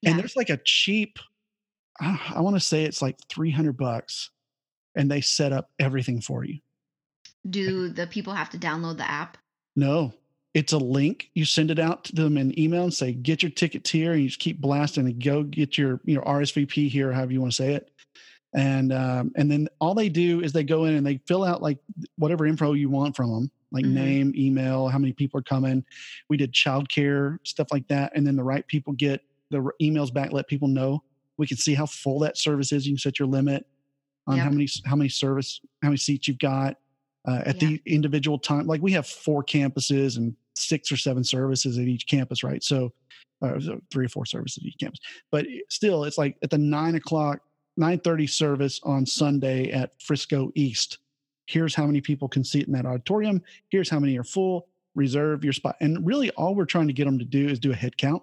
Yeah. 0.02 0.12
And 0.12 0.20
there's 0.20 0.36
like 0.36 0.50
a 0.50 0.60
cheap, 0.64 1.20
I, 2.00 2.20
I 2.36 2.42
want 2.42 2.56
to 2.56 2.60
say 2.60 2.84
it's 2.84 3.02
like 3.02 3.18
300 3.30 3.78
bucks 3.78 4.32
and 4.96 5.10
they 5.10 5.22
set 5.22 5.54
up 5.54 5.70
everything 5.80 6.22
for 6.22 6.44
you. 6.44 6.60
Do 7.50 7.90
the 7.90 8.08
people 8.08 8.34
have 8.34 8.50
to 8.52 8.58
download 8.58 8.98
the 8.98 9.10
app? 9.10 9.38
No, 9.76 10.14
it's 10.54 10.74
a 10.74 10.78
link. 10.78 11.30
You 11.36 11.46
send 11.46 11.72
it 11.72 11.80
out 11.80 12.06
to 12.06 12.16
them 12.16 12.38
in 12.38 12.58
email 12.60 12.84
and 12.84 12.94
say, 12.94 13.14
get 13.14 13.42
your 13.44 13.52
tickets 13.52 13.90
here. 13.90 14.14
And 14.14 14.22
you 14.22 14.28
just 14.28 14.40
keep 14.40 14.60
blasting 14.60 15.06
and 15.06 15.24
go 15.24 15.44
get 15.44 15.78
your, 15.78 16.02
you 16.04 16.16
know, 16.16 16.22
RSVP 16.22 16.90
here, 16.90 17.12
however 17.12 17.32
you 17.32 17.42
want 17.42 17.54
to 17.54 17.64
say 17.64 17.74
it. 17.74 17.92
And, 18.54 18.92
um, 18.92 19.32
and 19.36 19.50
then 19.50 19.70
all 19.80 19.94
they 19.94 20.10
do 20.10 20.42
is 20.42 20.52
they 20.52 20.64
go 20.64 20.86
in 20.86 20.96
and 20.96 21.06
they 21.06 21.22
fill 21.28 21.44
out 21.44 21.62
like 21.62 21.78
whatever 22.18 22.48
info 22.48 22.74
you 22.74 22.90
want 22.90 23.16
from 23.16 23.32
them, 23.32 23.52
like 23.72 23.86
Mhm. 23.86 23.92
name, 23.94 24.34
email, 24.36 24.88
how 24.88 24.98
many 24.98 25.14
people 25.14 25.40
are 25.40 25.44
coming. 25.44 25.84
We 26.30 26.38
did 26.38 26.52
childcare, 26.54 27.38
stuff 27.46 27.68
like 27.72 27.88
that. 27.88 28.12
And 28.16 28.26
then 28.26 28.36
the 28.36 28.44
right 28.44 28.66
people 28.68 28.94
get 28.94 29.22
the 29.52 29.70
emails 29.82 30.14
back, 30.14 30.32
let 30.32 30.48
people 30.48 30.68
know. 30.68 31.04
We 31.38 31.48
can 31.48 31.58
see 31.58 31.74
how 31.74 31.86
full 31.86 32.20
that 32.20 32.38
service 32.38 32.72
is. 32.72 32.86
You 32.88 32.94
can 32.94 33.00
set 33.00 33.20
your 33.20 33.28
limit 33.28 33.66
on 34.28 34.38
how 34.38 34.50
many, 34.50 34.68
how 34.86 34.96
many 34.96 35.10
service, 35.10 35.62
how 35.82 35.90
many 35.90 35.98
seats 35.98 36.28
you've 36.28 36.40
got 36.40 36.78
uh, 37.28 37.42
at 37.46 37.62
Yeah. 37.62 37.70
the 37.70 37.82
individual 37.86 38.38
time. 38.40 38.68
Like 38.68 38.82
we 38.82 38.92
have 38.94 39.08
four 39.08 39.44
campuses 39.44 40.18
and 40.18 40.36
six 40.56 40.92
or 40.92 40.98
seven 40.98 41.24
services 41.24 41.78
at 41.78 41.88
each 41.88 42.08
campus, 42.08 42.44
right? 42.44 42.64
So, 42.64 42.92
uh, 43.42 43.58
three 43.92 44.06
or 44.06 44.10
four 44.10 44.26
services 44.26 44.58
at 44.58 44.68
each 44.68 44.78
campus. 44.80 45.00
But 45.32 45.46
still, 45.70 46.04
it's 46.04 46.18
like 46.18 46.38
at 46.44 46.50
the 46.50 46.58
nine 46.58 46.96
o'clock, 46.96 47.40
nine 47.78 48.00
thirty 48.00 48.28
service 48.28 48.80
on 48.84 49.06
Sunday 49.06 49.72
at 49.72 50.00
Frisco 50.02 50.52
East. 50.56 50.98
Here's 51.50 51.74
how 51.74 51.88
many 51.88 52.00
people 52.00 52.28
can 52.28 52.44
seat 52.44 52.68
in 52.68 52.74
that 52.74 52.86
auditorium. 52.86 53.42
Here's 53.70 53.90
how 53.90 54.00
many 54.00 54.16
are 54.20 54.24
full. 54.24 54.68
Reserve 54.94 55.44
your 55.44 55.54
spot. 55.54 55.78
And 55.82 56.06
really, 56.06 56.30
all 56.32 56.54
we're 56.54 56.66
trying 56.66 56.86
to 56.88 56.94
get 56.94 57.06
them 57.06 57.18
to 57.18 57.26
do 57.26 57.48
is 57.48 57.58
do 57.58 57.72
a 57.72 57.76
head 57.76 57.98
count. 57.98 58.22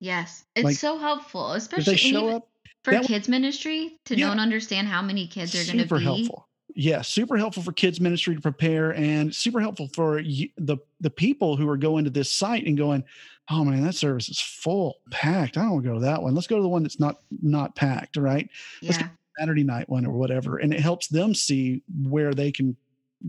Yes. 0.00 0.44
It's 0.56 0.64
Like, 0.64 0.76
so 0.76 0.98
helpful, 0.98 1.52
especially 1.52 1.92
they 1.92 1.96
show 1.96 2.24
even 2.24 2.34
up, 2.34 2.48
for 2.82 2.98
kids 3.00 3.28
ministry 3.28 4.00
to 4.06 4.16
Yeah. 4.16 4.26
know 4.26 4.32
and 4.32 4.40
understand 4.40 4.88
how 4.88 5.02
many 5.02 5.28
kids 5.28 5.54
are 5.54 5.58
going 5.58 5.66
to 5.68 5.72
be. 5.74 5.78
super 5.82 5.98
helpful 6.00 6.48
yeah 6.76 7.00
super 7.02 7.36
helpful 7.36 7.62
for 7.62 7.70
kids 7.70 8.00
ministry 8.00 8.34
to 8.34 8.40
prepare 8.40 8.92
and 8.96 9.32
super 9.32 9.60
helpful 9.60 9.88
for 9.94 10.20
the 10.22 10.76
the 11.00 11.10
people 11.10 11.56
who 11.56 11.68
are 11.68 11.76
going 11.76 12.02
to 12.04 12.10
this 12.10 12.32
site 12.32 12.66
and 12.66 12.76
going 12.76 13.04
oh 13.48 13.64
man 13.64 13.84
that 13.84 13.94
service 13.94 14.28
is 14.28 14.40
full 14.40 14.96
packed 15.12 15.56
i 15.56 15.60
don't 15.62 15.70
want 15.74 15.84
to 15.84 15.88
go 15.90 15.94
to 15.94 16.00
that 16.00 16.20
one 16.20 16.34
let's 16.34 16.48
go 16.48 16.56
to 16.56 16.62
the 16.62 16.68
one 16.68 16.82
that's 16.82 16.98
not 16.98 17.20
not 17.42 17.76
packed 17.76 18.16
right 18.16 18.48
let's 18.82 18.98
Yeah. 18.98 19.08
Saturday 19.38 19.64
night 19.64 19.88
one 19.88 20.06
or 20.06 20.12
whatever 20.12 20.58
and 20.58 20.72
it 20.72 20.80
helps 20.80 21.08
them 21.08 21.34
see 21.34 21.82
where 22.02 22.32
they 22.32 22.50
can 22.50 22.76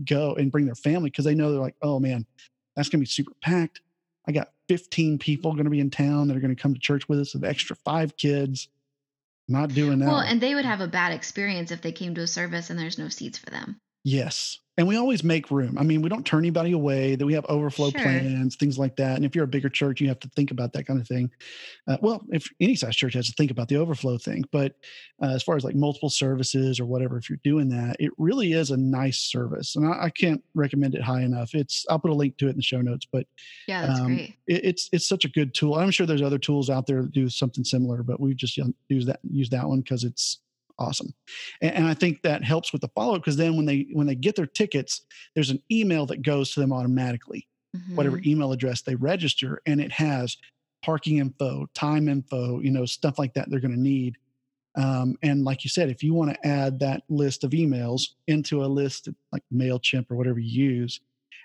go 0.04 0.34
and 0.34 0.52
bring 0.52 0.66
their 0.66 0.74
family 0.74 1.10
because 1.10 1.24
they 1.24 1.34
know 1.34 1.50
they're 1.50 1.60
like 1.60 1.76
oh 1.82 1.98
man 1.98 2.24
that's 2.74 2.88
going 2.88 2.98
to 2.98 3.02
be 3.02 3.06
super 3.06 3.32
packed 3.40 3.80
I 4.26 4.32
got 4.32 4.52
15 4.68 5.18
people 5.18 5.52
going 5.52 5.64
to 5.64 5.70
be 5.70 5.80
in 5.80 5.90
town 5.90 6.28
that 6.28 6.36
are 6.36 6.40
going 6.40 6.54
to 6.54 6.60
come 6.60 6.74
to 6.74 6.80
church 6.80 7.08
with 7.08 7.20
us, 7.20 7.34
an 7.34 7.44
extra 7.44 7.76
five 7.76 8.16
kids. 8.16 8.68
Not 9.48 9.68
doing 9.68 10.00
that. 10.00 10.08
Well, 10.08 10.18
and 10.18 10.40
they 10.40 10.56
would 10.56 10.64
have 10.64 10.80
a 10.80 10.88
bad 10.88 11.12
experience 11.12 11.70
if 11.70 11.80
they 11.80 11.92
came 11.92 12.16
to 12.16 12.22
a 12.22 12.26
service 12.26 12.68
and 12.68 12.78
there's 12.78 12.98
no 12.98 13.08
seats 13.08 13.38
for 13.38 13.50
them. 13.50 13.80
Yes. 14.06 14.60
And 14.78 14.86
we 14.86 14.96
always 14.96 15.24
make 15.24 15.50
room. 15.50 15.78
I 15.78 15.82
mean, 15.82 16.02
we 16.02 16.10
don't 16.10 16.24
turn 16.26 16.40
anybody 16.40 16.72
away, 16.72 17.16
that 17.16 17.24
we 17.24 17.32
have 17.32 17.46
overflow 17.46 17.90
Sure. 17.90 18.00
plans, 18.02 18.56
things 18.56 18.78
like 18.78 18.96
that. 18.96 19.16
And 19.16 19.24
if 19.24 19.34
you're 19.34 19.44
a 19.46 19.48
bigger 19.48 19.70
church, 19.70 20.02
you 20.02 20.08
have 20.08 20.20
to 20.20 20.28
think 20.36 20.50
about 20.50 20.74
that 20.74 20.84
kind 20.86 21.00
of 21.00 21.08
thing. 21.08 21.30
Uh, 21.88 21.96
well, 22.02 22.22
if 22.28 22.46
any 22.60 22.76
size 22.76 22.94
church 22.94 23.14
has 23.14 23.26
to 23.26 23.32
think 23.32 23.50
about 23.50 23.68
the 23.68 23.76
overflow 23.78 24.18
thing. 24.18 24.44
But 24.52 24.76
uh, 25.22 25.28
as 25.30 25.42
far 25.42 25.56
as 25.56 25.64
like 25.64 25.74
multiple 25.74 26.10
services 26.10 26.78
or 26.78 26.84
whatever, 26.84 27.16
if 27.16 27.30
you're 27.30 27.40
doing 27.42 27.70
that, 27.70 27.96
it 27.98 28.12
really 28.18 28.52
is 28.52 28.70
a 28.70 28.76
nice 28.76 29.18
service. 29.18 29.76
And 29.76 29.86
I, 29.86 30.04
I 30.04 30.10
can't 30.10 30.44
recommend 30.54 30.94
it 30.94 31.02
high 31.02 31.22
enough. 31.22 31.54
It's, 31.54 31.86
I'll 31.88 31.98
put 31.98 32.10
a 32.10 32.14
link 32.14 32.36
to 32.36 32.46
it 32.46 32.50
in 32.50 32.56
the 32.56 32.62
show 32.62 32.82
notes, 32.82 33.06
but 33.10 33.26
Yeah, 33.66 33.86
that's 33.86 33.98
Um, 33.98 34.06
great. 34.08 34.34
it, 34.46 34.64
it's 34.64 34.90
it's 34.92 35.08
such 35.08 35.24
a 35.24 35.30
good 35.30 35.54
tool. 35.54 35.74
I'm 35.74 35.90
sure 35.90 36.06
there's 36.06 36.22
other 36.22 36.38
tools 36.38 36.68
out 36.70 36.86
there 36.86 37.02
that 37.02 37.12
do 37.12 37.30
something 37.30 37.64
similar, 37.64 38.02
but 38.02 38.20
we 38.20 38.34
just 38.34 38.58
use 38.88 39.06
that 39.06 39.20
use 39.28 39.48
that 39.50 39.66
one 39.66 39.80
because 39.80 40.04
it's 40.04 40.42
awesome. 40.78 41.14
And, 41.60 41.74
and 41.74 41.86
I 41.86 41.94
think 41.94 42.22
that 42.22 42.44
helps 42.44 42.72
with 42.72 42.82
the 42.82 42.88
follow 42.88 43.14
up 43.14 43.22
because 43.22 43.36
then 43.36 43.56
when 43.56 43.66
they 43.66 43.86
when 43.92 44.06
they 44.06 44.14
get 44.14 44.36
their 44.36 44.46
tickets, 44.46 45.02
there's 45.34 45.50
an 45.50 45.62
email 45.70 46.06
that 46.06 46.22
goes 46.22 46.52
to 46.52 46.60
them 46.60 46.72
automatically, 46.72 47.46
whatever 47.94 48.18
Mhm. 48.18 48.26
email 48.26 48.52
address 48.52 48.82
they 48.82 48.94
register, 48.94 49.60
and 49.66 49.80
it 49.80 49.92
has 49.92 50.36
parking 50.82 51.18
info, 51.18 51.66
time 51.74 52.08
info, 52.08 52.60
you 52.60 52.70
know, 52.70 52.84
stuff 52.84 53.18
like 53.18 53.34
that 53.34 53.50
they're 53.50 53.60
going 53.60 53.74
to 53.74 53.80
need. 53.80 54.16
Um, 54.76 55.16
and 55.22 55.42
like 55.44 55.64
you 55.64 55.70
said, 55.70 55.88
if 55.88 56.02
you 56.02 56.12
want 56.12 56.32
to 56.32 56.46
add 56.46 56.78
that 56.80 57.02
list 57.08 57.44
of 57.44 57.52
emails 57.52 58.08
into 58.26 58.62
a 58.62 58.66
list 58.66 59.08
like 59.32 59.42
MailChimp 59.52 60.10
or 60.10 60.16
whatever 60.16 60.38
you 60.38 60.70
use, 60.70 61.00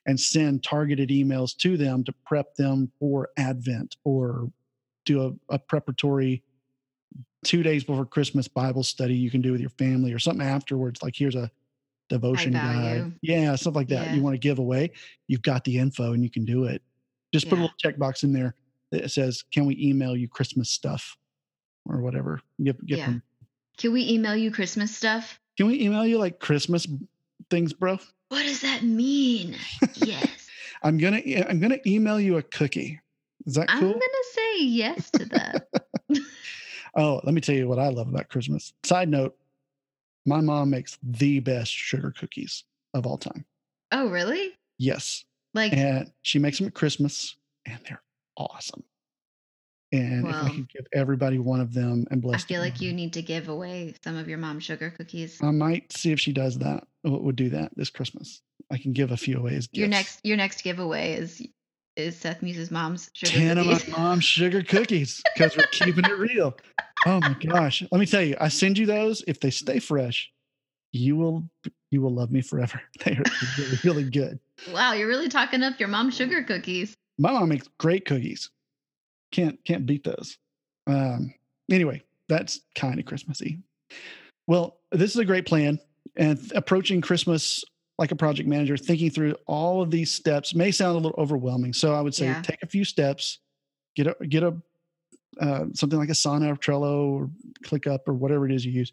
and 0.05 0.19
send 0.19 0.63
targeted 0.63 1.09
emails 1.09 1.55
to 1.57 1.77
them 1.77 2.03
to 2.03 2.11
prep 2.25 2.55
them 2.55 2.91
for 2.99 3.29
Advent 3.38 3.95
or 4.03 4.51
do 5.05 5.23
a, 5.49 5.55
a 5.55 5.59
preparatory 5.59 6.43
two 7.44 7.64
days 7.64 7.84
before 7.84 8.06
Christmas 8.06 8.48
Bible 8.48 8.84
study 8.84 9.16
you 9.16 9.32
can 9.32 9.42
do 9.42 9.52
with 9.52 9.62
your 9.62 9.70
family 9.72 10.14
or 10.14 10.20
something 10.20 10.46
afterwards. 10.46 11.02
Like 11.02 11.16
here's 11.16 11.36
a 11.36 11.50
devotion 12.10 12.54
guide. 12.54 13.14
Yeah, 13.22 13.56
stuff 13.56 13.76
like 13.76 13.88
that. 13.89 14.08
Yeah. 14.08 14.16
You 14.16 14.22
want 14.22 14.34
to 14.36 14.39
give 14.39 14.60
away, 14.60 14.92
you've 15.28 15.42
got 15.42 15.64
the 15.64 15.78
info 15.78 16.14
and 16.14 16.24
you 16.24 16.30
can 16.30 16.46
do 16.46 16.66
it. 16.66 16.82
Just 17.34 17.50
put 17.50 17.58
a 17.58 17.62
Yeah. 17.62 17.68
little 17.70 17.78
checkbox 17.92 18.24
in 18.24 18.34
there 18.34 18.56
that 18.92 19.10
says, 19.12 19.44
Can 19.52 19.66
we 19.66 19.78
email 19.82 20.16
you 20.16 20.28
Christmas 20.28 20.70
stuff? 20.70 21.18
Or 21.88 22.02
whatever. 22.02 22.42
Give, 22.62 22.78
give 22.86 23.00
Yeah. 23.00 23.06
them. 23.08 23.24
Can 23.78 23.94
we 23.94 24.08
email 24.08 24.36
you 24.36 24.52
Christmas 24.52 24.96
stuff? 24.96 25.39
Can 25.58 25.68
we 25.68 25.82
email 25.82 26.06
you 26.06 26.18
like 26.20 26.39
Christmas 26.39 26.86
things, 27.50 27.74
bro? 27.74 27.98
What 28.30 28.44
does 28.44 28.62
that 28.62 28.84
mean? 28.84 29.56
yes. 29.96 30.28
I'm 30.84 30.98
gonna 30.98 31.22
I'm 31.48 31.60
gonna 31.60 31.80
email 31.86 32.20
you 32.20 32.38
a 32.38 32.42
cookie. 32.44 33.00
Is 33.46 33.56
that 33.56 33.66
I'm 33.70 33.82
going 33.82 34.00
to 34.00 34.26
say 34.34 34.64
yes 34.64 35.10
to 35.12 35.26
that. 35.26 35.68
Oh, 36.96 37.22
let 37.24 37.34
me 37.34 37.42
tell 37.42 37.56
you 37.56 37.68
what 37.68 37.80
I 37.80 37.89
love 37.89 38.08
about 38.10 38.30
Christmas. 38.30 38.74
Side 38.84 39.10
note, 39.10 39.38
my 40.26 40.42
mom 40.42 40.70
makes 40.70 40.98
the 41.04 41.39
best 41.39 41.72
sugar 41.72 42.12
cookies 42.18 42.64
of 42.94 43.06
all 43.08 43.18
time. 43.18 43.46
oh, 43.92 44.10
really? 44.10 44.52
Yes. 44.78 45.26
Like, 45.54 45.74
And 45.74 46.12
she 46.22 46.39
makes 46.39 46.58
them 46.58 46.68
at 46.68 46.74
Christmas 46.74 47.36
and 47.66 47.80
they're 47.88 48.02
awesome. 48.38 48.84
And 49.94 50.26
if 50.28 50.34
I 50.34 50.44
Well, 50.44 50.54
could 50.54 50.70
give 50.70 50.88
everybody 50.94 51.38
one 51.39 51.60
of 51.60 51.74
them 51.74 52.06
and 52.10 52.22
bless 52.22 52.44
I 52.44 52.48
feel 52.48 52.62
them, 52.62 52.70
like 52.72 52.82
you 52.82 52.94
need 52.94 53.14
to 53.14 53.22
give 53.22 53.50
away 53.50 53.94
some 54.04 54.16
of 54.16 54.28
your 54.30 54.38
mom's 54.38 54.64
sugar 54.64 54.89
cookies. 54.89 55.42
I 55.44 55.52
might 55.52 55.92
see 55.92 56.12
if 56.14 56.20
she 56.20 56.32
does 56.32 56.58
that. 56.60 56.86
Would 57.04 57.36
do 57.36 57.50
that 57.50 57.72
this 57.76 57.89
Christmas. 57.89 58.42
I 58.72 58.78
can 58.78 58.94
give 58.94 59.12
a 59.12 59.18
few 59.18 59.38
away 59.38 59.56
as 59.56 59.68
gifts. 59.68 59.78
Your 59.80 59.88
next 59.89 60.20
your 60.24 60.38
next 60.38 60.62
giveaway 60.64 61.14
is 61.14 61.42
is 61.96 62.18
Seth 62.18 62.42
Muse's 62.42 62.72
mom's 62.72 63.10
sugar 63.14 63.32
ten 63.32 63.58
of 63.58 63.66
my 63.66 63.82
mom's 63.98 64.24
sugar 64.24 64.64
cookies 64.64 65.22
because 65.36 65.56
we're 65.58 65.66
keeping 65.72 66.06
it 66.06 66.18
real. 66.18 66.56
Oh 67.06 67.20
my 67.20 67.34
gosh! 67.34 67.84
Let 67.92 68.00
me 68.00 68.06
tell 68.06 68.22
you, 68.22 68.36
I 68.39 68.48
send 68.48 68.78
you 68.78 68.86
those. 68.86 69.24
If 69.28 69.39
they 69.39 69.50
stay 69.50 69.80
fresh, 69.80 70.32
you 70.92 71.16
will 71.16 71.50
you 71.89 72.02
will 72.02 72.14
love 72.14 72.32
me 72.32 72.42
forever. 72.42 72.82
They 73.06 73.12
are 73.14 73.24
really 73.58 73.78
really 73.84 74.04
good. 74.10 74.39
wow, 74.72 74.94
you're 74.94 75.08
really 75.08 75.30
talking 75.30 75.64
up 75.64 75.80
your 75.80 75.89
mom's 75.89 76.16
sugar 76.16 76.44
cookies. 76.44 76.96
My 77.18 77.32
mom 77.32 77.50
makes 77.50 77.68
great 77.78 78.06
cookies. 78.06 78.50
Can't 79.32 79.64
can't 79.66 79.86
beat 79.86 80.04
those. 80.04 80.38
Um, 80.88 81.34
anyway, 81.70 82.04
that's 82.30 82.62
kind 82.76 83.00
of 83.00 83.06
Christmassy. 83.06 83.60
Well, 84.48 84.78
this 84.92 85.12
is 85.12 85.18
a 85.18 85.26
great 85.26 85.46
plan, 85.46 85.80
and 86.16 86.39
approaching 86.56 87.02
Christmas 87.02 87.64
like 88.02 88.12
a 88.12 88.16
project 88.16 88.49
manager, 88.49 88.76
thinking 88.76 89.12
through 89.12 89.36
all 89.45 89.80
of 89.80 89.91
these 89.91 90.12
steps 90.12 90.56
may 90.56 90.72
sound 90.72 90.93
a 90.93 90.99
little 90.99 91.14
overwhelming. 91.20 91.72
So 91.72 91.93
I 91.93 92.02
would 92.02 92.16
say 92.16 92.26
Yeah. 92.26 92.41
take 92.41 92.64
a 92.64 92.68
few 92.68 92.84
steps, 92.84 93.38
get 93.95 94.08
a 94.08 94.16
get 94.28 94.41
a 94.41 94.58
uh, 95.39 95.66
something 95.76 95.99
like 95.99 96.10
Asana 96.10 96.52
or 96.52 96.56
Trello 96.56 97.12
or 97.12 97.30
ClickUp 97.64 97.99
or 98.08 98.16
whatever 98.16 98.47
it 98.47 98.52
is 98.52 98.66
you 98.66 98.72
use, 98.72 98.91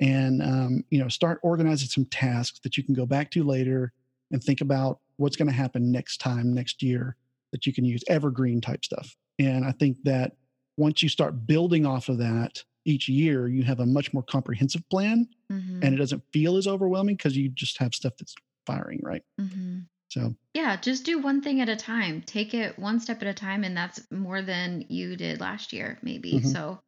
and 0.00 0.42
um, 0.42 0.84
you 0.90 0.98
know 0.98 1.08
start 1.08 1.38
organizing 1.44 1.88
some 1.88 2.04
tasks 2.06 2.58
that 2.64 2.76
you 2.76 2.82
can 2.82 2.94
go 2.94 3.06
back 3.06 3.30
to 3.30 3.44
later 3.44 3.92
and 4.32 4.42
think 4.42 4.60
about 4.60 4.98
what's 5.18 5.36
going 5.36 5.48
to 5.48 5.54
happen 5.54 5.92
next 5.92 6.18
time 6.18 6.52
next 6.52 6.82
year 6.82 7.16
that 7.52 7.64
you 7.64 7.72
can 7.72 7.84
use 7.84 8.02
evergreen 8.08 8.60
type 8.60 8.84
stuff. 8.84 9.14
And 9.38 9.64
I 9.64 9.70
think 9.70 9.98
that 10.02 10.32
once 10.76 11.00
you 11.00 11.08
start 11.08 11.46
building 11.46 11.86
off 11.86 12.08
of 12.08 12.18
that 12.18 12.64
each 12.84 13.08
year, 13.08 13.48
you 13.48 13.62
have 13.64 13.80
a 13.80 13.86
much 13.86 14.12
more 14.12 14.22
comprehensive 14.22 14.88
plan 14.88 15.28
Mhm, 15.50 15.82
and 15.82 15.94
it 15.94 15.98
doesn't 15.98 16.22
feel 16.32 16.56
as 16.56 16.66
overwhelming 16.66 17.16
because 17.16 17.36
you 17.36 17.48
just 17.50 17.78
have 17.78 17.94
stuff 17.94 18.14
that's 18.18 18.34
firing, 18.66 19.00
right? 19.02 19.22
mhm. 19.40 19.88
So, 20.08 20.36
Yeah, 20.54 20.76
just 20.76 21.04
do 21.04 21.18
one 21.20 21.42
thing 21.42 21.60
at 21.60 21.68
a 21.70 21.76
time. 21.76 22.22
Take 22.22 22.54
it 22.54 22.78
one 22.78 23.00
step 23.00 23.22
at 23.22 23.28
a 23.28 23.34
time, 23.34 23.64
and 23.64 23.76
that's 23.76 24.10
more 24.10 24.42
than 24.42 24.86
you 24.88 25.16
did 25.16 25.40
last 25.40 25.72
year, 25.72 25.98
maybe. 26.02 26.40
Mhm. 26.40 26.52
So 26.52 26.80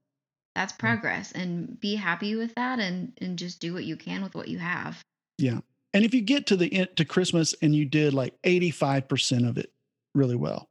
that's 0.55 0.73
progress, 0.75 1.33
and 1.33 1.79
be 1.81 1.97
happy 1.97 2.37
with 2.37 2.55
that, 2.57 2.81
and 2.81 3.15
and 3.21 3.39
just 3.39 3.61
do 3.61 3.75
what 3.75 3.85
you 3.85 3.97
can 3.97 4.23
with 4.23 4.35
what 4.35 4.49
you 4.49 4.59
have. 4.59 5.03
yeah. 5.39 5.61
And 5.93 6.05
if 6.05 6.13
you 6.13 6.23
get 6.23 6.47
to 6.49 6.57
the 6.57 6.73
end 6.73 6.97
to 6.97 7.05
Christmas 7.05 7.55
and 7.63 7.75
you 7.75 7.85
did 7.85 8.15
like 8.15 8.35
85% 8.45 9.47
of 9.47 9.59
it 9.59 9.73
really 10.15 10.37
well, 10.37 10.69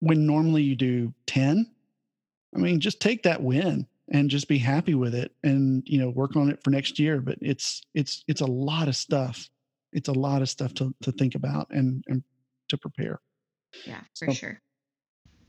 when 0.00 0.26
normally 0.26 0.62
you 0.62 0.76
do 0.76 1.14
10, 1.26 1.70
I 2.54 2.58
mean, 2.58 2.80
just 2.80 3.00
take 3.00 3.24
that 3.24 3.42
win 3.42 3.86
and 4.10 4.28
just 4.30 4.48
be 4.48 4.58
happy 4.58 4.94
with 4.94 5.14
it 5.14 5.32
and, 5.42 5.82
you 5.86 5.98
know, 5.98 6.10
work 6.10 6.36
on 6.36 6.50
it 6.50 6.62
for 6.62 6.70
next 6.70 6.98
year. 6.98 7.20
But 7.20 7.38
it's, 7.40 7.82
it's, 7.94 8.24
it's 8.28 8.40
a 8.42 8.46
lot 8.46 8.88
of 8.88 8.96
stuff. 8.96 9.48
It's 9.92 10.08
a 10.08 10.12
lot 10.12 10.42
of 10.42 10.48
stuff 10.48 10.74
to, 10.74 10.94
to 11.02 11.12
think 11.12 11.34
about 11.34 11.68
and, 11.70 12.04
and 12.08 12.22
to 12.68 12.76
prepare. 12.76 13.20
Yeah, 13.86 14.00
for 14.18 14.26
So- 14.28 14.32
sure. 14.34 14.60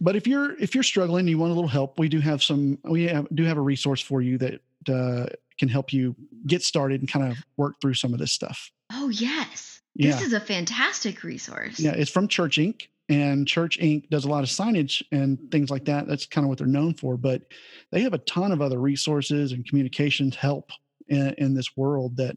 But 0.01 0.17
if 0.17 0.27
you're, 0.27 0.59
if 0.61 0.75
you're 0.75 0.83
struggling, 0.83 1.25
you 1.25 1.37
want 1.37 1.51
a 1.51 1.55
little 1.55 1.69
help, 1.69 1.97
we 1.97 2.09
do 2.09 2.19
have 2.19 2.43
some, 2.43 2.77
we 2.83 3.03
have, 3.03 3.27
do 3.33 3.43
have 3.45 3.55
a 3.57 3.61
resource 3.61 4.01
for 4.01 4.21
you 4.21 4.37
that 4.39 4.61
uh, 4.89 5.27
can 5.57 5.69
help 5.69 5.93
you 5.93 6.13
get 6.45 6.61
started 6.63 6.99
and 6.99 7.09
kind 7.09 7.31
of 7.31 7.37
work 7.55 7.75
through 7.79 7.93
some 7.93 8.11
of 8.13 8.19
this 8.19 8.33
stuff. 8.33 8.71
Oh 8.91 9.07
yes, 9.07 9.81
Yeah. 9.95 10.11
this 10.11 10.21
is 10.21 10.33
a 10.33 10.41
fantastic 10.41 11.23
resource. 11.23 11.79
Yeah, 11.79 11.91
it's 11.93 12.11
from 12.11 12.27
ChurchInk. 12.27 12.87
And 13.07 13.45
ChurchInk 13.45 14.09
does 14.09 14.25
a 14.25 14.29
lot 14.29 14.43
of 14.43 14.49
signage 14.49 15.03
and 15.11 15.39
things 15.51 15.69
like 15.69 15.85
that. 15.85 16.07
That's 16.07 16.25
kind 16.25 16.43
of 16.43 16.49
what 16.49 16.57
they're 16.57 16.65
known 16.67 16.95
for. 16.95 17.17
But 17.17 17.43
they 17.91 18.01
have 18.01 18.13
a 18.13 18.19
ton 18.19 18.51
of 18.51 18.61
other 18.61 18.79
resources 18.79 19.51
and 19.51 19.67
communications 19.67 20.35
help 20.35 20.71
in, 21.07 21.33
in 21.37 21.53
this 21.53 21.77
world 21.77 22.17
that 22.17 22.35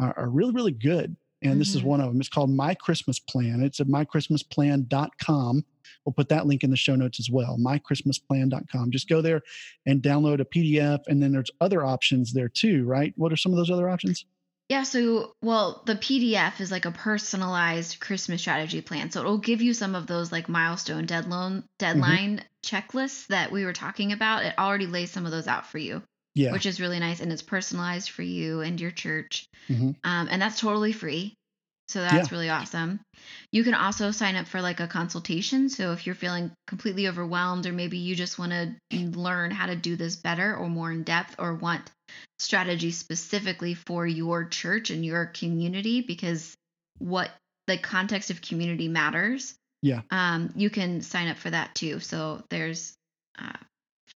are, 0.00 0.14
are 0.18 0.30
really, 0.30 0.52
really 0.52 0.72
good. 0.72 1.16
And 1.42 1.60
this 1.60 1.74
is 1.74 1.82
Mhm. 1.82 1.86
one 1.86 2.00
of 2.00 2.08
them. 2.08 2.18
It's 2.18 2.30
called 2.30 2.48
My 2.50 2.74
Christmas 2.74 3.18
Plan. 3.18 3.62
It's 3.62 3.78
at 3.78 3.88
mychristmasplan.com. 3.88 5.64
We'll 6.04 6.12
put 6.12 6.28
that 6.30 6.46
link 6.46 6.64
in 6.64 6.70
the 6.70 6.76
show 6.76 6.94
notes 6.96 7.20
as 7.20 7.30
well. 7.30 7.58
Mychristmasplan.com. 7.58 8.90
Just 8.90 9.08
go 9.08 9.20
there 9.20 9.42
and 9.84 10.02
download 10.02 10.40
a 10.40 10.44
PDF. 10.44 11.00
And 11.08 11.22
then 11.22 11.32
there's 11.32 11.50
other 11.60 11.84
options 11.84 12.32
there 12.32 12.48
too, 12.48 12.84
right? 12.84 13.12
What 13.16 13.32
are 13.32 13.36
some 13.36 13.52
of 13.52 13.58
those 13.58 13.70
other 13.70 13.88
options? 13.90 14.24
Yeah, 14.68 14.82
so 14.82 15.32
well, 15.42 15.82
the 15.86 15.94
PDF 15.94 16.60
is 16.60 16.72
like 16.72 16.86
a 16.86 16.90
personalized 16.90 18.00
Christmas 18.00 18.40
strategy 18.40 18.80
plan. 18.80 19.10
So 19.12 19.20
it'll 19.20 19.38
give 19.38 19.62
you 19.62 19.72
some 19.72 19.94
of 19.94 20.08
those 20.08 20.32
like 20.32 20.48
milestone 20.48 21.06
deadline 21.06 21.62
deadline 21.78 22.42
checklists 22.64 23.28
that 23.28 23.52
we 23.52 23.64
were 23.64 23.72
talking 23.72 24.10
about. 24.12 24.44
It 24.44 24.58
already 24.58 24.86
lays 24.86 25.12
some 25.12 25.24
of 25.24 25.30
those 25.30 25.46
out 25.46 25.66
for 25.66 25.78
you, 25.78 26.02
Yeah. 26.34 26.50
which 26.50 26.66
is 26.66 26.80
really 26.80 26.98
nice 26.98 27.20
and 27.20 27.32
it's 27.32 27.42
personalized 27.42 28.10
for 28.10 28.22
you 28.22 28.60
and 28.60 28.80
your 28.80 28.90
church. 28.90 29.46
Mhm. 29.68 29.94
Um, 30.02 30.28
and 30.28 30.42
that's 30.42 30.58
totally 30.58 30.92
free. 30.92 31.36
So 31.88 32.00
that's 32.00 32.32
really 32.32 32.48
awesome. 32.48 32.98
You 33.52 33.62
can 33.62 33.74
also 33.74 34.10
sign 34.10 34.34
up 34.34 34.48
for 34.48 34.60
like 34.60 34.80
a 34.80 34.88
consultation. 34.88 35.68
So 35.68 35.92
if 35.92 36.04
you're 36.04 36.16
feeling 36.16 36.50
completely 36.66 37.06
overwhelmed, 37.06 37.64
or 37.66 37.72
maybe 37.72 37.98
you 37.98 38.16
just 38.16 38.40
want 38.40 38.50
to 38.50 38.74
learn 38.98 39.52
how 39.52 39.66
to 39.66 39.76
do 39.76 39.94
this 39.94 40.16
better 40.16 40.56
or 40.56 40.68
more 40.68 40.90
in 40.90 41.04
depth, 41.04 41.36
or 41.38 41.54
want 41.54 41.88
strategy 42.38 42.90
specifically 42.90 43.74
for 43.74 44.06
your 44.06 44.44
church 44.44 44.90
and 44.90 45.04
your 45.04 45.26
community, 45.26 46.00
because 46.02 46.54
what 46.98 47.30
the 47.66 47.78
context 47.78 48.30
of 48.30 48.40
community 48.40 48.88
matters. 48.88 49.54
Yeah. 49.82 50.02
Um, 50.10 50.52
you 50.56 50.70
can 50.70 51.00
sign 51.02 51.28
up 51.28 51.36
for 51.36 51.50
that 51.50 51.74
too. 51.74 52.00
So 52.00 52.42
there's 52.50 52.94
uh, 53.38 53.52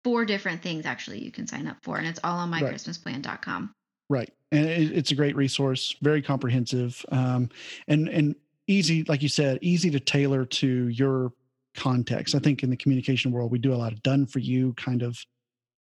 four 0.05 0.25
different 0.25 0.63
things 0.63 0.87
actually 0.87 1.23
you 1.23 1.31
can 1.31 1.47
sign 1.47 1.67
up 1.67 1.77
for, 1.83 1.99
and 1.99 2.07
it's 2.07 2.21
all 2.23 2.39
on 2.39 2.51
Right. 2.51 2.65
mychristmasplan.com. 2.65 3.73
Right, 4.11 4.33
and 4.53 4.65
it, 4.67 4.93
it's 4.93 5.11
a 5.11 5.15
great 5.15 5.37
resource, 5.37 5.95
very 6.01 6.23
comprehensive, 6.23 7.05
um, 7.13 7.51
and 7.89 8.09
and 8.09 8.35
easy, 8.67 9.05
like 9.05 9.23
you 9.23 9.29
said, 9.29 9.59
easy 9.61 9.91
to 9.91 10.01
tailor 10.01 10.47
to 10.47 10.89
your 10.89 11.33
context. 11.75 12.35
I 12.35 12.39
think 12.39 12.63
in 12.63 12.71
the 12.71 12.77
communication 12.77 13.33
world, 13.33 13.51
we 13.51 13.59
do 13.59 13.75
a 13.75 13.77
lot 13.77 13.93
of 13.93 14.03
done 14.03 14.25
for 14.25 14.39
you 14.39 14.73
kind 14.75 15.03
of 15.03 15.19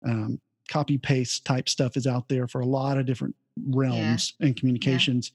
um, 0.07 0.39
copy 0.69 0.99
paste 0.99 1.45
type 1.45 1.69
stuff 1.69 1.97
is 1.97 2.07
out 2.07 2.29
there 2.29 2.47
for 2.47 2.61
a 2.61 2.67
lot 2.67 2.99
of 2.99 3.07
different 3.07 3.35
realms 3.69 4.35
yeah. 4.39 4.47
and 4.47 4.57
communications. 4.57 5.33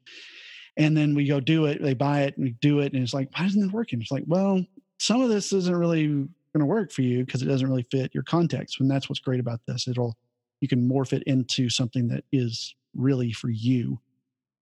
Yeah. 0.78 0.86
And 0.86 0.96
then 0.98 1.16
we 1.16 1.28
go 1.28 1.40
do 1.40 1.66
it, 1.66 1.82
they 1.82 1.94
buy 1.94 2.22
it 2.22 2.38
and 2.38 2.46
we 2.46 2.52
do 2.62 2.80
it. 2.80 2.94
And 2.94 3.04
it's 3.04 3.14
like, 3.14 3.30
why 3.38 3.46
isn't 3.46 3.64
it 3.64 3.72
working? 3.72 4.02
It's 4.02 4.12
like, 4.12 4.24
well, 4.28 4.64
some 5.00 5.22
of 5.22 5.30
this 5.30 5.52
isn't 5.52 5.76
really 5.76 6.08
going 6.08 6.60
to 6.60 6.66
work 6.66 6.92
for 6.92 7.02
you 7.02 7.26
because 7.26 7.42
it 7.42 7.48
doesn't 7.48 7.68
really 7.68 7.86
fit 7.92 8.14
your 8.14 8.24
context. 8.24 8.80
And 8.80 8.90
that's 8.90 9.10
what's 9.10 9.20
great 9.20 9.40
about 9.40 9.60
this. 9.68 9.88
It'll, 9.88 10.16
you 10.62 10.68
can 10.68 10.88
morph 10.88 11.12
it 11.14 11.24
into 11.24 11.70
something 11.70 12.08
that 12.10 12.24
is 12.32 12.76
really 12.96 13.32
for 13.34 13.50
you 13.50 14.00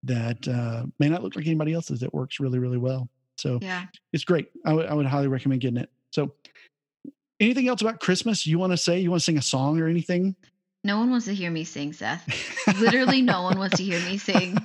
that 0.04 0.48
uh, 0.48 0.86
may 0.98 1.10
not 1.10 1.24
look 1.24 1.36
like 1.36 1.46
anybody 1.46 1.74
else's 1.74 2.00
that 2.00 2.14
works 2.14 2.40
really, 2.40 2.58
really 2.58 2.78
well. 2.78 3.10
So 3.38 3.60
yeah, 3.62 3.86
it's 4.14 4.24
great. 4.24 4.48
I, 4.66 4.70
w- 4.70 4.88
I 4.88 4.94
would 4.94 5.06
highly 5.06 5.28
recommend 5.28 5.62
getting 5.62 5.78
it. 5.78 5.90
So 6.12 6.34
anything 7.40 7.68
else 7.68 7.82
about 7.82 8.00
Christmas 8.00 8.46
you 8.46 8.60
want 8.60 8.72
to 8.72 8.78
say? 8.78 9.00
You 9.00 9.12
want 9.12 9.22
to 9.22 9.26
sing 9.26 9.38
a 9.38 9.42
song 9.42 9.80
or 9.80 9.88
anything? 9.88 10.36
No 10.84 10.98
one 10.98 11.10
wants 11.10 11.26
to 11.26 11.36
hear 11.36 11.52
me 11.52 11.66
sing, 11.66 11.92
Seth. 11.92 12.26
Literally, 12.80 13.22
no 13.22 13.42
one 13.42 13.60
wants 13.60 13.78
to 13.78 13.84
hear 13.84 14.00
me 14.02 14.18
sing. 14.18 14.58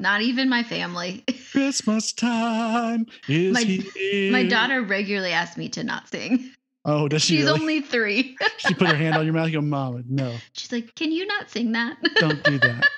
Not 0.00 0.22
even 0.22 0.48
my 0.48 0.62
family. 0.62 1.24
Christmas 1.52 2.12
time 2.12 3.06
is 3.28 3.52
my, 3.52 3.62
here. 3.62 4.32
My 4.32 4.44
daughter 4.44 4.80
regularly 4.80 5.32
asks 5.32 5.58
me 5.58 5.68
to 5.70 5.84
not 5.84 6.08
sing. 6.08 6.50
Oh, 6.84 7.06
does 7.06 7.22
she? 7.22 7.36
She's 7.36 7.44
really? 7.44 7.60
only 7.60 7.80
three. 7.82 8.36
she 8.56 8.74
put 8.74 8.88
her 8.88 8.96
hand 8.96 9.16
on 9.16 9.24
your 9.24 9.34
mouth. 9.34 9.48
You 9.48 9.54
go, 9.54 9.60
Mom, 9.60 10.02
no. 10.08 10.34
She's 10.52 10.72
like, 10.72 10.94
"Can 10.94 11.12
you 11.12 11.26
not 11.26 11.50
sing 11.50 11.72
that? 11.72 11.96
Don't 12.16 12.42
do 12.42 12.58
that. 12.58 12.88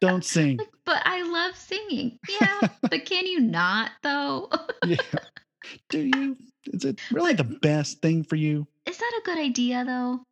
Don't 0.00 0.24
sing." 0.24 0.56
Like, 0.56 0.68
but 0.84 1.02
I 1.04 1.22
love 1.22 1.56
singing. 1.56 2.18
Yeah, 2.40 2.68
but 2.80 3.04
can 3.04 3.26
you 3.26 3.40
not 3.40 3.92
though? 4.02 4.50
yeah. 4.84 4.96
Do 5.90 6.00
you? 6.00 6.36
Is 6.66 6.84
it 6.84 6.98
really 7.12 7.34
the 7.34 7.44
best 7.44 8.00
thing 8.00 8.24
for 8.24 8.36
you? 8.36 8.66
Is 8.86 8.96
that 8.98 9.20
a 9.20 9.24
good 9.24 9.38
idea 9.38 9.84
though? 9.84 10.24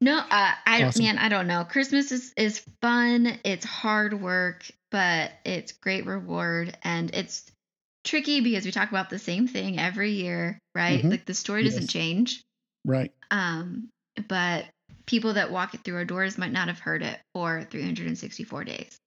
No, 0.00 0.18
uh, 0.18 0.52
I 0.66 0.84
awesome. 0.84 1.04
man, 1.04 1.18
I 1.18 1.28
don't 1.28 1.46
know. 1.46 1.64
Christmas 1.64 2.12
is 2.12 2.32
is 2.36 2.64
fun. 2.80 3.38
It's 3.44 3.64
hard 3.64 4.20
work, 4.20 4.64
but 4.90 5.32
it's 5.44 5.72
great 5.72 6.06
reward, 6.06 6.76
and 6.82 7.14
it's 7.14 7.50
tricky 8.04 8.40
because 8.40 8.64
we 8.64 8.70
talk 8.70 8.90
about 8.90 9.10
the 9.10 9.18
same 9.18 9.48
thing 9.48 9.78
every 9.78 10.12
year, 10.12 10.58
right? 10.74 11.00
Mm-hmm. 11.00 11.10
Like 11.10 11.26
the 11.26 11.34
story 11.34 11.64
doesn't 11.64 11.82
yes. 11.82 11.92
change, 11.92 12.44
right? 12.84 13.12
Um, 13.30 13.88
but 14.28 14.66
people 15.06 15.34
that 15.34 15.50
walk 15.50 15.74
it 15.74 15.84
through 15.84 15.96
our 15.96 16.04
doors 16.04 16.38
might 16.38 16.52
not 16.52 16.68
have 16.68 16.78
heard 16.78 17.02
it 17.02 17.18
for 17.34 17.64
364 17.64 18.64
days. 18.64 18.98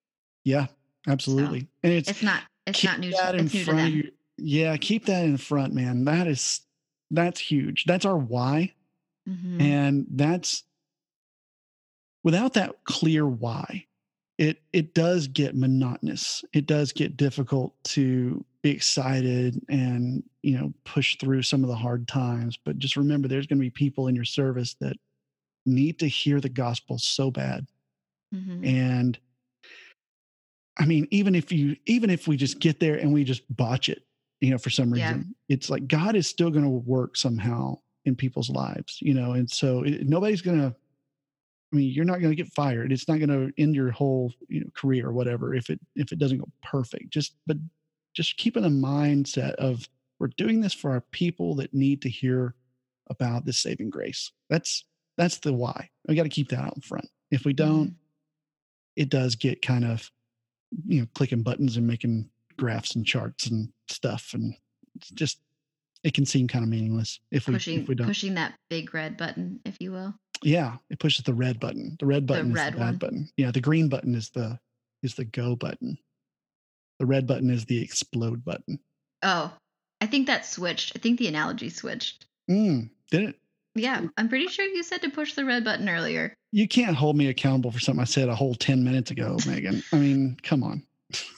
Yeah, 0.43 0.67
absolutely. 1.07 1.61
So 1.61 1.67
and 1.83 1.93
it's 1.93 2.09
it's 2.09 2.23
not 2.23 2.41
it's 2.67 2.83
not 2.83 2.99
new. 2.99 3.11
That 3.11 3.35
in 3.35 3.45
it's 3.45 3.53
new 3.53 3.63
front 3.63 3.79
of 3.79 3.89
you. 3.89 4.11
Yeah, 4.37 4.75
keep 4.77 5.05
that 5.05 5.23
in 5.23 5.37
front, 5.37 5.73
man. 5.73 6.03
That 6.03 6.27
is 6.27 6.61
that's 7.11 7.39
huge. 7.39 7.85
That's 7.85 8.05
our 8.05 8.17
why. 8.17 8.73
Mm-hmm. 9.29 9.61
And 9.61 10.07
that's 10.09 10.63
without 12.23 12.53
that 12.53 12.83
clear 12.83 13.27
why, 13.27 13.85
it 14.37 14.61
it 14.73 14.93
does 14.93 15.27
get 15.27 15.55
monotonous. 15.55 16.43
It 16.53 16.65
does 16.65 16.91
get 16.91 17.17
difficult 17.17 17.75
to 17.85 18.43
be 18.63 18.71
excited 18.71 19.61
and 19.69 20.23
you 20.41 20.57
know 20.57 20.73
push 20.83 21.17
through 21.17 21.43
some 21.43 21.63
of 21.63 21.69
the 21.69 21.75
hard 21.75 22.07
times. 22.07 22.57
But 22.63 22.79
just 22.79 22.95
remember, 22.95 23.27
there's 23.27 23.47
going 23.47 23.59
to 23.59 23.65
be 23.65 23.69
people 23.69 24.07
in 24.07 24.15
your 24.15 24.25
service 24.25 24.75
that 24.81 24.97
need 25.65 25.99
to 25.99 26.07
hear 26.07 26.41
the 26.41 26.49
gospel 26.49 26.97
so 26.97 27.29
bad, 27.29 27.67
mm-hmm. 28.33 28.65
and 28.65 29.19
I 30.79 30.85
mean, 30.85 31.07
even 31.11 31.35
if 31.35 31.51
you 31.51 31.75
even 31.85 32.09
if 32.09 32.27
we 32.27 32.37
just 32.37 32.59
get 32.59 32.79
there 32.79 32.95
and 32.95 33.13
we 33.13 33.23
just 33.23 33.43
botch 33.55 33.89
it, 33.89 34.03
you 34.39 34.49
know, 34.49 34.57
for 34.57 34.71
some 34.71 34.91
reason, 34.91 35.35
yeah. 35.47 35.55
it's 35.55 35.69
like 35.69 35.87
God 35.87 36.15
is 36.15 36.27
still 36.27 36.49
going 36.49 36.63
to 36.63 36.69
work 36.69 37.15
somehow 37.15 37.77
in 38.05 38.15
people's 38.15 38.49
lives, 38.49 38.97
you 39.01 39.13
know, 39.13 39.33
and 39.33 39.49
so 39.49 39.83
it, 39.83 40.07
nobody's 40.07 40.41
going 40.41 40.59
to 40.59 40.75
I 41.71 41.75
mean, 41.75 41.91
you're 41.91 42.05
not 42.05 42.19
going 42.19 42.31
to 42.31 42.43
get 42.43 42.51
fired. 42.51 42.91
It's 42.91 43.07
not 43.07 43.19
going 43.19 43.29
to 43.29 43.51
end 43.57 43.75
your 43.75 43.91
whole 43.91 44.33
you 44.49 44.61
know, 44.61 44.69
career 44.75 45.07
or 45.07 45.13
whatever 45.13 45.55
if 45.55 45.69
it 45.69 45.79
if 45.95 46.11
it 46.11 46.19
doesn't 46.19 46.39
go 46.39 46.49
perfect. 46.63 47.11
Just 47.11 47.35
but 47.47 47.57
just 48.13 48.37
keeping 48.37 48.65
a 48.65 48.69
mindset 48.69 49.53
of 49.55 49.87
we're 50.19 50.27
doing 50.37 50.61
this 50.61 50.73
for 50.73 50.91
our 50.91 51.01
people 51.11 51.55
that 51.55 51.73
need 51.73 52.01
to 52.01 52.09
hear 52.09 52.55
about 53.09 53.45
this 53.45 53.59
saving 53.59 53.89
grace. 53.89 54.31
That's 54.49 54.85
that's 55.17 55.39
the 55.39 55.53
why. 55.53 55.89
We 56.07 56.15
got 56.15 56.23
to 56.23 56.29
keep 56.29 56.49
that 56.49 56.59
out 56.59 56.75
in 56.75 56.81
front. 56.81 57.07
If 57.31 57.45
we 57.45 57.53
don't, 57.53 57.87
mm-hmm. 57.87 57.95
it 58.97 59.09
does 59.09 59.35
get 59.35 59.61
kind 59.61 59.85
of 59.85 60.09
you 60.87 61.01
know 61.01 61.07
clicking 61.15 61.43
buttons 61.43 61.77
and 61.77 61.87
making 61.87 62.29
graphs 62.57 62.95
and 62.95 63.05
charts 63.05 63.47
and 63.47 63.69
stuff, 63.87 64.31
and 64.33 64.55
just 65.13 65.39
it 66.03 66.13
can 66.13 66.25
seem 66.25 66.47
kind 66.47 66.63
of 66.63 66.69
meaningless 66.69 67.19
if 67.31 67.47
we 67.47 67.53
pushing 67.53 67.81
if 67.81 67.87
we 67.87 67.95
don't 67.95 68.07
pushing 68.07 68.35
that 68.35 68.55
big 68.69 68.93
red 68.93 69.17
button, 69.17 69.59
if 69.65 69.77
you 69.79 69.91
will. 69.91 70.13
Yeah, 70.43 70.77
it 70.89 70.99
pushes 70.99 71.25
the 71.25 71.33
red 71.33 71.59
button. 71.59 71.97
The 71.99 72.05
red 72.05 72.25
button 72.25 72.47
the 72.49 72.53
is 72.53 72.55
red 72.55 72.73
the 72.73 72.77
bad 72.77 72.85
one. 72.85 72.97
button. 72.97 73.29
Yeah, 73.37 73.51
the 73.51 73.61
green 73.61 73.89
button 73.89 74.15
is 74.15 74.29
the 74.29 74.59
is 75.03 75.15
the 75.15 75.25
go 75.25 75.55
button. 75.55 75.97
The 76.99 77.05
red 77.05 77.27
button 77.27 77.49
is 77.49 77.65
the 77.65 77.81
explode 77.81 78.43
button. 78.45 78.79
Oh, 79.23 79.51
I 79.99 80.05
think 80.07 80.27
that 80.27 80.45
switched. 80.45 80.93
I 80.95 80.99
think 80.99 81.19
the 81.19 81.27
analogy 81.27 81.69
switched. 81.69 82.25
Mm, 82.49 82.89
did 83.09 83.29
it? 83.29 83.35
Yeah, 83.75 84.07
I'm 84.17 84.27
pretty 84.27 84.47
sure 84.47 84.65
you 84.65 84.83
said 84.83 85.01
to 85.01 85.09
push 85.09 85.33
the 85.33 85.45
red 85.45 85.63
button 85.63 85.87
earlier. 85.87 86.33
You 86.51 86.67
can't 86.67 86.95
hold 86.95 87.15
me 87.15 87.27
accountable 87.27 87.71
for 87.71 87.79
something 87.79 88.01
I 88.01 88.05
said 88.05 88.27
a 88.27 88.35
whole 88.35 88.53
10 88.53 88.83
minutes 88.83 89.11
ago, 89.11 89.37
Megan. 89.47 89.81
I 89.93 89.95
mean, 89.95 90.37
come 90.43 90.63
on. 90.63 90.83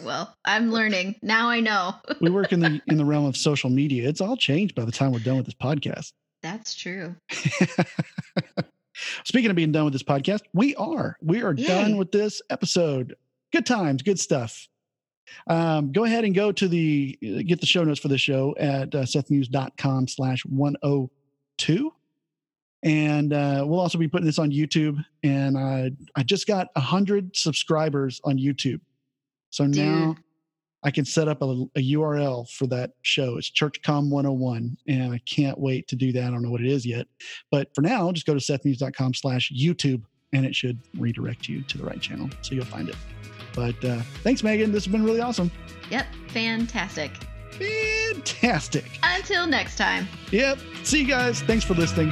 Well, 0.01 0.34
I'm 0.45 0.72
learning. 0.72 1.16
Now 1.22 1.49
I 1.49 1.60
know. 1.60 1.95
we 2.22 2.30
work 2.30 2.51
in 2.51 2.60
the 2.60 2.82
in 2.88 2.97
the 2.97 3.06
realm 3.06 3.26
of 3.26 3.36
social 3.36 3.70
media. 3.70 4.08
It's 4.08 4.22
all 4.22 4.38
changed 4.38 4.76
by 4.76 4.86
the 4.86 4.91
time 4.91 5.12
we're 5.12 5.20
done 5.20 5.38
with 5.38 5.45
this 5.45 5.56
podcast. 5.56 6.14
That's 6.41 6.76
true. 6.76 7.16
Speaking 9.24 9.50
of 9.50 9.56
being 9.56 9.72
done 9.72 9.86
with 9.86 9.94
this 9.94 10.04
podcast, 10.04 10.41
we 10.54 10.76
are. 10.76 11.18
We 11.22 11.41
are 11.41 11.54
Yay. 11.54 11.68
done 11.68 11.98
with 11.98 12.12
this 12.12 12.41
episode. 12.50 13.16
Good 13.52 13.66
times, 13.66 14.02
good 14.02 14.20
stuff. 14.20 14.68
Um, 15.48 15.91
go 15.91 16.04
ahead 16.04 16.26
and 16.26 16.36
go 16.36 16.52
to 16.52 16.68
the 16.68 17.18
get 17.46 17.60
the 17.60 17.66
show 17.66 17.84
notes 17.84 18.00
for 18.00 18.08
the 18.08 18.18
show 18.18 18.56
at 18.60 18.94
uh, 18.94 19.04
sethmuse.com 19.04 20.08
slash 20.08 20.46
102 20.46 21.94
and 22.84 23.32
uh, 23.34 23.64
we'll 23.66 23.80
also 23.80 23.98
be 23.98 24.08
putting 24.08 24.26
this 24.26 24.38
on 24.38 24.52
youtube 24.52 25.04
and 25.24 25.58
uh, 25.58 25.89
i 26.16 26.24
just 26.24 26.46
got 26.46 26.68
100 26.76 27.36
subscribers 27.36 28.20
on 28.26 28.38
youtube 28.38 28.82
so 29.50 29.66
now 29.66 30.16
I 30.84 30.91
can 30.91 31.05
set 31.05 31.27
up 31.27 31.41
a, 31.41 31.65
a, 31.75 31.93
URL 31.93 32.49
for 32.49 32.67
that 32.67 32.91
show. 33.01 33.38
It's 33.38 33.49
ChurchCom 33.49 34.09
101, 34.09 34.77
and 34.88 35.13
I 35.13 35.19
can't 35.25 35.57
wait 35.57 35.88
to 35.88 35.95
do 35.95 36.11
that. 36.11 36.23
I 36.23 36.29
don't 36.29 36.41
know 36.41 36.51
what 36.51 36.61
it 36.61 36.67
is 36.67 36.86
yet, 36.86 37.07
but 37.51 37.73
for 37.73 37.81
now, 37.81 38.11
just 38.11 38.25
go 38.25 38.34
to 38.34 38.39
sethmuse.com 38.39 39.13
slash 39.13 39.51
YouTube, 39.55 40.03
and 40.34 40.45
it 40.45 40.55
should 40.55 40.79
redirect 40.97 41.47
you 41.47 41.61
to 41.63 41.77
the 41.77 41.86
right 41.86 42.01
channel, 42.01 42.29
so 42.41 42.55
you'll 42.55 42.65
find 42.65 42.89
it. 42.89 42.95
But 43.55 43.84
uh, 43.86 44.01
thanks, 44.23 44.43
Megan. 44.43 44.71
This 44.71 44.86
has 44.86 44.91
been 44.91 45.03
really 45.03 45.21
awesome. 45.21 45.51
Yep, 45.89 46.07
fantastic. 46.29 47.11
Fantastic. 47.51 48.99
Until 49.03 49.47
next 49.47 49.77
time. 49.77 50.07
Yep. 50.31 50.59
See 50.84 51.01
you 51.01 51.07
guys. 51.07 51.41
Thanks 51.41 51.63
for 51.63 51.75
listening. 51.75 52.11